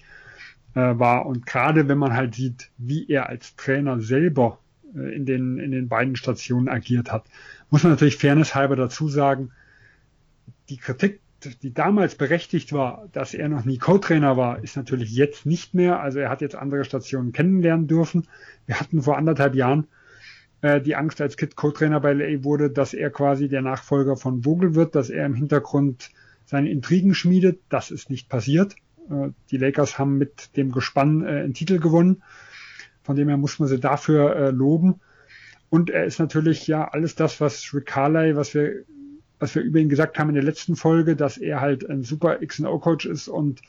äh, 0.75 0.79
war. 0.79 1.25
Und 1.25 1.45
gerade 1.45 1.87
wenn 1.87 1.97
man 1.97 2.13
halt 2.13 2.35
sieht, 2.35 2.69
wie 2.77 3.09
er 3.09 3.27
als 3.27 3.55
Trainer 3.55 3.99
selber 3.99 4.59
äh, 4.95 5.15
in 5.15 5.25
den 5.25 5.57
in 5.57 5.71
den 5.71 5.89
beiden 5.89 6.15
Stationen 6.15 6.69
agiert 6.69 7.11
hat, 7.11 7.25
muss 7.69 7.83
man 7.83 7.91
natürlich 7.91 8.17
fairnesshalber 8.17 8.75
dazu 8.75 9.09
sagen, 9.09 9.51
die 10.69 10.77
Kritik 10.77 11.20
die 11.49 11.73
damals 11.73 12.15
berechtigt 12.15 12.73
war, 12.73 13.07
dass 13.11 13.33
er 13.33 13.49
noch 13.49 13.65
nie 13.65 13.77
Co-Trainer 13.77 14.37
war, 14.37 14.63
ist 14.63 14.77
natürlich 14.77 15.11
jetzt 15.11 15.45
nicht 15.45 15.73
mehr. 15.73 15.99
Also 15.99 16.19
er 16.19 16.29
hat 16.29 16.41
jetzt 16.41 16.55
andere 16.55 16.83
Stationen 16.83 17.31
kennenlernen 17.31 17.87
dürfen. 17.87 18.27
Wir 18.65 18.79
hatten 18.79 19.01
vor 19.01 19.17
anderthalb 19.17 19.55
Jahren 19.55 19.87
äh, 20.61 20.81
die 20.81 20.95
Angst, 20.95 21.21
als 21.21 21.37
Kid 21.37 21.55
Co-Trainer 21.55 21.99
bei 21.99 22.13
LA 22.13 22.43
wurde, 22.43 22.69
dass 22.69 22.93
er 22.93 23.09
quasi 23.09 23.47
der 23.47 23.61
Nachfolger 23.61 24.15
von 24.17 24.43
Vogel 24.43 24.75
wird, 24.75 24.95
dass 24.95 25.09
er 25.09 25.25
im 25.25 25.33
Hintergrund 25.33 26.11
seine 26.45 26.69
Intrigen 26.69 27.13
schmiedet. 27.13 27.59
Das 27.69 27.91
ist 27.91 28.09
nicht 28.09 28.29
passiert. 28.29 28.75
Äh, 29.09 29.29
die 29.49 29.57
Lakers 29.57 29.97
haben 29.97 30.17
mit 30.17 30.55
dem 30.57 30.71
Gespann 30.71 31.23
äh, 31.23 31.27
einen 31.27 31.53
Titel 31.53 31.79
gewonnen. 31.79 32.23
Von 33.03 33.15
dem 33.15 33.27
her 33.27 33.37
muss 33.37 33.57
man 33.59 33.67
sie 33.67 33.79
dafür 33.79 34.35
äh, 34.35 34.49
loben. 34.51 35.01
Und 35.69 35.89
er 35.89 36.05
ist 36.05 36.19
natürlich 36.19 36.67
ja 36.67 36.87
alles 36.87 37.15
das, 37.15 37.41
was 37.41 37.73
Rick 37.73 37.87
Carley, 37.87 38.35
was 38.35 38.53
wir 38.53 38.83
was 39.41 39.55
wir 39.55 39.63
über 39.63 39.79
ihn 39.79 39.89
gesagt 39.89 40.19
haben 40.19 40.29
in 40.29 40.35
der 40.35 40.43
letzten 40.43 40.75
Folge, 40.75 41.15
dass 41.15 41.37
er 41.37 41.61
halt 41.61 41.89
ein 41.89 42.03
super 42.03 42.43
X&O-Coach 42.43 43.07
ist 43.07 43.27
und 43.27 43.61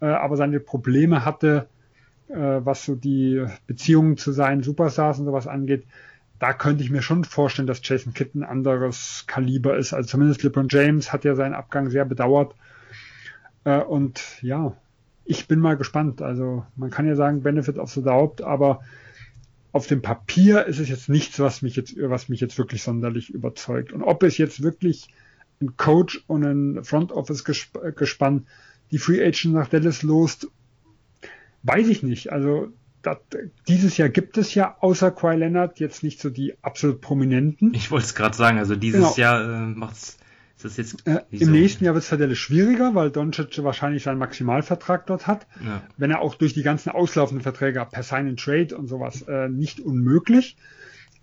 äh, 0.00 0.06
aber 0.06 0.36
seine 0.36 0.60
Probleme 0.60 1.24
hatte, 1.24 1.66
äh, 2.28 2.34
was 2.36 2.84
so 2.84 2.94
die 2.94 3.44
Beziehungen 3.66 4.16
zu 4.16 4.30
seinen 4.30 4.62
Superstars 4.62 5.18
und 5.18 5.26
sowas 5.26 5.48
angeht. 5.48 5.84
Da 6.38 6.52
könnte 6.52 6.84
ich 6.84 6.90
mir 6.90 7.02
schon 7.02 7.24
vorstellen, 7.24 7.66
dass 7.66 7.80
Jason 7.82 8.14
Kidd 8.14 8.36
ein 8.36 8.44
anderes 8.44 9.24
Kaliber 9.26 9.76
ist. 9.76 9.92
Also 9.92 10.08
zumindest 10.10 10.44
LeBron 10.44 10.68
James 10.70 11.12
hat 11.12 11.24
ja 11.24 11.34
seinen 11.34 11.54
Abgang 11.54 11.90
sehr 11.90 12.04
bedauert. 12.04 12.54
Äh, 13.64 13.80
und 13.80 14.40
ja, 14.42 14.76
ich 15.24 15.48
bin 15.48 15.58
mal 15.58 15.76
gespannt. 15.76 16.22
Also 16.22 16.64
man 16.76 16.90
kann 16.90 17.08
ja 17.08 17.16
sagen, 17.16 17.42
Benefit 17.42 17.78
of 17.78 17.90
the 17.90 18.02
Doubt, 18.02 18.42
aber 18.42 18.80
auf 19.72 19.86
dem 19.86 20.02
Papier 20.02 20.66
ist 20.66 20.78
es 20.78 20.88
jetzt 20.88 21.08
nichts, 21.08 21.38
was 21.38 21.62
mich 21.62 21.76
jetzt, 21.76 21.94
was 21.96 22.28
mich 22.28 22.40
jetzt 22.40 22.58
wirklich 22.58 22.82
sonderlich 22.82 23.30
überzeugt. 23.30 23.92
Und 23.92 24.02
ob 24.02 24.22
es 24.22 24.38
jetzt 24.38 24.62
wirklich 24.62 25.08
ein 25.60 25.76
Coach 25.76 26.24
und 26.26 26.44
ein 26.44 26.84
Front 26.84 27.12
Office 27.12 27.44
Gespann 27.44 28.46
die 28.90 28.98
Free 28.98 29.24
Agent 29.24 29.54
nach 29.54 29.68
Dallas 29.68 30.02
lost, 30.02 30.48
weiß 31.62 31.88
ich 31.88 32.02
nicht. 32.02 32.32
Also 32.32 32.68
das, 33.02 33.18
dieses 33.68 33.96
Jahr 33.96 34.08
gibt 34.08 34.36
es 34.36 34.54
ja 34.54 34.76
außer 34.80 35.10
Kawhi 35.10 35.36
Leonard 35.36 35.80
jetzt 35.80 36.02
nicht 36.02 36.20
so 36.20 36.30
die 36.30 36.54
absolut 36.62 37.00
prominenten. 37.00 37.72
Ich 37.74 37.90
wollte 37.90 38.06
es 38.06 38.14
gerade 38.14 38.36
sagen, 38.36 38.58
also 38.58 38.76
dieses 38.76 39.00
genau. 39.00 39.14
Jahr 39.16 39.42
äh, 39.42 39.66
macht's 39.66 40.18
ist 40.64 40.78
das 40.78 40.92
jetzt 40.92 41.06
äh, 41.06 41.22
Im 41.30 41.46
so? 41.46 41.50
nächsten 41.50 41.84
Jahr 41.84 41.94
wird 41.94 42.04
es 42.04 42.10
tatsächlich 42.10 42.38
schwieriger, 42.38 42.94
weil 42.94 43.10
Doncic 43.10 43.62
wahrscheinlich 43.62 44.02
seinen 44.02 44.18
Maximalvertrag 44.18 45.06
dort 45.06 45.26
hat. 45.26 45.46
Ja. 45.64 45.82
Wenn 45.96 46.10
er 46.10 46.20
auch 46.20 46.34
durch 46.34 46.54
die 46.54 46.62
ganzen 46.62 46.90
auslaufenden 46.90 47.42
Verträge 47.42 47.86
per 47.90 48.02
Sign 48.02 48.28
and 48.28 48.40
Trade 48.40 48.76
und 48.76 48.86
sowas 48.86 49.22
äh, 49.22 49.48
nicht 49.48 49.80
unmöglich. 49.80 50.56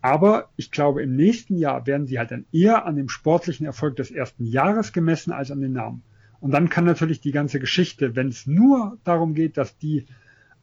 Aber 0.02 0.50
ich 0.56 0.72
glaube, 0.72 1.02
im 1.04 1.16
nächsten 1.16 1.58
Jahr 1.58 1.86
werden 1.86 2.08
sie 2.08 2.20
halt 2.20 2.32
dann 2.32 2.46
eher 2.52 2.86
an 2.86 2.96
dem 2.96 3.10
sportlichen 3.10 3.66
Erfolg 3.66 3.96
des 3.96 4.12
ersten 4.12 4.46
Jahres 4.46 4.94
gemessen 4.94 5.32
als 5.32 5.52
an 5.52 5.62
den 5.62 5.74
Namen. 5.74 6.04
Und 6.40 6.52
dann 6.52 6.70
kann 6.70 6.86
natürlich 6.86 7.20
die 7.20 7.32
ganze 7.32 7.60
Geschichte, 7.60 8.16
wenn 8.16 8.28
es 8.28 8.46
nur 8.46 8.98
darum 9.04 9.34
geht, 9.34 9.58
dass 9.58 9.78
die 9.78 10.06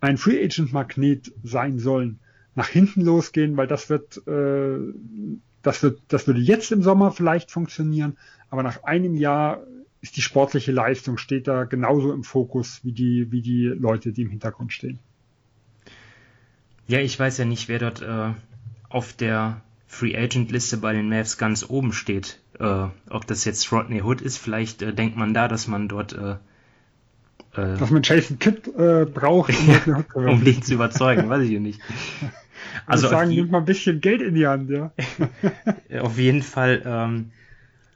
ein 0.01 0.18
Free 0.18 0.43
Agent 0.43 0.72
Magnet 0.72 1.33
sein 1.43 1.79
sollen, 1.79 2.20
nach 2.55 2.68
hinten 2.68 3.01
losgehen, 3.01 3.57
weil 3.57 3.66
das 3.66 3.91
wird, 3.91 4.27
äh, 4.29 4.79
das 5.65 5.83
wird, 5.83 6.01
das 6.09 6.27
würde 6.27 6.41
jetzt 6.41 6.71
im 6.71 6.83
Sommer 6.83 7.11
vielleicht 7.11 7.51
funktionieren, 7.51 8.17
aber 8.51 8.62
nach 8.62 8.85
einem 8.85 9.17
Jahr 9.17 9.62
ist 10.01 10.17
die 10.17 10.23
sportliche 10.23 10.71
Leistung 10.71 11.17
steht 11.17 11.49
da 11.49 11.65
genauso 11.65 12.12
im 12.12 12.25
Fokus 12.25 12.81
wie 12.85 12.93
die, 12.93 13.33
wie 13.33 13.41
die 13.41 13.65
Leute, 13.65 14.12
die 14.12 14.23
im 14.23 14.31
Hintergrund 14.31 14.73
stehen. 14.73 14.99
Ja, 16.87 16.99
ich 16.99 17.19
weiß 17.19 17.39
ja 17.39 17.47
nicht, 17.47 17.69
wer 17.69 17.79
dort 17.79 18.03
äh, 18.03 18.35
auf 18.91 19.15
der 19.15 19.62
Free 19.87 20.15
Agent 20.15 20.51
Liste 20.51 20.77
bei 20.77 20.93
den 20.93 21.09
Mavs 21.09 21.39
ganz 21.39 21.65
oben 21.69 21.95
steht. 21.95 22.39
Äh, 22.59 22.89
ob 23.09 23.27
das 23.27 23.47
jetzt 23.47 23.73
Rodney 23.73 24.03
Hood 24.03 24.21
ist, 24.21 24.37
vielleicht 24.37 24.83
äh, 24.83 24.93
denkt 24.93 25.17
man 25.17 25.33
da, 25.33 25.49
dass 25.49 25.69
man 25.69 25.89
dort 25.89 26.12
äh, 26.12 26.33
äh 27.55 27.79
dass 27.79 27.91
man 27.91 28.03
Jason 28.03 28.39
Kidd 28.39 28.69
äh, 28.77 29.07
braucht, 29.07 29.55
um, 29.87 30.05
um 30.29 30.45
den 30.45 30.62
zu 30.62 30.75
überzeugen, 30.75 31.31
weiß 31.31 31.49
ich 31.49 31.59
nicht. 31.59 31.81
Also 32.86 33.09
sagen, 33.09 33.30
nimmt 33.30 33.50
mal 33.50 33.59
ein 33.59 33.64
bisschen 33.64 34.00
Geld 34.00 34.20
in 34.20 34.34
die 34.34 34.46
Hand, 34.46 34.70
ja. 34.70 34.92
auf 36.00 36.18
jeden 36.18 36.42
Fall 36.42 36.82
ähm, 36.84 37.32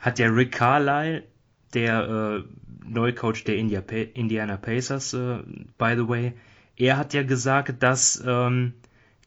hat 0.00 0.18
der 0.18 0.34
Rick 0.34 0.52
Carlisle, 0.52 1.24
der 1.74 2.44
äh, 2.44 2.88
Neucoach 2.88 3.44
der 3.44 3.56
India 3.56 3.80
Indiana 3.80 4.56
Pacers, 4.56 5.12
äh, 5.14 5.38
by 5.76 5.94
the 5.96 6.08
way, 6.08 6.32
er 6.76 6.96
hat 6.96 7.12
ja 7.12 7.22
gesagt, 7.22 7.82
dass 7.82 8.22
ähm, 8.26 8.74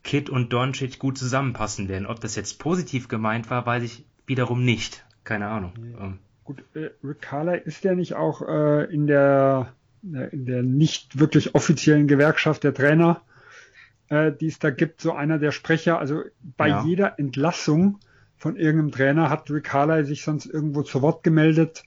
Kid 0.04 0.30
und 0.30 0.52
Doncic 0.54 1.00
gut 1.00 1.18
zusammenpassen 1.18 1.90
werden. 1.90 2.08
Ob 2.08 2.20
das 2.20 2.36
jetzt 2.36 2.60
positiv 2.60 3.08
gemeint 3.08 3.50
war, 3.50 3.66
weiß 3.66 3.84
ich 3.84 4.06
wiederum 4.26 4.64
nicht. 4.64 5.06
Keine 5.24 5.48
Ahnung. 5.48 5.74
Ja. 5.94 6.06
Ähm. 6.06 6.20
Gut, 6.44 6.64
äh, 6.74 6.90
Rick 7.04 7.22
Carlisle 7.22 7.58
ist 7.58 7.84
ja 7.84 7.94
nicht 7.94 8.16
auch 8.16 8.42
äh, 8.42 8.92
in 8.92 9.06
der 9.06 9.74
äh, 10.04 10.30
in 10.32 10.46
der 10.46 10.64
nicht 10.64 11.20
wirklich 11.20 11.54
offiziellen 11.54 12.08
Gewerkschaft 12.08 12.64
der 12.64 12.74
Trainer, 12.74 13.22
äh, 14.12 14.34
die 14.34 14.48
es 14.48 14.60
da 14.60 14.72
gibt, 14.72 15.00
so 15.00 15.14
einer 15.14 15.40
der 15.40 15.52
Sprecher. 15.52 15.98
Also 15.98 16.24
bei 16.58 16.68
ja. 16.68 16.84
jeder 16.84 17.18
Entlassung 17.18 18.00
von 18.36 18.58
irgendeinem 18.58 18.92
Trainer 18.92 19.30
hat 19.30 19.50
Rick 19.50 19.64
Carlisle 19.64 20.06
sich 20.06 20.24
sonst 20.24 20.48
irgendwo 20.48 20.84
zu 20.84 21.02
Wort 21.02 21.24
gemeldet 21.24 21.84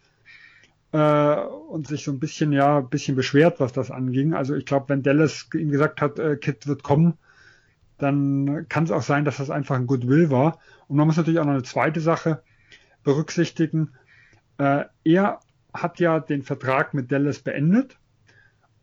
äh, 0.93 1.37
und 1.37 1.87
sich 1.87 2.03
so 2.03 2.13
ein 2.13 2.21
bisschen, 2.21 2.53
ja, 2.53 2.79
ein 2.79 2.89
bisschen 2.89 3.15
beschwert, 3.15 3.61
was 3.61 3.75
das 3.75 3.91
anging. 3.91 4.33
Also 4.33 4.55
ich 4.55 4.65
glaube, 4.65 4.89
wenn 4.89 5.03
Dallas 5.03 5.49
ihm 5.53 5.71
gesagt 5.71 6.01
hat, 6.01 6.19
äh, 6.19 6.37
Kid 6.37 6.67
wird 6.67 6.83
kommen, 6.83 7.19
dann 7.99 8.67
kann 8.71 8.85
es 8.85 8.91
auch 8.91 9.03
sein, 9.03 9.27
dass 9.27 9.37
das 9.37 9.51
einfach 9.51 9.77
ein 9.77 9.87
Goodwill 9.87 10.31
war. 10.31 10.59
Und 10.89 10.97
man 10.97 11.07
muss 11.07 11.19
natürlich 11.19 11.41
auch 11.41 11.45
noch 11.45 11.53
eine 11.53 11.63
zweite 11.63 12.01
Sache 12.01 12.43
berücksichtigen. 13.03 13.93
Äh, 14.57 14.85
er 15.05 15.41
hat 15.75 16.01
ja 16.01 16.21
den 16.21 16.43
Vertrag 16.43 16.95
mit 16.95 17.13
Dallas 17.13 17.41
beendet 17.41 17.99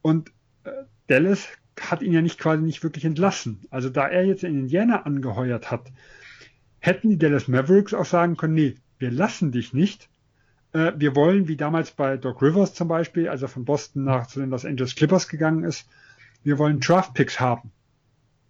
und 0.04 0.30
äh, 0.64 0.70
Dallas 1.08 1.48
hat 1.90 2.02
ihn 2.02 2.12
ja 2.12 2.22
nicht 2.22 2.40
quasi 2.40 2.62
nicht 2.62 2.84
wirklich 2.84 3.06
entlassen. 3.06 3.62
Also 3.70 3.90
da 3.90 4.08
er 4.08 4.26
jetzt 4.26 4.44
in 4.44 4.58
Indiana 4.58 5.04
angeheuert 5.04 5.72
hat, 5.72 5.92
hätten 6.80 7.10
die 7.10 7.18
Dallas 7.18 7.48
Mavericks 7.48 7.94
auch 7.94 8.06
sagen 8.06 8.38
können, 8.38 8.54
nee, 8.54 8.76
wir 9.00 9.12
lassen 9.12 9.52
dich 9.52 9.74
nicht. 9.74 10.10
Äh, 10.74 10.94
wir 10.98 11.16
wollen, 11.16 11.48
wie 11.48 11.58
damals 11.58 11.92
bei 11.92 12.18
Doc 12.18 12.42
Rivers 12.42 12.74
zum 12.74 12.88
Beispiel, 12.88 13.30
als 13.30 13.42
er 13.42 13.48
von 13.48 13.66
Boston 13.66 14.04
nach 14.04 14.28
zu 14.28 14.40
den 14.40 14.50
Los 14.50 14.66
Angeles 14.66 14.96
Clippers 14.96 15.28
gegangen 15.28 15.64
ist, 15.64 15.88
wir 16.44 16.58
wollen 16.58 16.80
Draft 16.80 17.14
Picks 17.14 17.40
haben. 17.40 17.72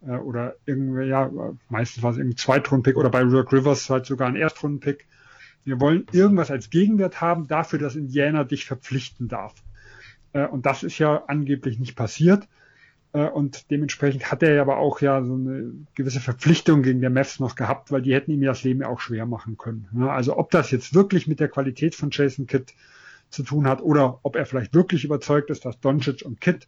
Äh, 0.05 0.17
oder 0.17 0.55
irgendwie, 0.65 1.05
ja, 1.05 1.29
meistens 1.69 2.03
war 2.03 2.11
es 2.11 2.17
irgendwie 2.17 2.35
Zweitrundpick 2.35 2.97
oder 2.97 3.09
bei 3.09 3.23
Doc 3.23 3.51
Rivers 3.53 3.89
halt 3.89 4.05
sogar 4.05 4.27
ein 4.27 4.35
Erstrundenpick. 4.35 5.07
Wir 5.63 5.79
wollen 5.79 6.05
irgendwas 6.11 6.49
als 6.49 6.69
Gegenwert 6.69 7.21
haben 7.21 7.47
dafür, 7.47 7.79
dass 7.79 7.95
Indiana 7.95 8.43
dich 8.43 8.65
verpflichten 8.65 9.27
darf. 9.27 9.53
Äh, 10.33 10.47
und 10.47 10.65
das 10.65 10.83
ist 10.83 10.97
ja 10.97 11.23
angeblich 11.27 11.79
nicht 11.79 11.95
passiert. 11.95 12.47
Äh, 13.13 13.27
und 13.27 13.69
dementsprechend 13.71 14.31
hat 14.31 14.43
er 14.43 14.61
aber 14.61 14.77
auch 14.77 15.01
ja 15.01 15.23
so 15.23 15.33
eine 15.33 15.73
gewisse 15.95 16.19
Verpflichtung 16.19 16.83
gegen 16.83 17.01
der 17.01 17.09
Mavs 17.09 17.39
noch 17.39 17.55
gehabt, 17.55 17.91
weil 17.91 18.01
die 18.01 18.13
hätten 18.13 18.31
ihm 18.31 18.41
ja 18.41 18.51
das 18.51 18.63
Leben 18.63 18.83
auch 18.83 18.99
schwer 18.99 19.25
machen 19.25 19.57
können. 19.57 19.87
Also 20.07 20.37
ob 20.37 20.51
das 20.51 20.71
jetzt 20.71 20.93
wirklich 20.93 21.27
mit 21.27 21.39
der 21.39 21.49
Qualität 21.49 21.95
von 21.95 22.09
Jason 22.11 22.47
Kidd 22.47 22.73
zu 23.29 23.43
tun 23.43 23.67
hat 23.67 23.81
oder 23.81 24.19
ob 24.23 24.35
er 24.35 24.45
vielleicht 24.45 24.73
wirklich 24.73 25.05
überzeugt 25.05 25.49
ist, 25.49 25.65
dass 25.65 25.79
Doncic 25.79 26.23
und 26.23 26.41
Kidd 26.41 26.67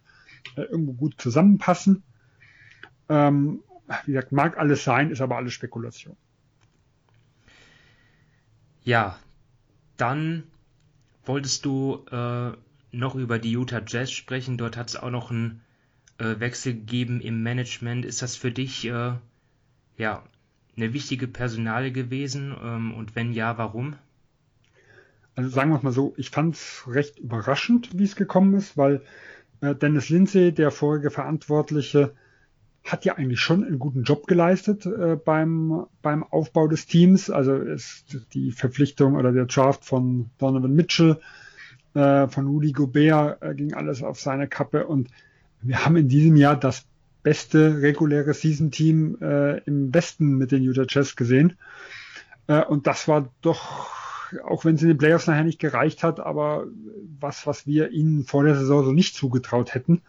äh, 0.56 0.62
irgendwo 0.62 0.92
gut 0.92 1.20
zusammenpassen. 1.20 2.02
Ähm, 3.08 3.62
wie 4.06 4.12
gesagt, 4.12 4.32
mag 4.32 4.58
alles 4.58 4.84
sein, 4.84 5.10
ist 5.10 5.20
aber 5.20 5.36
alles 5.36 5.52
Spekulation. 5.52 6.16
Ja, 8.82 9.18
dann 9.96 10.44
wolltest 11.24 11.64
du 11.64 12.04
äh, 12.10 12.52
noch 12.92 13.14
über 13.14 13.38
die 13.38 13.52
Utah 13.52 13.82
Jazz 13.86 14.10
sprechen. 14.10 14.58
Dort 14.58 14.76
hat 14.76 14.90
es 14.90 14.96
auch 14.96 15.10
noch 15.10 15.30
ein 15.30 15.62
äh, 16.18 16.38
Wechsel 16.38 16.74
gegeben 16.74 17.20
im 17.20 17.42
Management. 17.42 18.04
Ist 18.04 18.22
das 18.22 18.36
für 18.36 18.50
dich 18.50 18.86
äh, 18.86 19.12
ja 19.96 20.22
eine 20.76 20.92
wichtige 20.92 21.28
Personale 21.28 21.92
gewesen? 21.92 22.54
Ähm, 22.62 22.94
und 22.94 23.16
wenn 23.16 23.32
ja, 23.32 23.58
warum? 23.58 23.96
Also 25.36 25.50
sagen 25.50 25.70
wir 25.70 25.76
es 25.76 25.82
mal 25.82 25.92
so, 25.92 26.14
ich 26.16 26.30
fand 26.30 26.54
es 26.54 26.84
recht 26.86 27.18
überraschend, 27.18 27.90
wie 27.98 28.04
es 28.04 28.16
gekommen 28.16 28.54
ist, 28.54 28.76
weil 28.76 29.02
äh, 29.60 29.74
Dennis 29.74 30.08
Lindsay, 30.08 30.52
der 30.52 30.70
vorige 30.70 31.10
Verantwortliche, 31.10 32.14
hat 32.84 33.04
ja 33.06 33.14
eigentlich 33.14 33.40
schon 33.40 33.64
einen 33.64 33.78
guten 33.78 34.02
Job 34.02 34.26
geleistet 34.26 34.84
äh, 34.84 35.16
beim, 35.16 35.86
beim 36.02 36.22
Aufbau 36.22 36.68
des 36.68 36.86
Teams. 36.86 37.30
Also 37.30 37.56
ist 37.56 38.28
die 38.34 38.52
Verpflichtung 38.52 39.16
oder 39.16 39.32
der 39.32 39.46
Draft 39.46 39.84
von 39.84 40.30
Donovan 40.38 40.74
Mitchell, 40.74 41.18
äh, 41.94 42.28
von 42.28 42.46
Rudy 42.46 42.72
Gobert 42.72 43.42
äh, 43.42 43.54
ging 43.54 43.72
alles 43.72 44.02
auf 44.02 44.20
seine 44.20 44.48
Kappe 44.48 44.86
und 44.86 45.08
wir 45.64 45.84
haben 45.84 45.96
in 45.96 46.08
diesem 46.08 46.36
Jahr 46.36 46.56
das 46.56 46.86
beste 47.22 47.80
reguläre 47.80 48.34
Season-Team 48.34 49.18
äh, 49.20 49.58
im 49.64 49.92
Westen 49.94 50.36
mit 50.36 50.52
den 50.52 50.62
Utah 50.62 50.84
Jazz 50.88 51.16
gesehen. 51.16 51.56
Äh, 52.46 52.62
und 52.62 52.86
das 52.86 53.08
war 53.08 53.30
doch, 53.40 53.90
auch 54.44 54.64
wenn 54.64 54.74
es 54.74 54.82
in 54.82 54.88
den 54.88 54.98
Playoffs 54.98 55.26
nachher 55.26 55.44
nicht 55.44 55.58
gereicht 55.58 56.02
hat, 56.02 56.20
aber 56.20 56.66
was, 57.18 57.46
was 57.46 57.66
wir 57.66 57.90
ihnen 57.90 58.24
vor 58.24 58.44
der 58.44 58.56
Saison 58.56 58.84
so 58.84 58.92
nicht 58.92 59.16
zugetraut 59.16 59.74
hätten. 59.74 60.02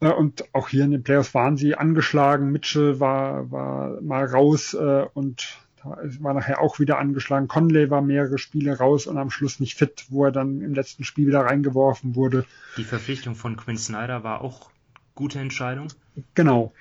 Äh, 0.00 0.10
und 0.10 0.44
auch 0.54 0.68
hier 0.68 0.84
in 0.84 0.90
den 0.90 1.02
Playoffs 1.02 1.32
waren 1.34 1.56
sie 1.56 1.74
angeschlagen. 1.74 2.52
Mitchell 2.52 3.00
war, 3.00 3.50
war 3.50 4.00
mal 4.02 4.26
raus 4.26 4.74
äh, 4.74 5.06
und 5.14 5.58
war 5.84 6.34
nachher 6.34 6.60
auch 6.60 6.78
wieder 6.78 6.98
angeschlagen. 6.98 7.48
Conley 7.48 7.90
war 7.90 8.02
mehrere 8.02 8.38
Spiele 8.38 8.78
raus 8.78 9.06
und 9.06 9.18
am 9.18 9.30
Schluss 9.30 9.60
nicht 9.60 9.76
fit, 9.76 10.06
wo 10.08 10.24
er 10.24 10.32
dann 10.32 10.60
im 10.60 10.74
letzten 10.74 11.04
Spiel 11.04 11.26
wieder 11.26 11.40
reingeworfen 11.40 12.14
wurde. 12.14 12.44
Die 12.76 12.84
Verpflichtung 12.84 13.34
von 13.34 13.56
Quinn 13.56 13.76
Snyder 13.76 14.24
war 14.24 14.40
auch 14.40 14.70
gute 15.14 15.38
Entscheidung. 15.38 15.88
Genau. 16.34 16.72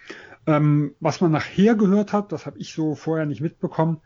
Ähm, 0.46 0.96
was 1.00 1.22
man 1.22 1.32
nachher 1.32 1.76
gehört 1.76 2.14
hat, 2.14 2.32
das 2.32 2.46
habe 2.46 2.60
ich 2.60 2.74
so 2.74 2.96
vorher 2.96 3.26
nicht 3.26 3.42
mitbekommen, 3.42 4.02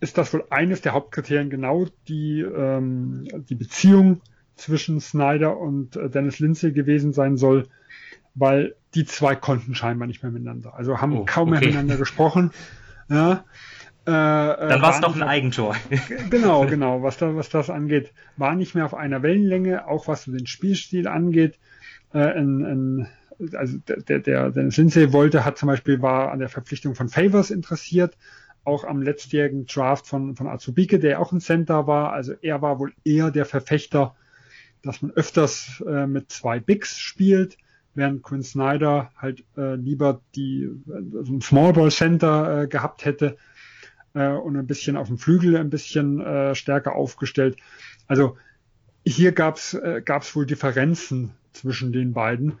ist 0.00 0.16
das 0.18 0.32
wohl 0.32 0.44
eines 0.50 0.80
der 0.80 0.92
Hauptkriterien 0.92 1.50
genau 1.50 1.86
die, 2.08 2.40
ähm, 2.40 3.26
die 3.48 3.54
Beziehung 3.54 4.22
zwischen 4.56 5.00
Snyder 5.00 5.58
und 5.58 5.96
äh, 5.96 6.08
Dennis 6.08 6.38
Lindsay 6.38 6.72
gewesen 6.72 7.12
sein 7.12 7.36
soll, 7.36 7.68
weil 8.34 8.76
die 8.94 9.04
zwei 9.04 9.34
konnten 9.34 9.74
scheinbar 9.74 10.06
nicht 10.06 10.22
mehr 10.22 10.32
miteinander. 10.32 10.74
Also 10.74 11.00
haben 11.00 11.16
oh, 11.16 11.24
kaum 11.24 11.52
okay. 11.52 11.66
miteinander 11.66 11.96
gesprochen. 11.96 12.52
Ja, 13.10 13.44
äh, 14.06 14.10
äh 14.10 14.68
Dann 14.68 14.82
war 14.82 14.94
es 14.94 15.00
doch 15.00 15.14
ein 15.14 15.22
Eigentor. 15.22 15.76
genau, 16.30 16.66
genau, 16.66 17.02
was, 17.02 17.18
da, 17.18 17.34
was 17.34 17.50
das 17.50 17.68
angeht. 17.68 18.12
War 18.36 18.54
nicht 18.54 18.74
mehr 18.74 18.84
auf 18.84 18.94
einer 18.94 19.22
Wellenlänge, 19.22 19.86
auch 19.86 20.08
was 20.08 20.24
den 20.24 20.46
Spielstil 20.46 21.08
angeht. 21.08 21.58
Äh, 22.14 22.38
in, 22.38 22.64
in, 22.64 23.06
also 23.56 23.78
der, 23.78 24.20
der, 24.20 24.50
der 24.50 24.70
Sensei 24.70 25.12
wollte, 25.12 25.44
hat 25.44 25.58
zum 25.58 25.66
Beispiel, 25.66 26.00
war 26.00 26.30
an 26.30 26.38
der 26.38 26.48
Verpflichtung 26.48 26.94
von 26.94 27.08
Favors 27.08 27.50
interessiert, 27.50 28.16
auch 28.64 28.84
am 28.84 29.02
letztjährigen 29.02 29.66
Draft 29.66 30.06
von, 30.06 30.36
von 30.36 30.46
Azubike, 30.46 30.98
der 30.98 31.20
auch 31.20 31.32
ein 31.32 31.40
Center 31.40 31.86
war. 31.86 32.12
Also 32.12 32.34
er 32.40 32.62
war 32.62 32.78
wohl 32.78 32.92
eher 33.04 33.30
der 33.30 33.44
Verfechter, 33.44 34.14
dass 34.82 35.02
man 35.02 35.10
öfters 35.10 35.82
äh, 35.86 36.06
mit 36.06 36.30
zwei 36.30 36.60
Bigs 36.60 36.98
spielt 36.98 37.58
während 37.94 38.22
Quinn 38.22 38.42
Snyder 38.42 39.10
halt 39.16 39.44
äh, 39.56 39.74
lieber 39.74 40.20
die 40.34 40.70
also 41.16 41.32
ein 41.32 41.40
Small 41.40 41.72
Ball 41.72 41.90
Center 41.90 42.62
äh, 42.62 42.66
gehabt 42.66 43.04
hätte 43.04 43.36
äh, 44.14 44.28
und 44.28 44.56
ein 44.56 44.66
bisschen 44.66 44.96
auf 44.96 45.08
dem 45.08 45.18
Flügel 45.18 45.56
ein 45.56 45.70
bisschen 45.70 46.20
äh, 46.20 46.54
stärker 46.54 46.94
aufgestellt. 46.94 47.56
Also 48.06 48.36
hier 49.04 49.32
gab's 49.32 49.74
äh, 49.74 50.02
gab's 50.04 50.34
wohl 50.36 50.46
Differenzen 50.46 51.32
zwischen 51.52 51.92
den 51.92 52.12
beiden 52.12 52.58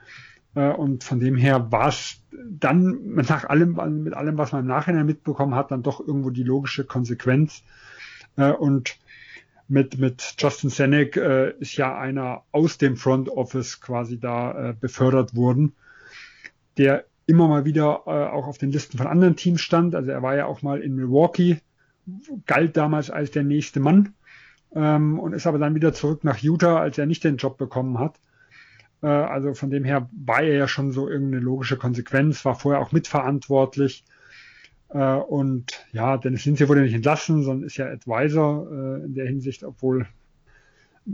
Äh, 0.54 0.70
und 0.72 1.04
von 1.04 1.20
dem 1.20 1.36
her 1.36 1.70
war 1.70 1.88
es 1.88 2.20
dann 2.32 3.14
nach 3.14 3.44
allem, 3.44 4.02
mit 4.02 4.14
allem, 4.14 4.38
was 4.38 4.52
man 4.52 4.62
im 4.62 4.66
Nachhinein 4.66 5.06
mitbekommen 5.06 5.54
hat, 5.54 5.70
dann 5.70 5.82
doch 5.82 6.00
irgendwo 6.00 6.30
die 6.30 6.42
logische 6.42 6.84
Konsequenz. 6.84 7.62
Äh, 8.36 8.50
und 8.50 8.96
mit, 9.70 9.98
mit 9.98 10.34
Justin 10.38 10.70
Senek 10.70 11.16
äh, 11.16 11.52
ist 11.58 11.76
ja 11.76 11.96
einer 11.96 12.42
aus 12.52 12.76
dem 12.76 12.96
Front 12.96 13.28
Office 13.28 13.80
quasi 13.80 14.18
da 14.18 14.70
äh, 14.70 14.74
befördert 14.78 15.34
worden, 15.34 15.74
der 16.76 17.04
immer 17.26 17.46
mal 17.46 17.64
wieder 17.64 18.02
äh, 18.06 18.10
auch 18.10 18.46
auf 18.46 18.58
den 18.58 18.72
Listen 18.72 18.98
von 18.98 19.06
anderen 19.06 19.36
Teams 19.36 19.60
stand. 19.60 19.94
Also 19.94 20.10
er 20.10 20.22
war 20.22 20.34
ja 20.36 20.46
auch 20.46 20.62
mal 20.62 20.80
in 20.80 20.96
Milwaukee, 20.96 21.58
galt 22.46 22.76
damals 22.76 23.10
als 23.10 23.30
der 23.30 23.44
nächste 23.44 23.78
Mann 23.78 24.14
ähm, 24.74 25.18
und 25.18 25.32
ist 25.32 25.46
aber 25.46 25.58
dann 25.58 25.74
wieder 25.76 25.92
zurück 25.92 26.24
nach 26.24 26.38
Utah, 26.38 26.80
als 26.80 26.98
er 26.98 27.06
nicht 27.06 27.22
den 27.22 27.36
Job 27.36 27.56
bekommen 27.56 27.98
hat. 27.98 28.18
Äh, 29.02 29.06
also 29.06 29.54
von 29.54 29.70
dem 29.70 29.84
her 29.84 30.08
war 30.12 30.42
er 30.42 30.56
ja 30.56 30.68
schon 30.68 30.90
so 30.90 31.08
irgendeine 31.08 31.42
logische 31.42 31.76
Konsequenz, 31.76 32.44
war 32.44 32.56
vorher 32.56 32.80
auch 32.80 32.92
mitverantwortlich. 32.92 34.04
Äh, 34.92 35.14
und 35.14 35.86
ja, 35.92 36.16
Dennis 36.16 36.44
Lindsay 36.44 36.68
wurde 36.68 36.82
nicht 36.82 36.94
entlassen, 36.94 37.42
sondern 37.42 37.66
ist 37.66 37.76
ja 37.76 37.86
Advisor 37.86 38.70
äh, 38.70 39.04
in 39.04 39.14
der 39.14 39.26
Hinsicht, 39.26 39.64
obwohl 39.64 40.06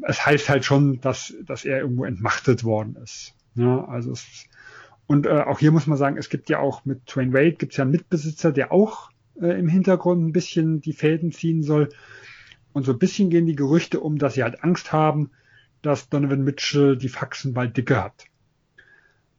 es 0.02 0.24
heißt 0.24 0.48
halt 0.48 0.64
schon, 0.64 1.00
dass, 1.00 1.34
dass 1.44 1.64
er 1.64 1.80
irgendwo 1.80 2.04
entmachtet 2.04 2.64
worden 2.64 2.96
ist. 3.02 3.34
Ja, 3.54 3.84
also 3.86 4.12
es, 4.12 4.46
und 5.06 5.26
äh, 5.26 5.40
auch 5.40 5.58
hier 5.58 5.72
muss 5.72 5.86
man 5.86 5.98
sagen, 5.98 6.16
es 6.16 6.28
gibt 6.28 6.50
ja 6.50 6.58
auch 6.58 6.84
mit 6.84 7.06
Twain 7.06 7.32
Wade 7.32 7.52
gibt 7.52 7.72
es 7.72 7.76
ja 7.78 7.82
einen 7.82 7.92
Mitbesitzer, 7.92 8.52
der 8.52 8.72
auch 8.72 9.10
äh, 9.40 9.58
im 9.58 9.68
Hintergrund 9.68 10.26
ein 10.26 10.32
bisschen 10.32 10.80
die 10.80 10.92
Fäden 10.92 11.32
ziehen 11.32 11.62
soll. 11.62 11.90
Und 12.72 12.84
so 12.84 12.92
ein 12.92 12.98
bisschen 12.98 13.30
gehen 13.30 13.46
die 13.46 13.56
Gerüchte 13.56 14.00
um, 14.00 14.18
dass 14.18 14.34
sie 14.34 14.42
halt 14.42 14.62
Angst 14.62 14.92
haben, 14.92 15.30
dass 15.80 16.08
Donovan 16.08 16.42
Mitchell 16.42 16.96
die 16.96 17.08
Faxen 17.08 17.54
bald 17.54 17.76
dicke 17.76 18.02
hat. 18.02 18.24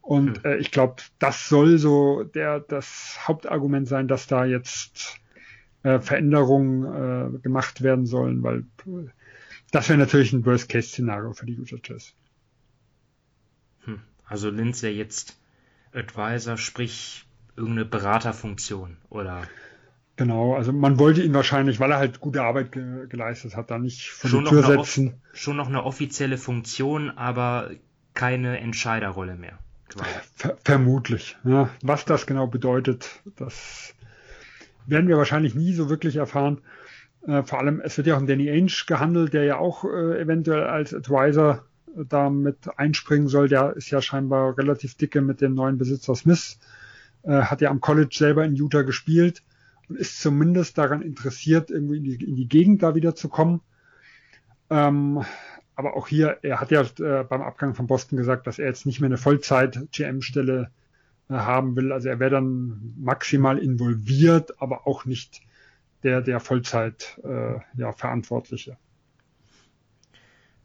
Und 0.08 0.42
hm. 0.46 0.52
äh, 0.52 0.56
ich 0.56 0.72
glaube, 0.72 0.96
das 1.20 1.50
soll 1.50 1.78
so 1.80 2.24
der 2.24 2.62
das 2.62 3.20
Hauptargument 3.28 3.90
sein, 3.90 4.08
dass 4.08 4.26
da 4.26 4.46
jetzt 4.46 5.20
äh, 5.84 6.00
Veränderungen 6.00 7.36
äh, 7.36 7.40
gemacht 7.40 7.82
werden 7.82 8.06
sollen, 8.06 8.42
weil 8.42 8.60
äh, 8.86 9.10
das 9.72 9.90
wäre 9.90 10.00
natürlich 10.00 10.32
ein 10.32 10.46
Worst-Case-Szenario 10.46 11.34
für 11.34 11.46
die 11.46 11.56
Utah 11.56 11.76
Jazz. 11.84 12.14
Hm. 13.84 14.00
Also 14.24 14.50
Lindsay 14.50 14.92
jetzt 14.92 15.38
Advisor, 15.92 16.56
sprich 16.56 17.26
irgendeine 17.58 17.84
Beraterfunktion 17.84 18.96
oder 19.10 19.44
Genau, 20.16 20.56
also 20.56 20.72
man 20.72 20.98
wollte 21.00 21.22
ihn 21.22 21.34
wahrscheinlich, 21.34 21.82
weil 21.82 21.92
er 21.92 21.98
halt 21.98 22.22
gute 22.22 22.44
Arbeit 22.44 22.72
ge 22.72 23.08
geleistet 23.08 23.58
hat, 23.58 23.70
da 23.70 23.78
nicht 23.78 24.10
vor 24.10 24.30
schon 24.30 24.46
die 24.46 24.52
Tür 24.52 24.64
setzen. 24.64 25.22
Schon 25.34 25.58
noch 25.58 25.68
eine 25.68 25.84
offizielle 25.84 26.38
Funktion, 26.38 27.12
aber 27.12 27.72
keine 28.14 28.58
Entscheiderrolle 28.60 29.36
mehr. 29.36 29.60
Ver 30.36 30.58
vermutlich. 30.64 31.38
Ja. 31.44 31.70
Was 31.82 32.06
das 32.06 32.26
genau 32.26 32.48
bedeutet, 32.48 33.22
das 33.38 33.94
werden 34.86 35.08
wir 35.08 35.18
wahrscheinlich 35.18 35.56
nie 35.56 35.74
so 35.74 35.90
wirklich 35.90 36.16
erfahren. 36.16 36.62
Äh, 37.26 37.44
vor 37.44 37.60
allem, 37.60 37.82
es 37.82 37.98
wird 37.98 38.08
ja 38.08 38.16
auch 38.16 38.20
um 38.20 38.28
Danny 38.28 38.50
Ainge 38.50 38.86
gehandelt, 38.88 39.34
der 39.34 39.44
ja 39.44 39.58
auch 39.58 39.84
äh, 39.84 40.20
eventuell 40.20 40.64
als 40.64 40.94
Advisor 40.94 41.66
äh, 41.96 42.04
da 42.08 42.30
mit 42.30 42.78
einspringen 42.78 43.28
soll. 43.28 43.50
Der 43.50 43.76
ist 43.76 43.90
ja 43.90 44.02
scheinbar 44.02 44.58
relativ 44.58 44.96
dicke 44.96 45.22
mit 45.22 45.42
dem 45.42 45.54
neuen 45.54 45.78
Besitzer 45.78 46.16
Smith. 46.16 46.60
Äh, 47.24 47.42
hat 47.42 47.62
ja 47.62 47.70
am 47.70 47.82
College 47.82 48.16
selber 48.16 48.46
in 48.46 48.56
Utah 48.56 48.84
gespielt 48.84 49.44
und 49.90 49.98
ist 49.98 50.22
zumindest 50.22 50.78
daran 50.78 51.02
interessiert, 51.02 51.70
irgendwie 51.70 51.98
in 51.98 52.04
die, 52.04 52.26
in 52.26 52.36
die 52.36 52.48
Gegend 52.48 52.84
da 52.84 52.96
wieder 52.96 53.16
zu 53.16 53.30
kommen. 53.30 53.62
Ähm, 54.70 55.24
aber 55.78 55.96
auch 55.96 56.08
hier, 56.08 56.40
er 56.42 56.60
hat 56.60 56.72
ja 56.72 56.82
äh, 56.82 57.24
beim 57.24 57.44
Abgang 57.44 57.76
von 57.76 57.86
Boston 57.86 58.18
gesagt, 58.18 58.48
dass 58.48 58.58
er 58.58 58.66
jetzt 58.66 58.88
nicht 58.88 59.00
mehr 59.00 59.10
eine 59.10 59.20
Vollzeit-GM-Stelle 59.20 60.72
äh, 61.30 61.34
haben 61.34 61.76
will. 61.76 61.92
Also 61.92 62.10
er 62.10 62.20
wäre 62.20 62.32
dann 62.32 62.96
maximal 62.98 63.60
involviert, 63.60 64.60
aber 64.60 64.88
auch 64.88 65.06
nicht 65.06 65.44
der, 66.02 66.22
der 66.22 66.40
Vollzeit 66.40 67.20
äh, 67.24 67.60
ja, 67.78 67.92
Verantwortliche. 67.92 68.76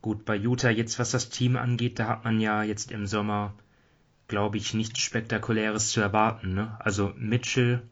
Gut, 0.00 0.24
bei 0.24 0.34
Utah 0.34 0.70
jetzt, 0.70 0.98
was 0.98 1.10
das 1.10 1.28
Team 1.28 1.56
angeht, 1.56 1.98
da 1.98 2.08
hat 2.08 2.24
man 2.24 2.40
ja 2.40 2.62
jetzt 2.62 2.90
im 2.90 3.06
Sommer, 3.06 3.52
glaube 4.28 4.56
ich, 4.56 4.72
nichts 4.72 5.00
Spektakuläres 5.00 5.90
zu 5.90 6.00
erwarten. 6.00 6.54
Ne? 6.54 6.74
Also 6.78 7.12
Mitchell, 7.18 7.82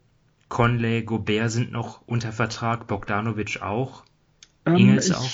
Conley, 0.48 1.02
Gobert 1.02 1.50
sind 1.50 1.70
noch 1.70 2.00
unter 2.06 2.32
Vertrag, 2.32 2.86
Bogdanovic 2.86 3.60
auch, 3.60 4.04
ähm, 4.64 4.76
Ingels 4.76 5.12
auch. 5.12 5.28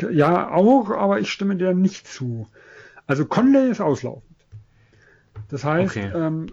Ja, 0.00 0.50
auch, 0.50 0.90
aber 0.90 1.20
ich 1.20 1.30
stimme 1.30 1.56
dir 1.56 1.74
nicht 1.74 2.06
zu. 2.06 2.48
Also 3.06 3.24
Conley 3.24 3.70
ist 3.70 3.80
auslaufend. 3.80 4.36
Das 5.48 5.64
heißt, 5.64 5.96
okay. 5.96 6.12
ähm, 6.14 6.46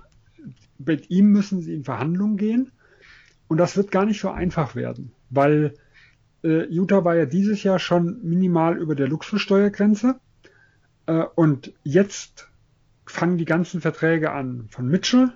mit 0.78 1.10
ihm 1.10 1.32
müssen 1.32 1.62
sie 1.62 1.74
in 1.74 1.84
Verhandlungen 1.84 2.38
gehen 2.38 2.72
und 3.48 3.58
das 3.58 3.76
wird 3.76 3.92
gar 3.92 4.06
nicht 4.06 4.20
so 4.20 4.30
einfach 4.30 4.76
werden, 4.76 5.12
weil 5.30 5.74
äh, 6.44 6.66
Utah 6.66 7.04
war 7.04 7.16
ja 7.16 7.26
dieses 7.26 7.64
Jahr 7.64 7.80
schon 7.80 8.20
minimal 8.24 8.78
über 8.78 8.96
der 8.96 9.08
Luxussteuergrenze 9.08 10.20
äh, 11.06 11.24
und 11.36 11.74
jetzt 11.84 12.50
fangen 13.06 13.38
die 13.38 13.46
ganzen 13.46 13.82
Verträge 13.82 14.32
an 14.32 14.68
von 14.70 14.88
Mitchell, 14.88 15.32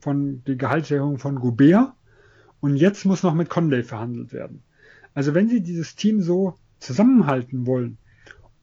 von 0.00 0.42
die 0.44 0.56
Gehaltserhöhung 0.56 1.18
von 1.18 1.36
Gobert 1.36 1.92
und 2.60 2.76
jetzt 2.76 3.04
muss 3.04 3.22
noch 3.22 3.34
mit 3.34 3.48
Conley 3.48 3.82
verhandelt 3.82 4.32
werden. 4.32 4.62
Also 5.14 5.34
wenn 5.34 5.48
Sie 5.48 5.62
dieses 5.62 5.96
Team 5.96 6.20
so 6.20 6.54
zusammenhalten 6.78 7.66
wollen 7.66 7.98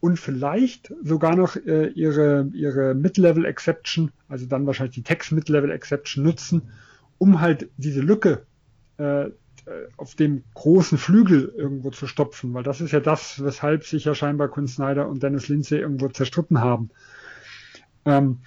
und 0.00 0.18
vielleicht 0.18 0.92
sogar 1.02 1.36
noch 1.36 1.56
äh, 1.56 1.88
ihre, 1.88 2.50
ihre 2.52 2.94
Mid-Level 2.94 3.44
Exception, 3.44 4.12
also 4.28 4.46
dann 4.46 4.66
wahrscheinlich 4.66 4.94
die 4.94 5.02
Text 5.02 5.32
Mid-Level 5.32 5.70
Exception 5.70 6.24
nutzen, 6.24 6.70
um 7.18 7.40
halt 7.40 7.70
diese 7.76 8.00
Lücke 8.00 8.46
äh, 8.98 9.30
auf 9.96 10.14
dem 10.14 10.44
großen 10.54 10.96
Flügel 10.96 11.52
irgendwo 11.56 11.90
zu 11.90 12.06
stopfen, 12.06 12.54
weil 12.54 12.62
das 12.62 12.80
ist 12.80 12.92
ja 12.92 13.00
das, 13.00 13.42
weshalb 13.42 13.84
sich 13.84 14.04
ja 14.04 14.14
scheinbar 14.14 14.48
Quinn 14.48 14.68
Snyder 14.68 15.08
und 15.08 15.22
Dennis 15.22 15.48
Lindsay 15.48 15.80
irgendwo 15.80 16.08
zerstritten 16.08 16.60
haben. 16.60 16.90
Ähm, 18.04 18.38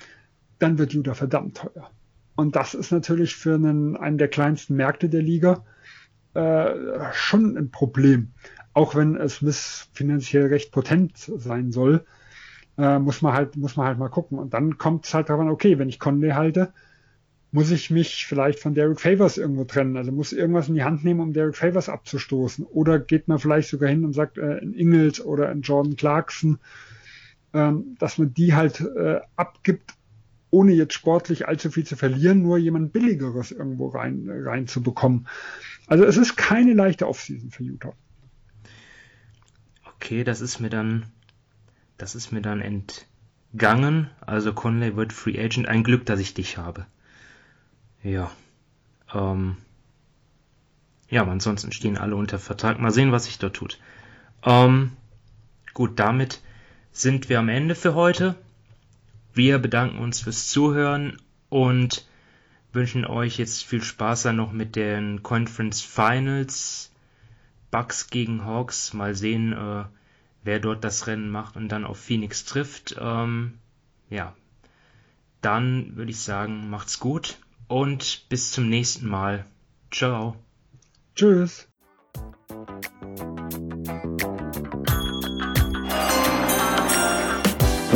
dann 0.59 0.77
wird 0.77 0.93
Judah 0.93 1.15
verdammt 1.15 1.57
teuer. 1.57 1.91
Und 2.35 2.55
das 2.55 2.73
ist 2.73 2.91
natürlich 2.91 3.35
für 3.35 3.55
einen, 3.55 3.97
einen 3.97 4.17
der 4.17 4.29
kleinsten 4.29 4.75
Märkte 4.75 5.09
der 5.09 5.21
Liga 5.21 5.65
äh, 6.33 6.73
schon 7.13 7.57
ein 7.57 7.71
Problem. 7.71 8.31
Auch 8.73 8.95
wenn 8.95 9.15
es 9.15 9.41
Miss 9.41 9.89
finanziell 9.93 10.47
recht 10.47 10.71
potent 10.71 11.17
sein 11.17 11.71
soll, 11.71 12.05
äh, 12.77 12.99
muss 12.99 13.21
man 13.21 13.33
halt, 13.33 13.57
muss 13.57 13.75
man 13.75 13.87
halt 13.87 13.97
mal 13.97 14.09
gucken. 14.09 14.39
Und 14.39 14.53
dann 14.53 14.77
kommt 14.77 15.05
es 15.05 15.13
halt 15.13 15.29
daran, 15.29 15.49
okay, 15.49 15.79
wenn 15.79 15.89
ich 15.89 15.99
Conley 15.99 16.31
halte, 16.31 16.71
muss 17.51 17.71
ich 17.71 17.89
mich 17.89 18.25
vielleicht 18.27 18.59
von 18.59 18.75
Derek 18.75 19.01
Favors 19.01 19.37
irgendwo 19.37 19.63
trennen. 19.63 19.97
Also 19.97 20.11
muss 20.11 20.33
irgendwas 20.33 20.69
in 20.69 20.75
die 20.75 20.83
Hand 20.83 21.03
nehmen, 21.03 21.19
um 21.19 21.33
Derek 21.33 21.57
Favors 21.57 21.89
abzustoßen. 21.89 22.65
Oder 22.65 22.99
geht 22.99 23.27
man 23.27 23.39
vielleicht 23.39 23.69
sogar 23.69 23.89
hin 23.89 24.05
und 24.05 24.13
sagt, 24.13 24.37
äh, 24.37 24.57
in 24.57 24.73
Ingles 24.73 25.23
oder 25.23 25.51
in 25.51 25.61
Jordan 25.61 25.95
Clarkson, 25.95 26.59
ähm, 27.53 27.95
dass 27.99 28.17
man 28.17 28.33
die 28.33 28.53
halt 28.53 28.81
äh, 28.81 29.19
abgibt, 29.35 29.95
ohne 30.51 30.73
jetzt 30.73 30.93
sportlich 30.93 31.47
allzu 31.47 31.71
viel 31.71 31.85
zu 31.85 31.95
verlieren, 31.95 32.41
nur 32.41 32.57
jemand 32.57 32.93
Billigeres 32.93 33.51
irgendwo 33.51 33.89
rein, 33.89 34.27
rein 34.29 34.67
zu 34.67 34.81
bekommen. 34.81 35.27
Also 35.87 36.05
es 36.05 36.17
ist 36.17 36.35
keine 36.35 36.73
leichte 36.73 37.07
Offseason 37.07 37.51
für 37.51 37.63
Utah. 37.63 37.93
Okay, 39.95 40.23
das 40.23 40.41
ist 40.41 40.59
mir 40.59 40.69
dann, 40.69 41.05
das 41.97 42.15
ist 42.15 42.31
mir 42.31 42.41
dann 42.41 42.61
entgangen. 42.61 44.09
Also 44.21 44.53
Conley 44.53 44.95
wird 44.95 45.13
Free 45.13 45.39
Agent. 45.39 45.67
Ein 45.67 45.83
Glück, 45.83 46.05
dass 46.05 46.19
ich 46.19 46.33
dich 46.33 46.57
habe. 46.57 46.85
Ja. 48.01 48.31
Ähm, 49.13 49.57
ja, 51.09 51.21
aber 51.21 51.31
ansonsten 51.31 51.71
stehen 51.71 51.97
alle 51.97 52.15
unter 52.15 52.39
Vertrag. 52.39 52.79
Mal 52.79 52.91
sehen, 52.91 53.11
was 53.11 53.25
sich 53.25 53.39
dort 53.39 53.55
tut. 53.55 53.79
Ähm, 54.43 54.91
gut, 55.73 55.99
damit 55.99 56.41
sind 56.91 57.29
wir 57.29 57.39
am 57.39 57.49
Ende 57.49 57.75
für 57.75 57.95
heute. 57.95 58.35
Wir 59.33 59.59
bedanken 59.59 59.99
uns 59.99 60.21
fürs 60.21 60.47
Zuhören 60.47 61.17
und 61.49 62.05
wünschen 62.73 63.05
euch 63.05 63.37
jetzt 63.37 63.63
viel 63.63 63.83
Spaß 63.83 64.23
dann 64.23 64.35
noch 64.35 64.51
mit 64.51 64.75
den 64.75 65.23
Conference 65.23 65.81
Finals. 65.81 66.91
Bucks 67.71 68.09
gegen 68.09 68.45
Hawks. 68.45 68.93
Mal 68.93 69.15
sehen, 69.15 69.53
äh, 69.53 69.85
wer 70.43 70.59
dort 70.59 70.83
das 70.83 71.07
Rennen 71.07 71.29
macht 71.29 71.55
und 71.55 71.69
dann 71.69 71.85
auf 71.85 71.99
Phoenix 71.99 72.45
trifft. 72.45 72.95
Ähm, 72.99 73.59
ja, 74.09 74.35
dann 75.41 75.95
würde 75.95 76.11
ich 76.11 76.19
sagen, 76.19 76.69
macht's 76.69 76.99
gut 76.99 77.37
und 77.67 78.25
bis 78.29 78.51
zum 78.51 78.69
nächsten 78.69 79.07
Mal. 79.07 79.45
Ciao. 79.91 80.35
Tschüss. 81.15 81.67